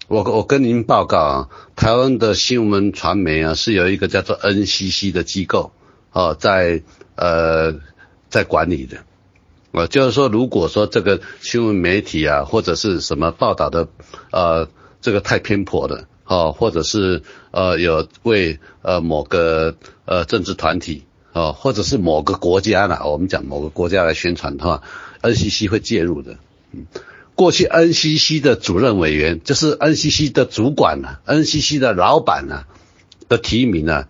[0.08, 5.72] 我我跟您报告啊，台湾的新闻传媒啊是有一个叫做 NCC 的机构
[6.12, 6.84] 哦，在
[7.16, 7.76] 呃
[8.30, 8.98] 在管理的。
[9.72, 13.88] 呃，就是说，如果说这个新闻媒体啊或者是什么报道的
[14.32, 14.70] 呃
[15.02, 16.08] 这个太偏颇的。
[16.26, 17.22] 哦，或者是
[17.52, 19.76] 呃有为呃某个
[20.06, 21.04] 呃政治团体
[21.34, 24.82] 哦，或者是某个国家呢，我们讲某个国家来宣传的话
[25.22, 26.38] ，NCC 会介入的。
[26.72, 26.88] 嗯，
[27.36, 32.64] 过去 NCC 的主任委员就是 NCC 的主管呢，NCC 的老板呢
[33.30, 34.06] 的提名呢，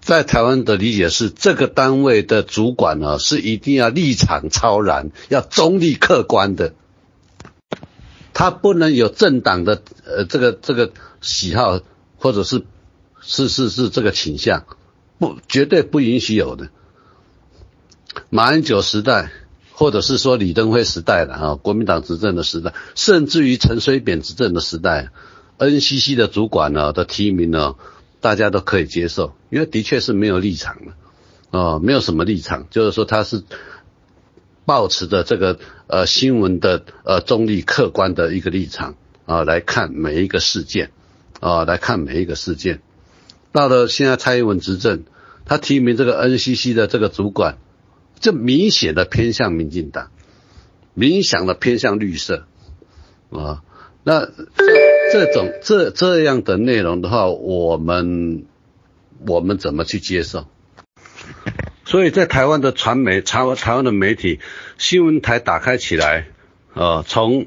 [0.00, 6.74] 在台湾的理解是这个单位的主管呢是一定要立场超然，要中立客观的。
[8.38, 10.92] 他不能有政党的呃这个这个
[11.22, 11.80] 喜好，
[12.18, 12.66] 或者是
[13.22, 14.66] 是是是这个倾向，
[15.18, 16.68] 不绝对不允许有的。
[18.28, 19.32] 马英九时代，
[19.72, 25.08] 或者是说李登辉时代的啊，国民党执政的时代，甚至于陈水扁执政的时代
[25.56, 27.76] ，NCC 的主管呢的提名呢，
[28.20, 30.92] 大家都可以接受，因为的确是没有立场了，
[31.52, 33.44] 哦，没有什么立场，就是说他是
[34.66, 40.90] 保持着这个呃新闻的呃中立客观的一个立场啊来看每一个事件
[41.40, 42.82] 啊来看每一个事件。
[43.52, 45.04] 到了现在蔡英文执政，
[45.46, 47.56] 他提名这个 NCC 的这个主管，
[48.20, 50.10] 这明显的偏向民进党，
[50.92, 52.44] 明显的偏向绿色
[53.30, 53.62] 啊。
[54.02, 54.28] 那
[55.12, 58.44] 这种这这样的内容的话，我们
[59.26, 60.46] 我们怎么去接受？
[61.86, 64.40] 所以在台湾的传媒，台湾台湾的媒体
[64.76, 66.26] 新闻台打开起来，
[66.74, 67.46] 呃，从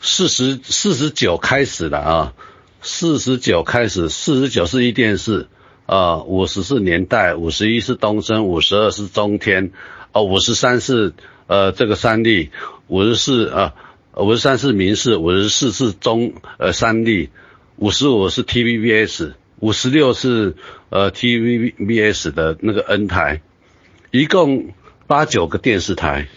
[0.00, 2.34] 四十四十九开始的啊，
[2.80, 5.48] 四十九开始，四十九是一电视
[5.86, 9.72] 啊，五十是年代，五十一是东升，五十二是中天，
[10.12, 11.12] 哦，五十三是
[11.48, 12.50] 呃这个三立，
[12.86, 13.74] 五十四啊，
[14.14, 17.30] 五十三是民视，五十四是中呃三立，
[17.74, 20.54] 五十五是 TVBS，五十六是
[20.90, 23.42] 呃 TVBS 的那个 N 台。
[24.12, 24.72] 一共
[25.08, 26.28] 八九个电视台，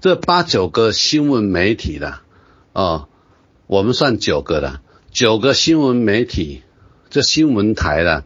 [0.00, 2.20] 这八九个新闻媒体的
[2.72, 3.08] 啊，
[3.66, 6.62] 我们算九个了，九个新闻媒体，
[7.10, 8.24] 这新闻台的，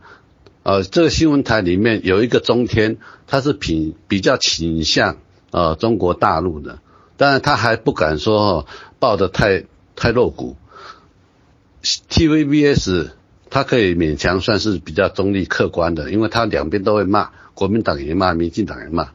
[0.63, 5.17] 呃，这个新闻台里面有一个中天，它是比比较倾向
[5.51, 6.81] 呃中国大陆的，
[7.17, 8.67] 当然他还不敢说
[8.99, 9.65] 报的太
[9.97, 10.57] 太露骨
[11.83, 13.13] ，TVBS
[13.49, 17.31] 它可以勉强算是比较中立客观的，因为它两边都会骂。
[17.63, 19.11] 国民党也骂，民进党也骂，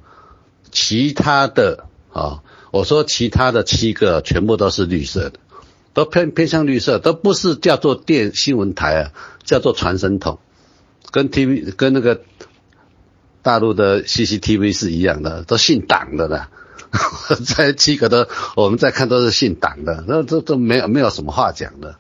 [0.72, 1.84] 其他的
[2.14, 5.40] 啊，我说其他的七个全部都是绿色的，
[5.94, 9.12] 都偏偏向绿色，都不是叫做电新闻台啊，
[9.44, 10.40] 叫做传声筒，
[11.12, 12.22] 跟 TV 跟那个
[13.42, 16.50] 大陆的 CCTV 是一样的，都姓党的啦。
[17.46, 21.98] 这七个都我们在看都是姓党的，那这都没有没有什么话讲的。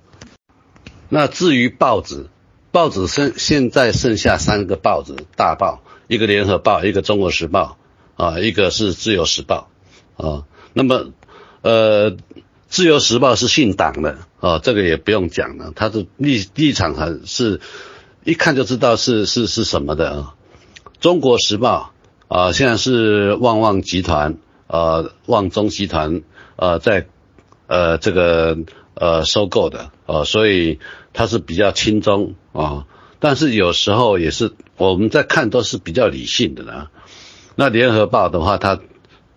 [1.09, 2.27] 那至于报纸，
[2.71, 5.83] 报纸剩现在剩下三个报纸，大报。
[6.07, 7.77] 一个联合报，一个中国时报，
[8.15, 9.69] 啊，一个是自由时报，
[10.15, 11.11] 啊，那么，
[11.61, 12.15] 呃，
[12.67, 17.59] 自由时报是信党的，啊，这个也不用讲了，它的立立场很是，
[18.23, 20.33] 一看就知道是是是什么的啊。
[20.99, 21.91] 中国时报，
[22.27, 26.21] 啊，现在是旺旺集团，呃，旺中集团，
[26.55, 27.07] 呃，在，
[27.67, 28.57] 呃，这个
[28.93, 30.79] 呃收购的，啊，所以
[31.11, 32.85] 它是比较轻中啊。
[33.19, 36.91] 但是有时候也是我们在看都是比较理性的啦。
[37.55, 38.79] 那联合报的话，它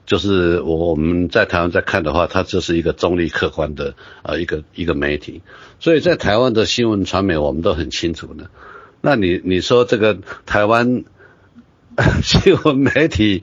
[0.05, 5.41] 就是我我们在台湾在看的话，它就是一个中立客观的呃一个一个媒体。
[5.79, 8.51] 所以在台湾的新闻传媒我们都很清楚的。
[9.01, 11.05] 那你你说这个台湾
[12.23, 13.43] 新闻媒体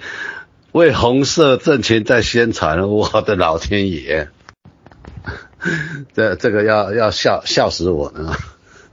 [0.72, 4.30] 为红色政权在宣传，我的老天爷，
[6.14, 8.38] 这这个要要笑笑死我了。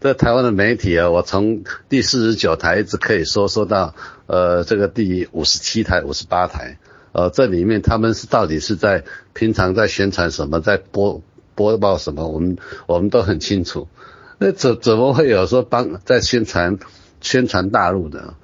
[0.04, 3.94] 这台湾的媒体啊，我从第四十九台一直可以说说到
[4.26, 6.76] 呃这个第五十七台、五十八台，
[7.12, 11.22] 呃这里面他们是到底是在平常在宣传什么，在播
[11.54, 13.88] 播报什么，我们我们都很清楚。
[14.36, 16.78] 那怎怎么会有说帮在宣传
[17.22, 18.34] 宣传大陆的？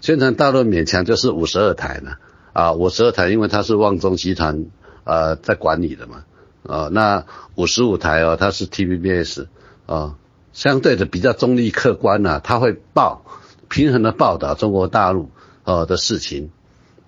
[0.00, 2.12] 宣传大陆勉强就是五十二台呢
[2.52, 4.66] 啊，五十二台，因为它是旺中集团
[5.02, 6.22] 呃在管理的嘛
[6.62, 7.26] 啊，那
[7.56, 9.46] 五十五台哦，它是 TVBS
[9.86, 10.14] 啊。
[10.56, 13.26] 相对的比较中立客观啊，他会报
[13.68, 15.28] 平衡的报道中国大陆
[15.64, 16.50] 呃的事情，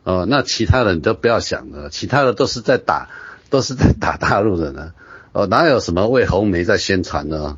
[0.04, 3.08] 呃，那其他的你都不要想了，其他的都是在打，
[3.48, 4.92] 都是在打大陆的呢，
[5.32, 7.56] 哦，哪有什么为红梅在宣传呢？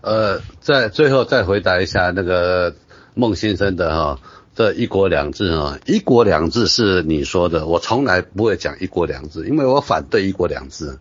[0.00, 2.74] 呃，在最后再回答一下那个
[3.12, 4.20] 孟先生的哈，
[4.54, 10.98] 这一国两制啊，一国两制是你说的，我从来不会讲一国两制，因为我反对一国两制。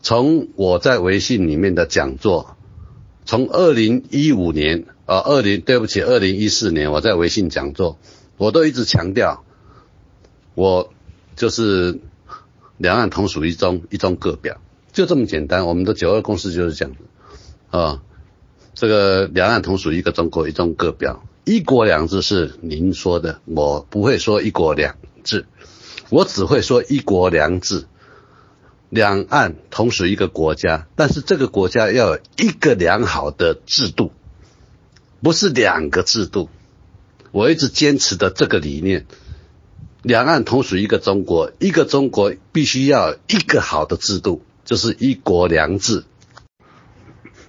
[0.00, 2.56] 从我在微信里面的讲座，
[3.24, 7.98] 从二零一五年啊，二零对不起，二零一四年我在微信讲座，
[8.36, 9.44] 我都一直强调，
[10.54, 10.92] 我
[11.36, 11.98] 就是
[12.76, 14.60] 两岸同属一中，一中各表，
[14.92, 15.66] 就这么简单。
[15.66, 16.94] 我们的九二共识就是这样
[17.70, 18.02] 啊，
[18.74, 25.46] 这个两岸同属一个中国，一中各表，一国两制是您说的，我不会说一国两制，
[26.08, 27.86] 我只会说一国两制。
[28.90, 34.12] 两岸同属一个国家，但是这个国家要有一个良好的制度，
[35.22, 36.48] 不是两个制度。
[37.30, 39.06] 我一直坚持的这个理念，
[40.02, 46.04] 两岸同属一个中国，一个中国必须要一个好的制度，就是一国两制。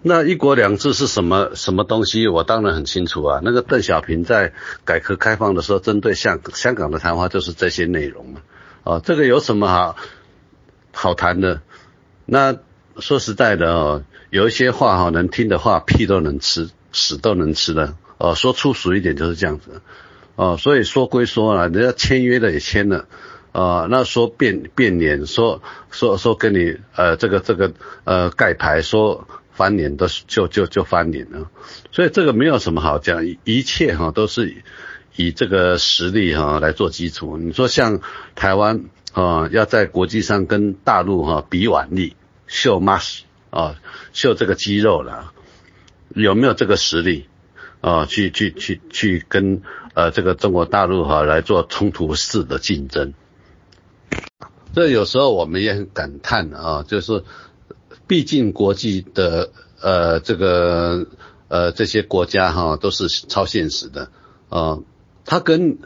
[0.01, 2.27] 那一国两制是什么什么东西？
[2.27, 3.39] 我当然很清楚啊。
[3.43, 4.53] 那个邓小平在
[4.83, 8.41] 改革开放的时候，针对香香港的谈话就是这些内容嘛。
[8.83, 9.95] 啊，这个有什么好？
[11.01, 11.61] 好谈的，
[12.25, 12.57] 那
[12.97, 18.35] 说实在的哦，有一些话哈，能听的话，屁都能吃，屎都能吃的哦。
[18.35, 19.81] 说粗俗一点就是这样子，
[20.35, 23.07] 哦，所以说归说了，人家签约的也签了，
[23.53, 27.71] 啊，那说变变脸，说说说跟你呃这个这个
[28.03, 31.49] 呃盖牌，说翻脸都就就就翻脸了，
[31.93, 34.53] 所以这个没有什么好讲，一切哈都是
[35.15, 37.37] 以这个实力哈来做基础。
[37.37, 38.01] 你说像
[38.35, 38.83] 台湾
[39.19, 42.15] 啊，要在国际上跟大陆哈比腕力，
[42.47, 43.75] 秀 mus 啊，
[44.13, 45.33] 秀这个肌肉了，
[46.15, 47.27] 有没有这个实力
[47.81, 48.05] 啊？
[48.05, 49.61] 去去去去跟。
[49.95, 53.13] 呃，这个中国大陆哈来做冲突式的竞争，
[54.73, 57.25] 这有时候我们也很感叹啊，就是
[58.07, 59.51] 毕竟国际的
[59.81, 61.07] 呃这个
[61.49, 64.09] 呃这些国家哈都是超现实的
[64.47, 64.79] 啊，
[65.25, 65.79] 他跟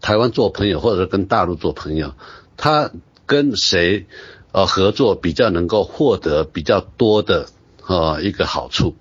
[0.00, 2.14] 台湾做朋友或者跟大陆做朋友，
[2.56, 2.90] 他
[3.26, 4.06] 跟谁
[4.52, 7.48] 呃合作比较能够获得比较多的
[7.86, 8.94] 呃一个好处，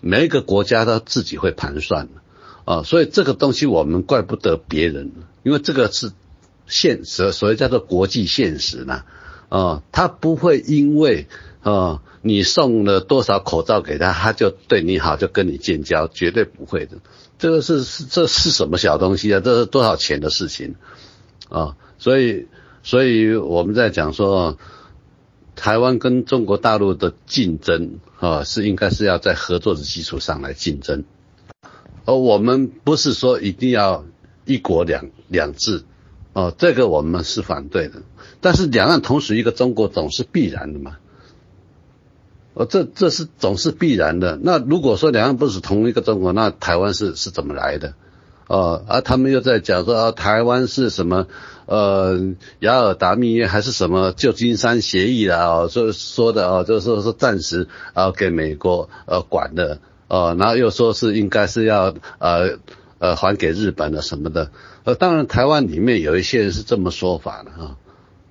[0.00, 2.20] 每一个国家他自己会盘算的。
[2.66, 5.10] 啊，所以这个东西我们怪不得别人，
[5.42, 6.12] 因为这个是
[6.68, 9.02] 现实，所谓叫做国际现实呢。
[9.48, 11.26] 啊，他不会因为
[11.62, 16.98] 啊你送了多少口罩给他，他就对你好，就跟你建交，绝对不会的。
[17.40, 19.40] 这个是是这是什么小东西啊？
[19.40, 20.74] 这是多少钱的事情
[21.48, 21.74] 啊？
[21.98, 22.46] 所以
[22.82, 24.58] 所以我们在讲说，
[25.56, 31.04] 台湾跟中国大陆的竞争啊，是应该是要在合作的基础上来竞争。
[32.04, 34.04] 而我们不是说一定要
[34.44, 35.84] 一国两两制，
[36.34, 38.02] 哦，这个我们是反对的。
[38.42, 40.98] 但是两岸同属一个中国总是必然的嘛，
[42.60, 44.38] 哦，这这是总是必然的。
[44.42, 47.94] 那如果说两岸不是同一个中国，那台湾是是怎么来的？
[48.48, 51.26] 哦，而他们又在讲说，台湾是什么
[51.64, 55.68] 呃雅尔达密约还是什么旧金山协议的啊？
[55.68, 59.78] 说说的啊，就是说暂时啊给美国呃管的。
[60.08, 62.58] 哦，然后又说是应该是要呃
[62.98, 64.50] 呃还给日本的什么的，
[64.82, 67.76] 呃，当然台湾里面有一些人是这么说法的啊，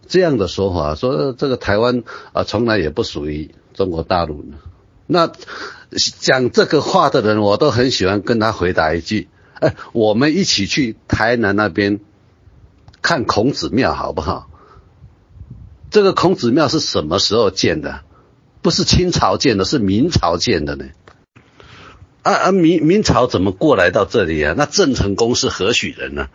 [0.06, 2.03] 这样的说法说这个台湾
[2.34, 4.57] 啊从来也不属于中国大陆呢。
[5.07, 5.31] 那
[6.19, 12.01] 讲这个话的人，我都很喜欢跟他回答一句，哎，我们一起去台南那边
[13.01, 14.49] 看孔子庙好不好？
[15.89, 18.01] 这个孔子庙是什么时候建的？
[18.61, 20.85] 不是清朝建的，是明朝建的呢。
[22.22, 22.51] 啊啊！
[22.51, 24.53] 明明朝怎么过来到这里啊？
[24.57, 26.27] 那郑成功是何许人呢？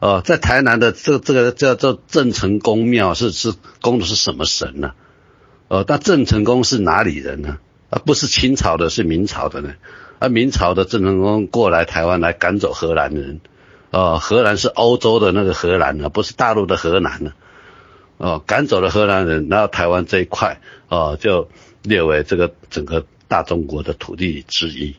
[0.00, 4.94] 哦，在台南的这这个叫做郑成功庙是是供的是什么神呢？
[5.70, 7.58] 呃，那郑成功是哪里人呢？
[7.90, 9.74] 啊，不是清朝的，是明朝的呢。
[10.18, 13.40] 啊，明朝的郑成功过来台湾来赶走荷兰人。
[13.92, 17.34] 哦，荷兰是欧洲的那个荷兰呢，不是大陆的荷兰呢。
[18.16, 21.48] 哦，赶走了荷兰人，然后台湾这一块哦就
[21.84, 24.96] 列为这个整个大中国的土地之一。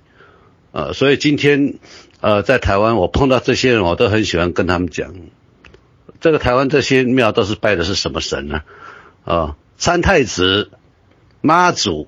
[0.72, 1.80] 呃，所以今天，
[2.22, 5.14] 呃，在台湾我碰到这些人，我都很喜欢跟他们讲，
[6.22, 8.62] 这个台湾这些庙都是拜的是什么神呢？
[9.26, 10.70] 啊，三太子、
[11.42, 12.08] 妈祖，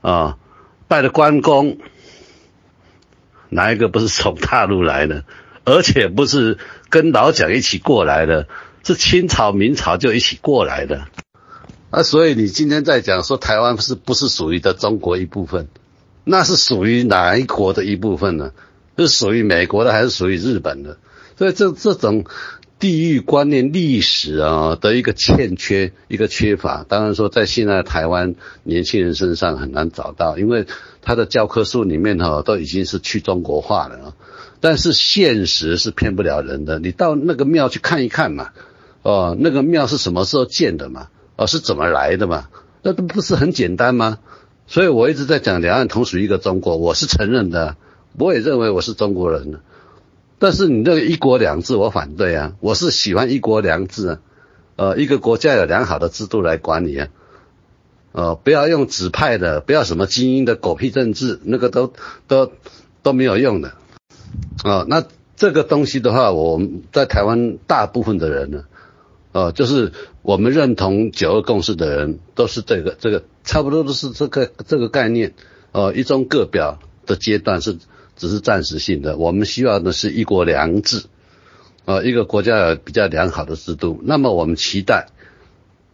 [0.00, 0.38] 啊，
[0.88, 1.76] 拜的关公，
[3.50, 5.24] 哪一个不是从大陆来的？
[5.66, 6.56] 而且不是
[6.88, 8.48] 跟老蒋一起过来的，
[8.84, 11.08] 是清朝、明朝就一起过来的。
[11.90, 15.68] 啊，所以你今天在讲说台湾是不是属于的中国一部分？
[16.24, 18.52] 那是属于哪一国的一部分呢？
[18.96, 20.96] 是属于美国的还是属于日本的？
[21.36, 22.24] 所以这这种
[22.78, 30.66] 地域观念、历史啊的一个欠缺、一个缺乏，当然说在现在台湾年轻人身上很难找到，因为
[31.02, 34.14] 他的教科书里面哈都已经是去中国化了啊。
[34.60, 38.50] 但是现实是骗不了人的，你到那个庙去看一看嘛，
[39.02, 41.08] 哦，那个庙是什么时候建的嘛？
[41.36, 42.48] 哦，是怎么来的嘛？
[42.82, 44.18] 那都不是很简单吗？
[44.68, 47.76] 所以我一直在讲两岸同属一个中国，我是承认的，
[48.18, 49.60] 我也认为我是中国人。
[50.38, 54.20] 但是你这个一国两制，我反对啊，我是喜欢一国两制啊，
[54.76, 57.08] 呃，一个国家有良好的制度来管理啊，
[58.12, 61.92] 呃，不要用指派的，不要什么精英的狗屁政治，那个都
[62.26, 62.52] 都
[63.02, 63.72] 都没有用的。
[64.62, 65.04] 啊，那
[65.36, 68.64] 这个东西的话，我们在台湾大部分的人呢。
[69.32, 69.92] 哦，就是
[70.22, 75.34] 我们认同九二共识的人，都是这个这个，差不多都是这个这个概念。
[75.70, 77.76] 哦，一中各表的阶段是
[78.18, 81.04] 只是暂时性的，我们需要的是一国两制。
[81.86, 85.06] 啊，一个国家有比较良好的制度，那么我们期待，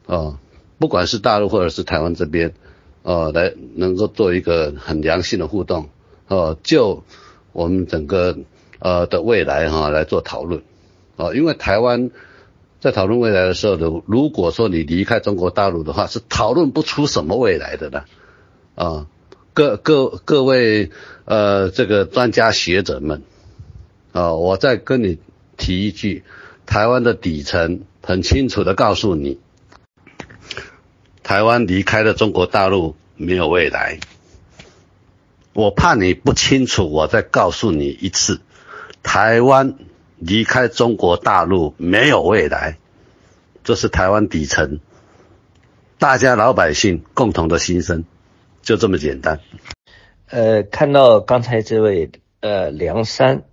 [0.07, 0.37] 呃，
[0.81, 2.53] 不管是大陆或者是台湾这边，
[3.05, 5.91] 呃，来能够做一个很良性的互动，
[6.27, 7.05] 哦，就
[7.53, 8.37] 我们整个
[8.81, 10.63] 呃的未来哈来做讨论。
[11.15, 12.11] 呃，因为台湾。
[12.81, 18.03] 在讨论未来的时候呢，如果说你离开中国大陆的话，是讨论不出什么未来的呢？
[18.75, 19.07] 啊，
[19.55, 20.91] 各各各位
[21.25, 23.23] 呃这个专家学者们，
[24.13, 25.21] 啊，我再跟你
[25.57, 26.25] 提一句，
[26.67, 29.39] 台湾的底层很清楚的告诉你，
[31.23, 34.01] 台湾离开了中国大陆没有未来。
[35.53, 38.41] 我怕你不清楚，我再告诉你一次，
[39.05, 39.77] 台湾
[40.19, 42.79] 离开中国大陆没有未来，
[43.63, 44.81] 这是台湾底层
[45.97, 48.05] 大家老百姓共同的心声，
[48.65, 49.41] 就这么简单。
[50.27, 52.11] 呃，看到刚才这位
[52.41, 53.45] 呃梁山。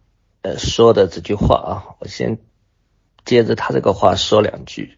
[0.43, 2.39] 呃，说的这句话啊，我先
[3.25, 4.97] 接着他这个话说两句，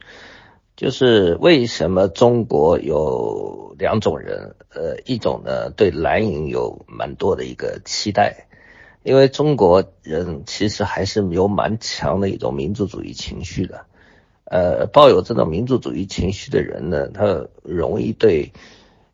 [0.77, 8.48] 就是为什么中国有两种人，呃，一种呢对蓝营有蛮多的一个期待，
[9.03, 13.85] 因为中国人其实还是有蛮强的一种民族主义情绪的，
[14.45, 18.53] 呃，抱有这种民族主义情绪的人呢，他容易对，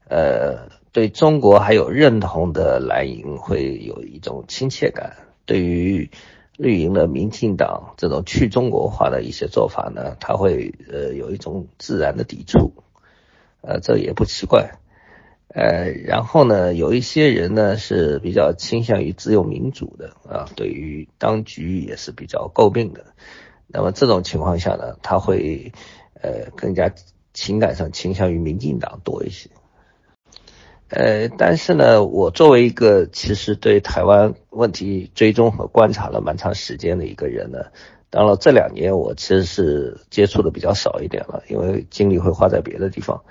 [0.07, 5.17] 呃，对中国还有认同的蓝营会有一种亲切感。
[5.45, 6.11] 对于
[6.57, 12.73] 绿营的民进党这种去中国化的一些做法呢，他会呃有一种自然的抵触，
[13.61, 14.77] 呃，这也不奇怪，
[15.47, 23.05] 呃，然后呢，有一些人呢是比较倾向于自由民主的啊，对于当局也是比较诟病的，
[23.65, 25.71] 那么这种情况下呢，他会
[26.21, 26.93] 呃更加
[27.33, 29.49] 情感上倾向于民进党多一些。
[30.89, 37.59] 呃，但是呢，我作为一个其实对台湾问题追踪和观察了蛮长时间的一个人呢，
[38.09, 43.23] 当然这两年我其实是接触的比较少一点了，因为精力会花在别的地方。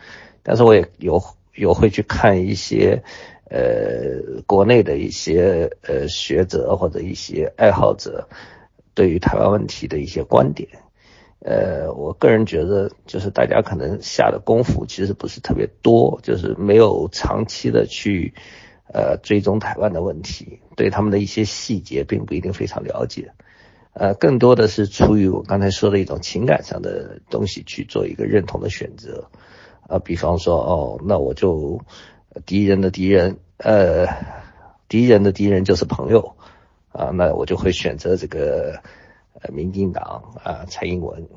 [0.45, 1.21] 但是我也有
[1.57, 3.03] 有会去看一些
[3.51, 8.29] 呃国内的一些呃学者或者一些爱好者
[8.95, 10.69] 对于台湾问题的一些观点。
[11.41, 18.35] 呃，我个人觉得，就是大家可能下的功夫其实不是特别多，就是没有长期的去
[18.93, 23.31] 呃追踪台湾的问题，对他们的一些细节并不一定非常了解，
[23.93, 29.31] 呃，更多的是出于我刚才说的一种情感上的东西去做一个认同的选择，
[29.87, 31.81] 啊，比方说，哦，那我就
[32.47, 34.09] 敌人的敌人，呃，
[34.89, 36.35] 敌人的敌人就是朋友，
[36.91, 38.83] 啊，那我就会选择这个。
[39.41, 41.29] 呃，民进党啊，蔡英文。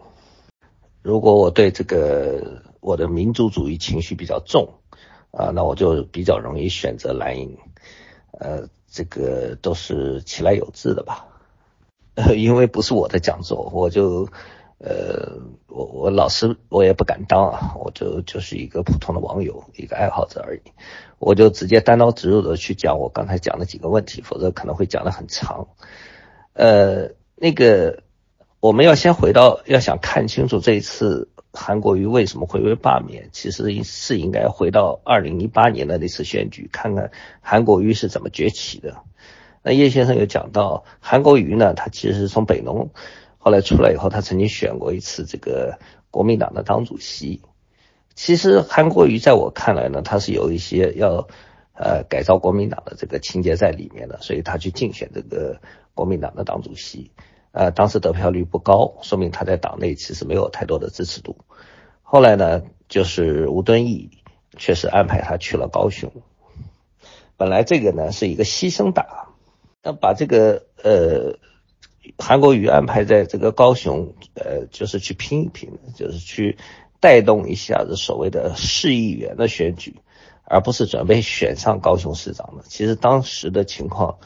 [1.03, 4.75] 如果我对这个我的民族主义情绪比较重
[5.31, 7.57] 啊，那我就比较容易选择蓝营。
[8.31, 11.27] 呃，这个都是其来有志的吧。
[12.35, 14.27] 因为不是我的讲座，我就
[14.79, 20.61] 呃，我我老师我也不敢当啊，我就就是一个普通的网友，一个爱好者而已。
[21.19, 25.67] 我就直接单刀直入的去讲我刚才讲的几个问题，否则可能会讲的很长。
[26.53, 27.11] 呃。
[27.43, 28.03] 那个，
[28.59, 37.09] 我们要先回到，要想看清楚这一次韩国瑜为什么会被罢免，其实是应该回到二零一八年的那次选举，看看
[37.41, 38.97] 韩国瑜是怎么崛起的。
[39.63, 42.91] 那叶先生有讲到，韩国瑜呢，他其实是从北农
[43.39, 45.79] 后来出来以后，他曾经选过一次这个
[46.11, 47.41] 国民党的党主席。
[48.13, 51.27] 其实韩国瑜在我看来呢，他是有一些要
[51.73, 55.59] 呃改造国民党的这个情节在里面的，所以他去竞选这个
[55.95, 57.09] 国民党的党主席。
[57.53, 61.35] 呃，当时得票率不高，说明他在党内其实没有太多的支持度。
[62.01, 64.09] 后来呢，就是吴敦义
[64.57, 66.09] 确实安排他去了高雄。
[67.35, 69.05] 本来这个呢是一个牺牲党，
[69.83, 71.39] 那把这个呃
[72.17, 76.57] 韩国瑜安排在这个高雄，呃，就是去拼一拼，就是去
[77.01, 79.99] 带动一下子所谓的市议员的选举，
[80.45, 82.63] 而不是准备选上高雄市长的。
[82.65, 84.19] 其实当时的情况。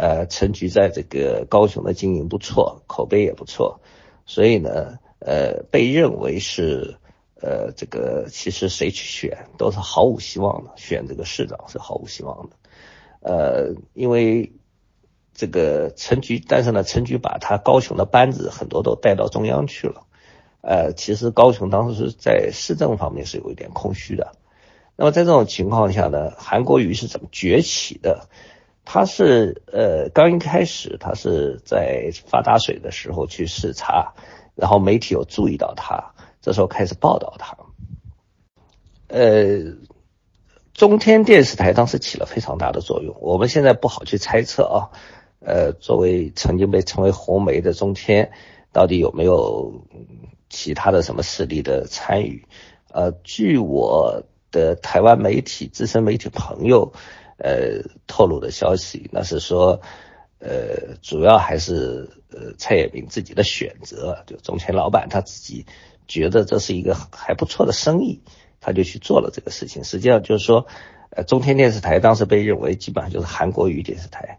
[0.00, 3.80] 呃，陈局在这个高雄的经营不错，口碑也不错，
[4.24, 6.96] 所以呢，呃，被认为是，
[7.34, 12.56] 呃，这个其实谁去选都是毫无希望的，选这个市长是毫无希望的，
[13.20, 14.52] 呃，因为
[15.34, 20.06] 这个陈局，但是呢，陈局把他高雄的班子很多都带到中央去了，
[20.62, 24.32] 呃，其实高雄当时在市政方面是有一点空虚的，
[24.96, 28.30] 那么在这种情况下呢，韩国瑜是怎么崛起的？
[28.84, 34.14] 他是呃刚一开始，他是在发大水的时候去视察，
[34.56, 37.56] 然后媒体有注意到他，这时候开始报道他。
[39.06, 39.76] 呃，
[40.74, 44.90] 中天电视台当时起了非常大的作用，我们现在不好去猜测啊。
[45.40, 48.32] 呃，作为曾经被称为红媒的中天，
[48.72, 49.84] 到底有没有
[50.48, 52.44] 其他的什么势力的参与？
[52.92, 56.92] 呃，据我的台湾媒体资深媒体朋友。
[57.42, 59.80] 呃，透露的消息，那是说，
[60.38, 65.64] 呃，主要还是呃蔡衍明自己的选择，就中天老板他自己
[66.06, 68.20] 觉得这是一个还不错的生意，
[68.60, 69.84] 他就去做了这个事情。
[69.84, 70.66] 实际上就是说，
[71.08, 74.38] 呃，中天电视台当时被认为基本上就是韩国瑜电视台，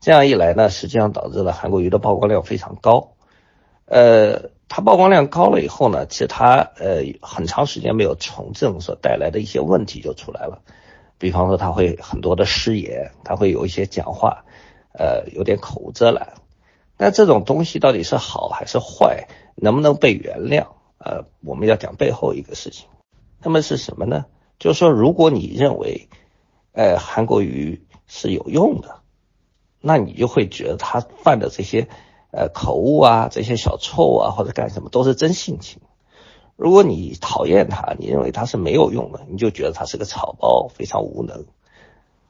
[0.00, 3.12] 这样一来呢，实际上导致了韩国瑜的曝光量非常高。
[3.86, 10.62] 呃，它曝光量高了以后呢，其实它呃很长时间没有从政所带来的一些问题就出来了。
[11.18, 14.44] 比方说他会很多的失言，他会有一些讲话，
[14.92, 16.34] 呃，有点口无遮拦。
[16.96, 20.66] 那这种东西到底是好还是坏，能不能被原谅？
[20.98, 22.88] 呃，我们要讲背后一个事情。
[23.42, 24.26] 那么是什么呢？
[24.58, 26.08] 就是说，如果你认为，
[26.72, 29.00] 呃，韩国瑜是有用的，
[29.80, 31.88] 那你就会觉得他犯的这些，
[32.30, 35.82] 呃，口误啊，这些小错误啊，或者干什么都是真性情。
[36.56, 41.46] 如果你讨厌他，你认为他是没有用的，你就觉得他是个草包，非常无能。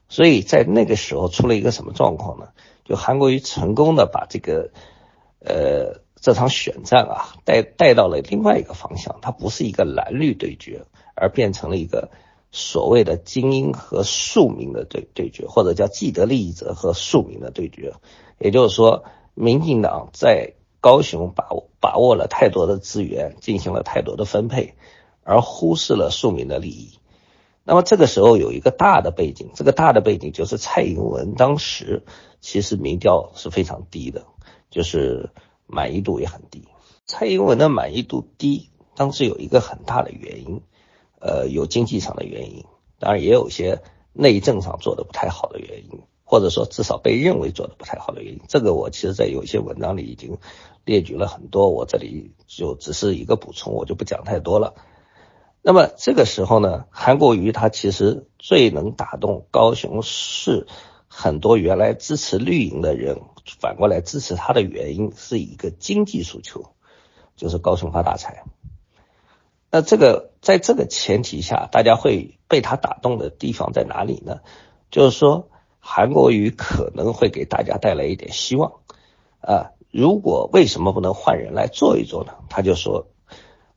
[0.09, 2.49] 所以在那个时候出了一个什么状况呢？
[2.85, 4.71] 就韩国瑜成功的把这个，
[5.41, 12.11] 呃，这场选战啊带带到了另外一个方向，它不是一个蓝绿对决，而变成了一个
[12.51, 17.93] 所谓的精英和庶民的对对决，或者叫既得利益者和庶民的对决。
[18.39, 20.55] 也就是说，民进党在。
[20.85, 24.75] 高雄把握把握了太多的资源，进行了太多的分配，
[25.23, 26.99] 而忽视了庶民的利益。
[27.65, 32.05] 那么这个时候有一个大的背景，这个大的背景就是蔡英文当时
[32.43, 34.27] 其实民调是非常低的，
[34.69, 35.31] 就是
[35.67, 36.69] 满意度也很低。
[37.07, 40.61] 蔡英文的满意度低，当时有一个很大的原因，
[41.19, 42.67] 呃，有经济上的原因，
[42.99, 43.81] 当然也有些
[44.13, 46.03] 内政上做的不太好的原因。
[46.27, 50.39] 或者说，至少被认为做的不太好的原因，这个我其实在有些文章里已经
[50.85, 54.75] 列举了很多，我这里就只是一个补充，我就不讲太多了。
[55.63, 60.67] 那么这个时候呢，韩国瑜他其实最能打动高雄市
[61.09, 63.21] 很多原来支持绿营的人，
[63.61, 66.75] 反过来支持他的原因是一个经济诉求，
[67.37, 68.45] 就是高雄发大财。
[69.71, 74.41] 那这个在这个前提下，大家会被他打动的地方在哪里呢？
[74.91, 75.49] 就是说。
[75.87, 78.81] 韩国瑜可能会给大家带来一点希望，
[79.43, 82.35] 啊，如果为什么不能换人来做一做呢？
[82.49, 83.07] 他就说，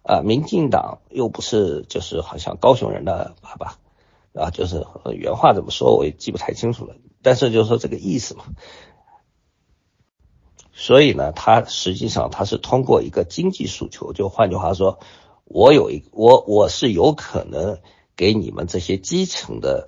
[0.02, 3.77] 啊，民进党又不是就是好像高雄人的爸爸，
[4.34, 4.84] 啊，就是
[5.14, 8.45] 原话怎么说我也记不太清楚了，但是就是说这个意思嘛。
[10.73, 14.98] 所以呢，他实际上他是通过一个经济诉求，就换句话说，
[15.44, 17.77] 我有一我我是有可能
[18.15, 19.88] 给你们这些基层的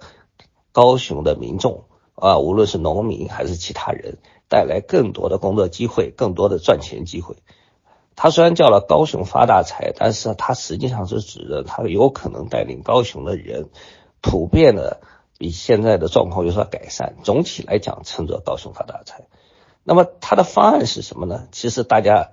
[0.71, 1.85] 高雄的民众。
[2.13, 4.17] 啊，无论是农民还是其他人，
[4.49, 7.37] 带来更多的工作机会，更多的赚钱机会。
[8.15, 13.69] 他虽然叫了高雄发大财，但是他实际上是指的他有可能带领高雄的人，
[14.19, 14.99] 普遍的
[15.37, 17.15] 比现在的状况有所改善。
[17.23, 19.27] 总体来讲，称作高雄发大财。
[19.83, 21.47] 那么他的方案是什么呢？
[21.51, 22.31] 其实大家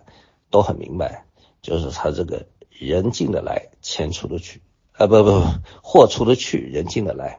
[0.51, 1.27] 都很明白，
[1.63, 4.63] 就是他这个人进得来，钱出得去，
[4.93, 5.47] 啊不不不，
[5.83, 7.39] 货出得去，人进得来。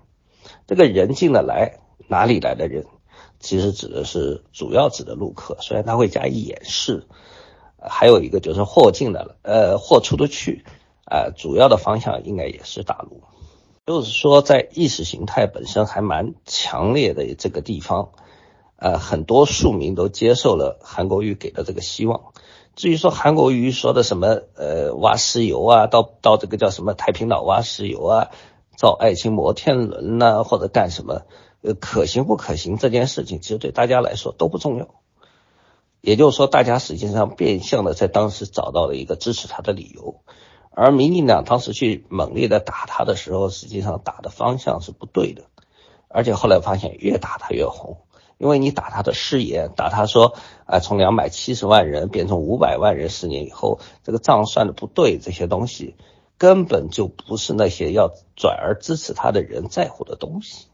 [0.68, 1.80] 这个人进得来。
[2.10, 2.86] 哪里来的人？
[3.40, 7.06] 其实指的是主要指的陆客，虽然他会加以掩饰。
[7.80, 10.66] 还有一个就是货进的了，呃，货出得去，
[11.06, 13.22] 啊，主要的方向应该也是大陆。
[13.86, 18.10] 就是说，在意识形态本身还蛮强烈的这个地方，
[18.78, 22.34] 呃，很多庶民都接受了韩国瑜给的这个希望。
[22.76, 28.32] 至于说韩国瑜说的什么，呃，挖石油啊，到到这个叫什么太平岛挖石油啊，
[28.76, 31.22] 造爱情摩天轮呐，或者干什么？
[31.62, 34.90] 呃，可行不可行这件事情，其实对大家来说都不重要。
[36.02, 40.22] 也就是说，大家实际上变相的在当时找到了一个支持他的理由，
[40.70, 45.44] 而民进党当时去猛烈的打他的时候，实际上打的方向是不对的。
[46.08, 47.98] 而且后来发现越打他越红，
[48.38, 50.36] 因为你打他的誓言，打他说
[50.66, 55.96] 啊，从两百七十万人变成五百万人十年以后，这个账算的不对，这些东西
[56.38, 60.68] 根本就不是那些要转而支持他的人在乎的东西。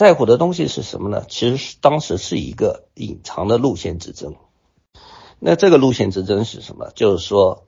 [0.00, 1.26] 在乎的东西是什么呢？
[1.28, 4.34] 其实当时是一个隐藏的路线之争。
[5.38, 6.90] 那这个路线之争是什么？
[6.94, 7.64] 就是说，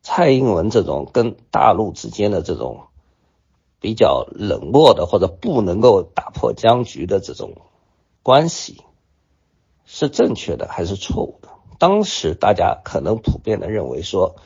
[0.00, 2.84] 蔡英文这种跟大陆之间的这种
[3.78, 7.52] 比较冷漠的，或者不能够打破僵局的这种
[8.22, 8.80] 关系，
[9.84, 11.50] 是正确的还是错误的？
[11.78, 14.36] 当时大家可能普遍的认为说，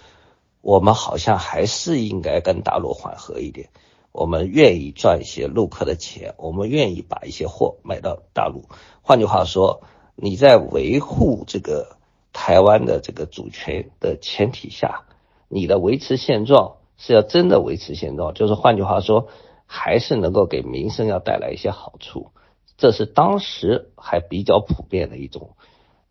[0.63, 3.71] 我们好像还是应该跟大陆缓和一点。
[4.15, 8.63] 我们愿意赚一些陆客的钱，我们愿意把一些货买到大陆。
[9.03, 9.83] 换句话说，
[10.15, 11.97] 你在维护这个
[12.33, 15.03] 台湾的这个主权的前提下，
[15.49, 19.27] 你的维持现状是要真的维持现状，就是换句话说，
[19.67, 22.31] 还是能够给民生要带来一些好处。
[22.79, 25.57] 这是当时还比较普遍的一种，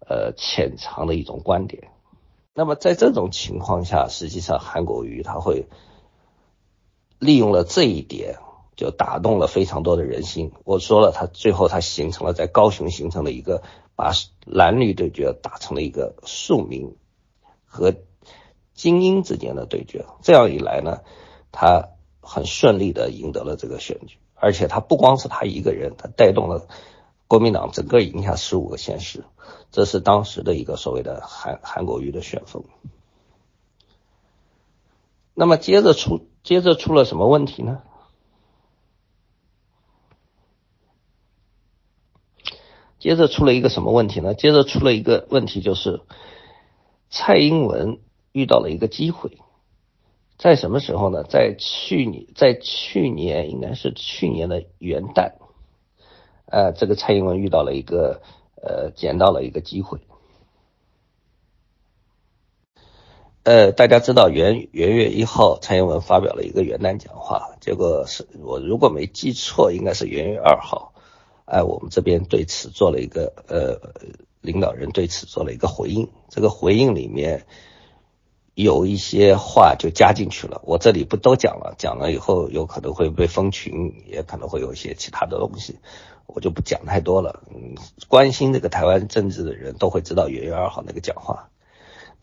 [0.06, 1.88] 呃，潜藏的一种观点。
[2.54, 5.68] 那么在这种情况下，实际上韩国瑜他会。
[7.24, 8.38] 利用了这一点，
[8.76, 10.52] 就打动了非常多的人心。
[10.66, 13.64] 我说了，他最后他形成了在高雄形成了一个
[13.96, 14.12] 把
[14.46, 16.96] 蓝绿对决打成了一个庶民
[17.66, 17.94] 和
[18.74, 20.06] 精英之间的对决。
[20.22, 21.02] 这样一来呢，
[21.52, 21.90] 他
[22.20, 26.68] 很顺利的赢得了这个选举，而且他不光是他一个人，他带动了
[27.28, 29.24] 国民党整个赢下十五个县市，
[29.72, 32.64] 这是当时的一个所谓的韩韩国瑜的旋风。
[35.36, 37.82] 那么接着出接着出了什么问题呢？
[43.00, 44.34] 接着出了一个什么问题呢？
[44.34, 46.02] 接着出了一个问题，就是
[47.10, 48.00] 蔡英文
[48.32, 49.38] 遇到了一个机会，
[50.38, 51.24] 在什么时候呢？
[51.24, 55.34] 在去年，在去年应该是去年的元旦，
[56.46, 58.22] 呃，这个蔡英文遇到了一个
[58.56, 60.00] 呃，捡到了一个机会。
[63.44, 70.94] 呃，大家知道元元月一号，蔡英文发表了一个元旦讲话，结果是我如果没记错，应该是元月二号。
[71.44, 73.92] 哎，我们这边对此做了一个呃，
[74.40, 76.10] 领导人对此做了一个回应。
[76.30, 77.46] 这个回应里面
[78.54, 85.80] 有一些话就加进去了，我这里不都讲了，讲了以后有可能会被封群，也可能会有一些其他的东西，
[86.28, 87.44] 我就不讲太多了。
[87.54, 87.76] 嗯，
[88.08, 91.50] 关心这个台湾政治的人都会知道元月二号那个讲话。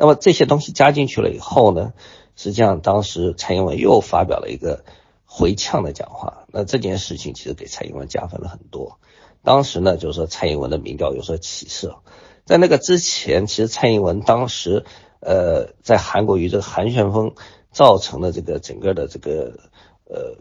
[0.00, 1.92] 那么这些东西加进去了以后呢，
[2.34, 4.82] 实际上当时蔡英文又发表了一个
[5.26, 6.46] 回呛的讲话。
[6.48, 8.98] 那这件事情其实给蔡英文加分了很多。
[9.42, 11.98] 当时呢，就是说蔡英文的民调有所起色。
[12.46, 14.86] 在那个之前，其实蔡英文当时，
[15.20, 17.34] 呃，在韩国瑜这个韩旋风
[17.70, 19.58] 造成的这个整个的这个，
[20.06, 20.34] 呃，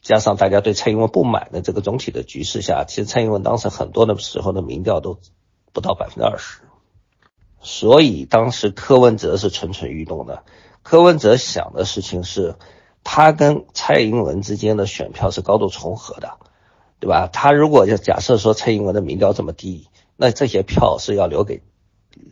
[0.00, 5.20] 加上大家对蔡英文不满的这个总体的局势下，其实蔡英文当时很多的时候的民调都
[5.72, 6.62] 不到百分之二十。
[7.62, 10.44] 所以当时柯文哲是蠢蠢欲动的。
[10.82, 12.56] 柯文哲想的事情是，
[13.02, 16.38] 他跟蔡英文之间的选票是高度重合的。
[17.00, 17.28] 对吧？
[17.32, 21.60] 他如果就假设说蔡英文的民调这么低，那这些票是要留给，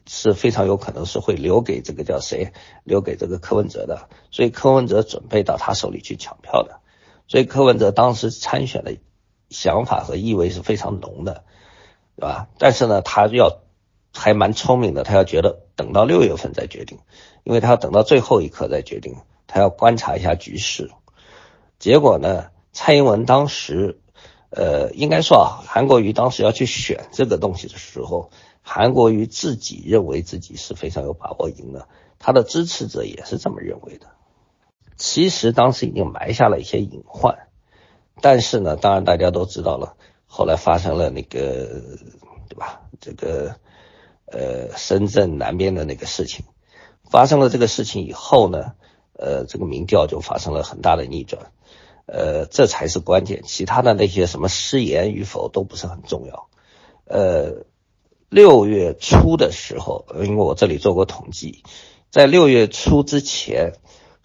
[0.07, 2.53] 是非常有可能是会留给这个叫谁，
[2.85, 4.09] 留给这个柯文哲的。
[4.31, 6.79] 所以柯文哲准备到他手里去抢票的。
[7.27, 8.97] 所以柯文哲当时参选的
[9.49, 11.43] 想法和意味是非常浓的，
[12.15, 12.47] 对吧？
[12.59, 13.59] 但是呢，他要
[14.13, 16.99] 还蛮聪明的，他要觉得等到六月份再决定，
[17.45, 19.17] 因为他要等到最后一刻再决定，
[19.47, 20.91] 他要观察一下局势。
[21.79, 23.99] 结果呢，蔡英文当时。
[24.53, 28.33] 呃，应该说啊，韩国瑜当时要去选这个东西的时候，
[28.63, 31.87] 韩国瑜自己认为自己是非常有把握赢的，
[32.19, 34.09] 他的支持者也是这么认为的。
[34.97, 37.47] 其实当时已经埋下了一些隐患，
[38.21, 39.95] 但是呢，当然大家都知道了，
[40.27, 41.67] 后来发生了那个，
[42.49, 42.81] 对吧？
[43.01, 43.55] 这个
[44.31, 46.45] 呃，深圳南边的那个事情，
[47.11, 48.73] 发生了这个事情以后呢，
[49.15, 51.53] 呃，这个民调就发生了很大的逆转。
[52.07, 56.49] 呃，这才是关键，其他的那些什么失言与否都不是很重要。
[57.05, 57.65] 呃，
[58.29, 61.63] 六月初的时候，因为我这里做过统计，
[62.11, 63.75] 在六月初之前，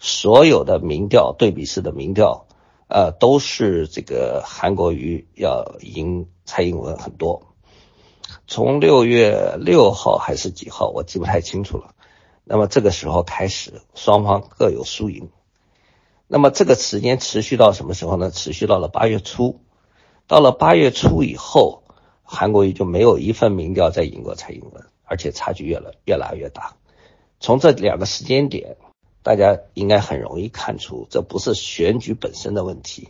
[0.00, 2.46] 所有的民调对比式的民调，
[2.88, 7.55] 呃，都是这个韩国瑜要赢蔡英文很多。
[8.46, 11.94] 从六月六号还是几号，我记不太清楚了。
[12.44, 15.30] 那么这个时候开始，双方各有输赢。
[16.28, 18.30] 那么这个时间持续到什么时候呢？
[18.30, 19.60] 持续到了八月初，
[20.28, 21.82] 到了八月初以后，
[22.22, 26.76] 韩国瑜就没有一份民调再赢过蔡英文，而且差距越来越拉越大。
[27.40, 28.76] 从这两个时间点，
[29.22, 33.08] 大家应该很容易看出，这不是选举本身的问题，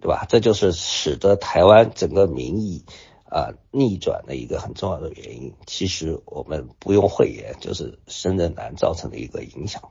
[0.00, 0.24] 对吧？
[0.28, 2.84] 这就是使得台湾整个民意
[3.30, 5.54] 啊逆转的一个很重要的原因。
[5.66, 9.90] 其实我们不用讳言，就是深圳南造成的一个影响。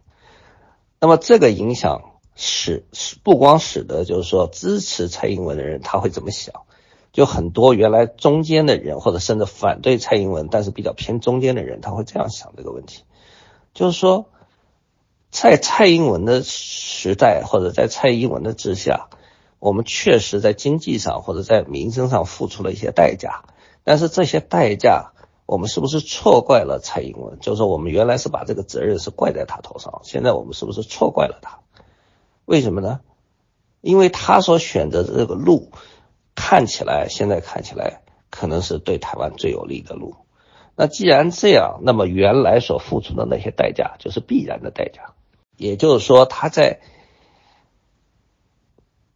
[1.00, 2.14] 那么这个影响。
[2.40, 6.54] 使使不光使得就是说支持蔡英文的人他会怎么想，
[7.12, 13.06] 就很多原来中间的人或者甚至反对蔡英文但是比较偏中间的人他会这样想这个问题，
[13.74, 14.30] 就是说
[15.32, 19.10] 在蔡英文的时代或者在蔡英文的之下，
[19.68, 23.44] 我们确实在经济上或者在民生上付出了一些代价，
[23.84, 25.12] 但是这些代价
[25.46, 27.38] 我们是不是错怪了蔡英文？
[27.42, 31.60] 就是我们原来是把这个责任是怪在他头上，现在我们是不是错怪了他？
[32.46, 33.02] 为什么呢？
[33.82, 35.74] 因为他所选择的这个路，
[36.34, 40.16] 看起来现在看起来可能是对台湾最有利的路。
[40.78, 45.12] 那既然这样，那么原来所付出的那些代价就是必然的代价。
[45.58, 46.80] 也就是说，他在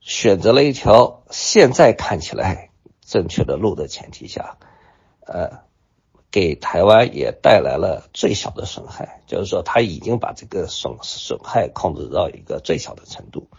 [0.01, 2.69] 选择了一条现在看起来
[3.05, 4.57] 正确的路的前提下，
[5.25, 5.69] 呃。
[6.33, 13.49] 给台湾也带来了最小的损害，就是说他已经把这个损损害控制到一个最小的程度，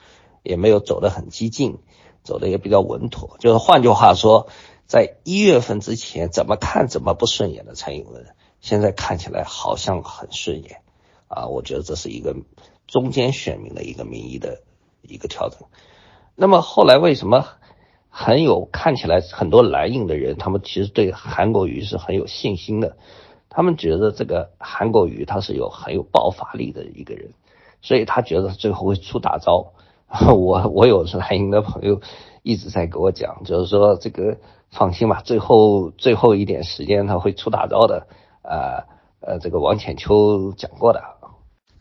[0.43, 1.77] 也没有走得很激进，
[2.24, 3.36] 走的也比较稳妥。
[3.40, 4.48] 就是换句话说，
[4.86, 8.24] 在一月份之前怎么看怎么不顺眼的蔡英文，
[8.62, 10.81] 现在看起来好像很顺眼
[11.28, 11.48] 啊！
[11.48, 12.35] 我觉得这是一个
[12.86, 14.62] 中间选民的一个民意的
[15.02, 15.59] 一个调整。
[16.35, 17.45] 那么后来为什么
[18.09, 22.97] 很有看起来很多蓝营的人，他们其实对韩国瑜是很有信心的，
[23.49, 27.33] 他们觉得这个韩国瑜他是有很有爆发力的一个人，
[27.81, 29.73] 所以他觉得最后会出大招。
[30.37, 32.01] 我我有蓝营的朋友
[32.43, 34.37] 一直在给我讲，就是说这个
[34.71, 38.07] 放心吧，最后最后一点时间他会出大招的。
[38.43, 38.85] 呃
[39.25, 41.01] 呃，这个王浅秋讲过的。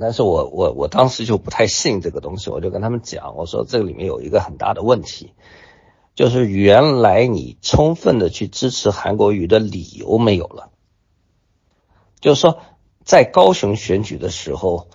[0.02, 5.34] 但是我我我当时就不太信这个东西，我就跟他们讲，我说这里面有一个很大的问题，
[6.16, 10.70] 就是原来你充分的去支持韩国瑜的理由没有了。
[12.20, 12.60] 就是说，
[13.06, 14.88] 在高雄选举的时候，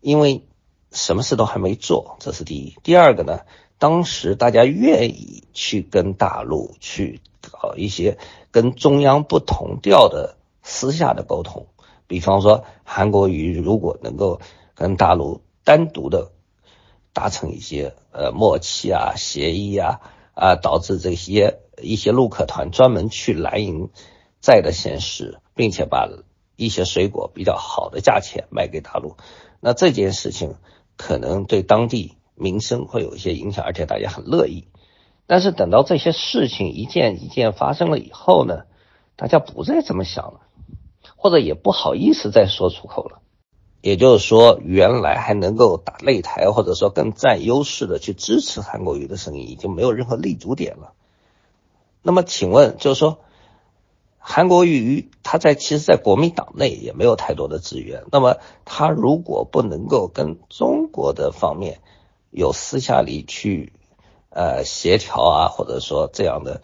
[0.00, 0.44] 因为
[0.92, 2.76] 什么事都还没做，这是第一。
[2.82, 3.40] 第二个呢，
[3.78, 7.20] 当时大家愿意去跟大陆去
[7.50, 8.18] 搞一些
[8.50, 11.66] 跟中央不同调的私下的沟通。
[12.10, 14.40] 比方说，韩国瑜如果能够
[14.74, 16.32] 跟大陆单独的
[17.12, 20.00] 达成一些呃默契啊、协议啊
[20.34, 23.90] 啊，导致这些一些陆客团专门去蓝营
[24.40, 26.08] 在的现实，并且把
[26.56, 29.14] 一些水果比较好的价钱卖给大陆，
[29.60, 30.56] 那这件事情
[30.96, 34.66] 可能对当地民生会有一些影响，而且大家很乐意。
[35.28, 38.64] 但是等到这些事情一件一件发生了以后呢，
[39.14, 40.40] 大家不再这么想了。
[41.22, 43.20] 或者也不好意思再说出口了，
[43.82, 50.94] 也就是说，原来还能够打擂台，或者说更占优势的去支持韩国瑜的声音，已经没有任何立足点了。
[52.00, 53.18] 那么，请问，就是说，
[54.18, 58.04] 韩国瑜他在其实，在国民党内也没有太多的资源。
[58.10, 61.82] 那么，他如果不能够跟中国的方面
[62.30, 63.74] 有私下里去
[64.30, 66.62] 呃协调啊，或者说这样的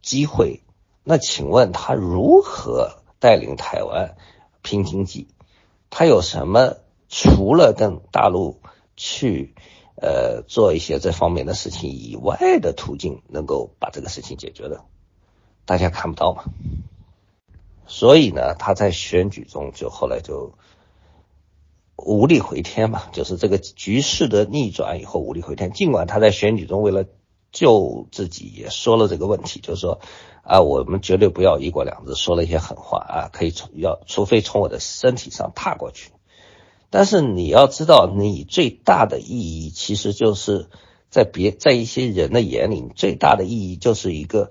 [0.00, 0.62] 机会，
[1.02, 2.99] 那请问他如何？
[3.20, 4.16] 带领台湾
[4.62, 5.28] 拼经济，
[5.90, 6.78] 他有什么
[7.08, 8.60] 除了跟大陆
[8.96, 9.54] 去
[9.96, 14.84] 呃做一些这方面的事情以外的途径，能够把这个事情解决的？
[15.66, 16.44] 大家看不到嘛。
[17.86, 20.54] 所以呢，他在选举中就后来就
[21.96, 25.72] 无力回天嘛，就是这个局势的逆转以后无力回天。
[25.72, 27.04] 尽管他在选举中为了
[27.52, 30.00] 救自己也说了这个问题，就是说。
[30.50, 36.10] 啊，我们绝对不要一国两制，说了一些狠话啊，可以从要，除非从我的身体上踏过去。
[36.90, 40.66] 但是你要知道，你最大的意义，其实就是
[41.08, 44.50] 在别在一些人的眼里，最大的意义就是一个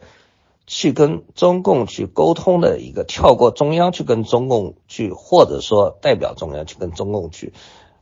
[0.66, 7.52] 去跟中共去沟通的一个，跳过中央去跟中共去，或者说代表中央去跟中共去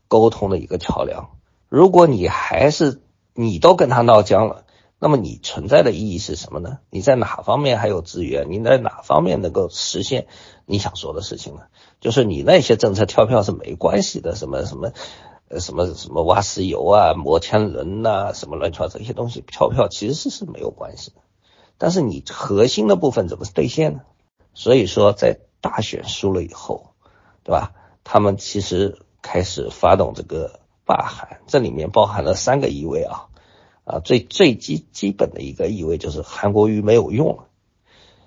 [0.07, 1.31] 沟通的一个桥梁。
[1.67, 3.01] 如果你还是
[3.33, 4.65] 你都跟他闹僵了。
[4.99, 6.79] 那么你存在的意义是什么呢？
[6.89, 8.51] 你在哪方面还有资源？
[8.51, 10.25] 你在哪方面能够实现
[10.65, 11.61] 你想说的事情呢？
[12.01, 14.91] 就是你那些政策跳票是没关系的，什么什么
[15.49, 21.17] 呃什么什么挖石油啊、摩天轮呐，什么乱七八糟这些东西跳票其实是没有关系的。
[21.77, 24.01] 但是你核心的部分怎么兑现呢？
[24.55, 26.93] 所以说在大选输了以后，
[27.43, 27.73] 对吧？
[28.03, 33.27] 他们其实开始发动这个罢韩，这里面包含了三个意味啊。
[33.87, 37.45] 啊，最最基基本的一个意味就是韩国瑜没有用了，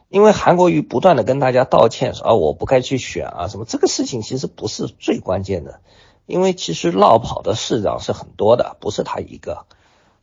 [0.09, 5.81] 因为韩国瑜不断的跟大家道歉说啊我不该去选啊什么，这个事情其实不是最关键的，
[6.25, 9.67] 因为其实落跑的市长是很多的，不是他一个，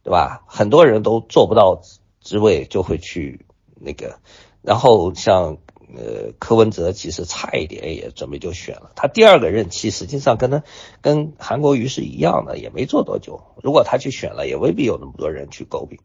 [0.01, 0.43] 对吧？
[0.47, 1.81] 很多人都做不到
[2.19, 3.45] 职位就会去
[3.75, 4.17] 那个，
[4.63, 5.57] 然后像。
[5.95, 10.63] 呃，柯文哲其实差一点也准备就选了，他第二个任期实际上跟他
[10.99, 13.41] 跟韩国瑜是一样的，也没做多久。
[13.63, 15.99] 如果他去选了，也未必有那么多人去诟病。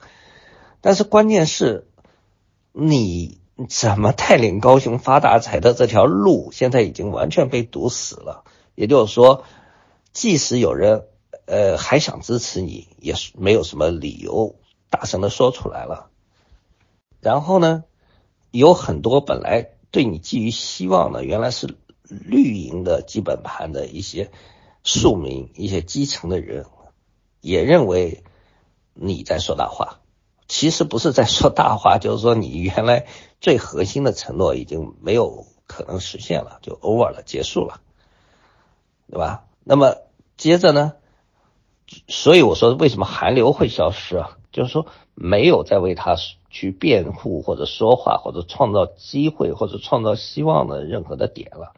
[0.80, 1.88] 但是关键是，
[2.70, 8.44] 你怎么带领高雄发大财的这条路，现在已经完全被堵死了。
[8.76, 9.42] 也就是说，
[10.12, 11.06] 即使有人
[11.46, 14.54] 呃还想支持你，也是没有什么理由
[14.90, 16.08] 大声的说出来了。
[17.20, 17.82] 然后呢？
[18.52, 21.76] 有很多本来对你寄予希望的，原来是
[22.08, 24.30] 绿营的基本盘的一些
[24.84, 26.66] 庶民、一些基层的人，
[27.40, 28.22] 也认为
[28.94, 29.98] 你在说大话。
[30.48, 33.06] 其实不是在说大话，就是说你原来
[33.40, 37.80] 最核心的承诺已经没有可能实现了，就 over 了，结束了，
[39.08, 39.46] 对吧？
[39.64, 39.96] 那么
[40.36, 40.92] 接着呢？
[42.06, 44.36] 所以我说为什么寒流会消失啊？
[44.52, 46.16] 就是说没有再为他。
[46.54, 51.72] 去辩护或者说话或者创造机会或者创造希望的任何的点了，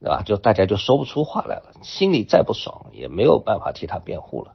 [0.00, 0.22] 对吧？
[0.24, 4.54] 就大家就说不出话来了，心里再不爽也没有办法替他辩护了。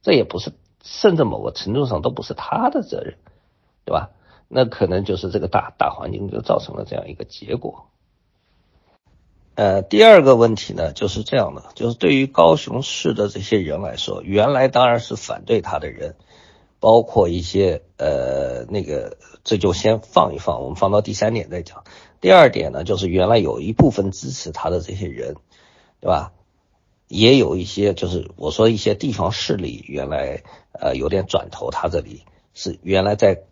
[0.00, 0.52] 这也不是
[0.84, 3.16] 甚至某个程度上都不是他的责任，
[3.84, 4.10] 对吧？
[4.46, 7.86] 那可能就是这个大大环境就造成了这样一个结果。
[9.56, 16.14] 呃，第二个问题呢，就是这样的，就是对于高雄市的这些人来说，原来当然是反对他的人，
[16.80, 21.84] 包括一些呃那个，这就先放一放，我们放到第三点再讲。
[22.20, 25.36] 第二点呢，就是原来有一部分支持他的这些人，
[26.00, 26.32] 对吧？
[27.08, 30.42] 也有一些就是我说一些地方势力原来
[30.72, 32.22] 呃有点转投他这里，
[32.54, 33.42] 是原来在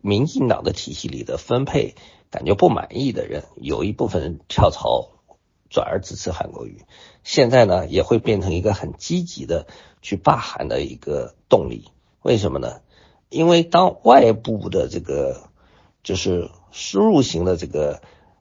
[0.00, 1.94] 民进党的体系里的分配
[2.30, 5.10] 感觉不满意的人，有一部分人跳槽。
[5.70, 6.84] 转而支持韩国瑜，
[7.24, 9.66] 现在呢也会变成一个很积极的
[10.02, 11.88] 去罢韩的一个动力。
[12.24, 12.80] 为什么呢？
[13.28, 15.42] 因为当外部的这个
[16.02, 18.00] 就是输入型的这个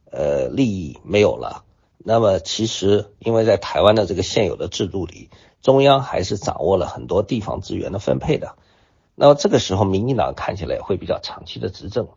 [0.10, 1.66] 呃利益没有了，
[1.98, 5.30] 那么其实因为在台湾的这个现有的制度里，
[5.62, 8.56] 中央还是掌握了很多地方资源的分配的。
[9.16, 12.08] 那么这个时候，民进党看起来会比较长期的执政，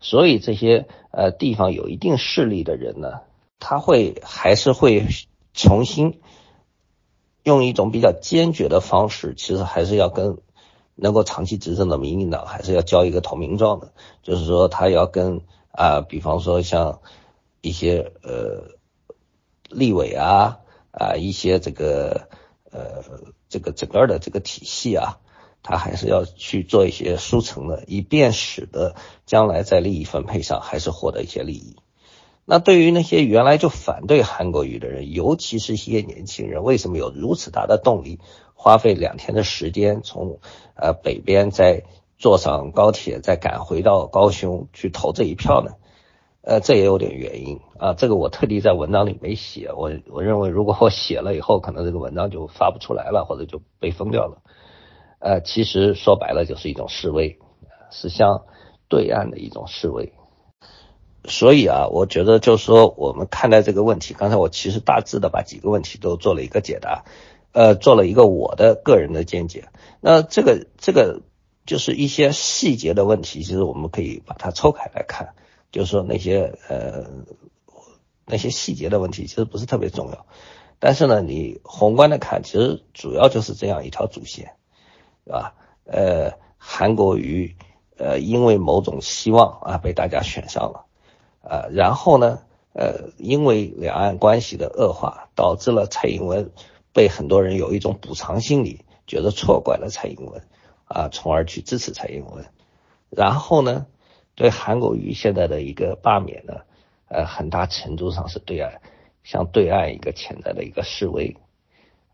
[0.00, 3.20] 所以这些呃地方有一定势力的人呢。
[3.58, 5.06] 他会还是会
[5.52, 6.22] 重新
[7.42, 10.38] 用一种比较坚决的方式，其实还是要跟
[10.94, 13.92] 能够长期执政的民进党还是要交一个投名状的，
[14.22, 15.40] 就是说他要跟
[15.72, 17.00] 啊，比方说像
[17.60, 18.76] 一些呃
[19.68, 20.58] 立委啊
[20.90, 22.28] 啊一些这个
[22.70, 23.04] 呃
[23.48, 25.18] 这个整个的这个体系啊，
[25.62, 28.94] 他还是要去做一些输成的，以便使得
[29.26, 31.76] 将来在利益分配上还是获得一些利益。
[32.46, 38.18] 那对于那些原来就反对韩国瑜的人，尤其是一些年轻人，为什么有如此大的动力，
[38.62, 40.38] 花费两天的时间从
[40.74, 41.84] 呃北边再
[42.18, 45.70] 坐上高铁，再赶回到高雄去投这一票呢？
[46.42, 47.94] 呃，这也有点原因啊。
[47.94, 54.42] 这个我特地在文章里没写，我我认为如果我写了以后，可能这个文章就发不出来了，或者就被封掉了。
[55.20, 57.38] 呃，其实说白了就是一种示威，
[57.90, 58.42] 是向
[58.88, 60.12] 对岸的一种示威。
[61.24, 67.04] 所以啊，我觉得就是说，我们看待这个问题，刚才我其实大致的把几个问题都做了一个解答，
[67.52, 69.68] 呃，做了一个我的个人的见解。
[70.00, 71.20] 那这个这个
[71.66, 75.34] 就是一些细节的问题，其实我们可以把它抽开来看，
[75.72, 77.06] 就是说那些呃
[78.26, 80.26] 那些细节的问题其实不是特别重要，
[80.78, 84.54] 但是呢，你宏观的看，其实主要就是这样一条主线，
[85.24, 85.54] 对吧？
[85.84, 87.56] 呃，韩国瑜
[87.96, 90.86] 呃因为某种希望啊被大家选上了。
[91.42, 92.40] 呃，然后呢，
[92.74, 96.52] 呃，因为两岸关系的恶化，导致了蔡英文
[96.92, 100.42] 被很多人有一种补偿心理，觉得错怪了蔡英文，
[100.84, 102.44] 啊，从而去支持蔡英文。
[103.10, 103.86] 然后呢，
[104.34, 106.62] 对韩国瑜现在的一个罢免呢，
[107.08, 108.80] 呃，很大程度上是对岸
[109.22, 111.36] 向对岸一个潜在的一个示威，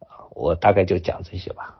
[0.00, 1.78] 啊，我大概就讲这些吧。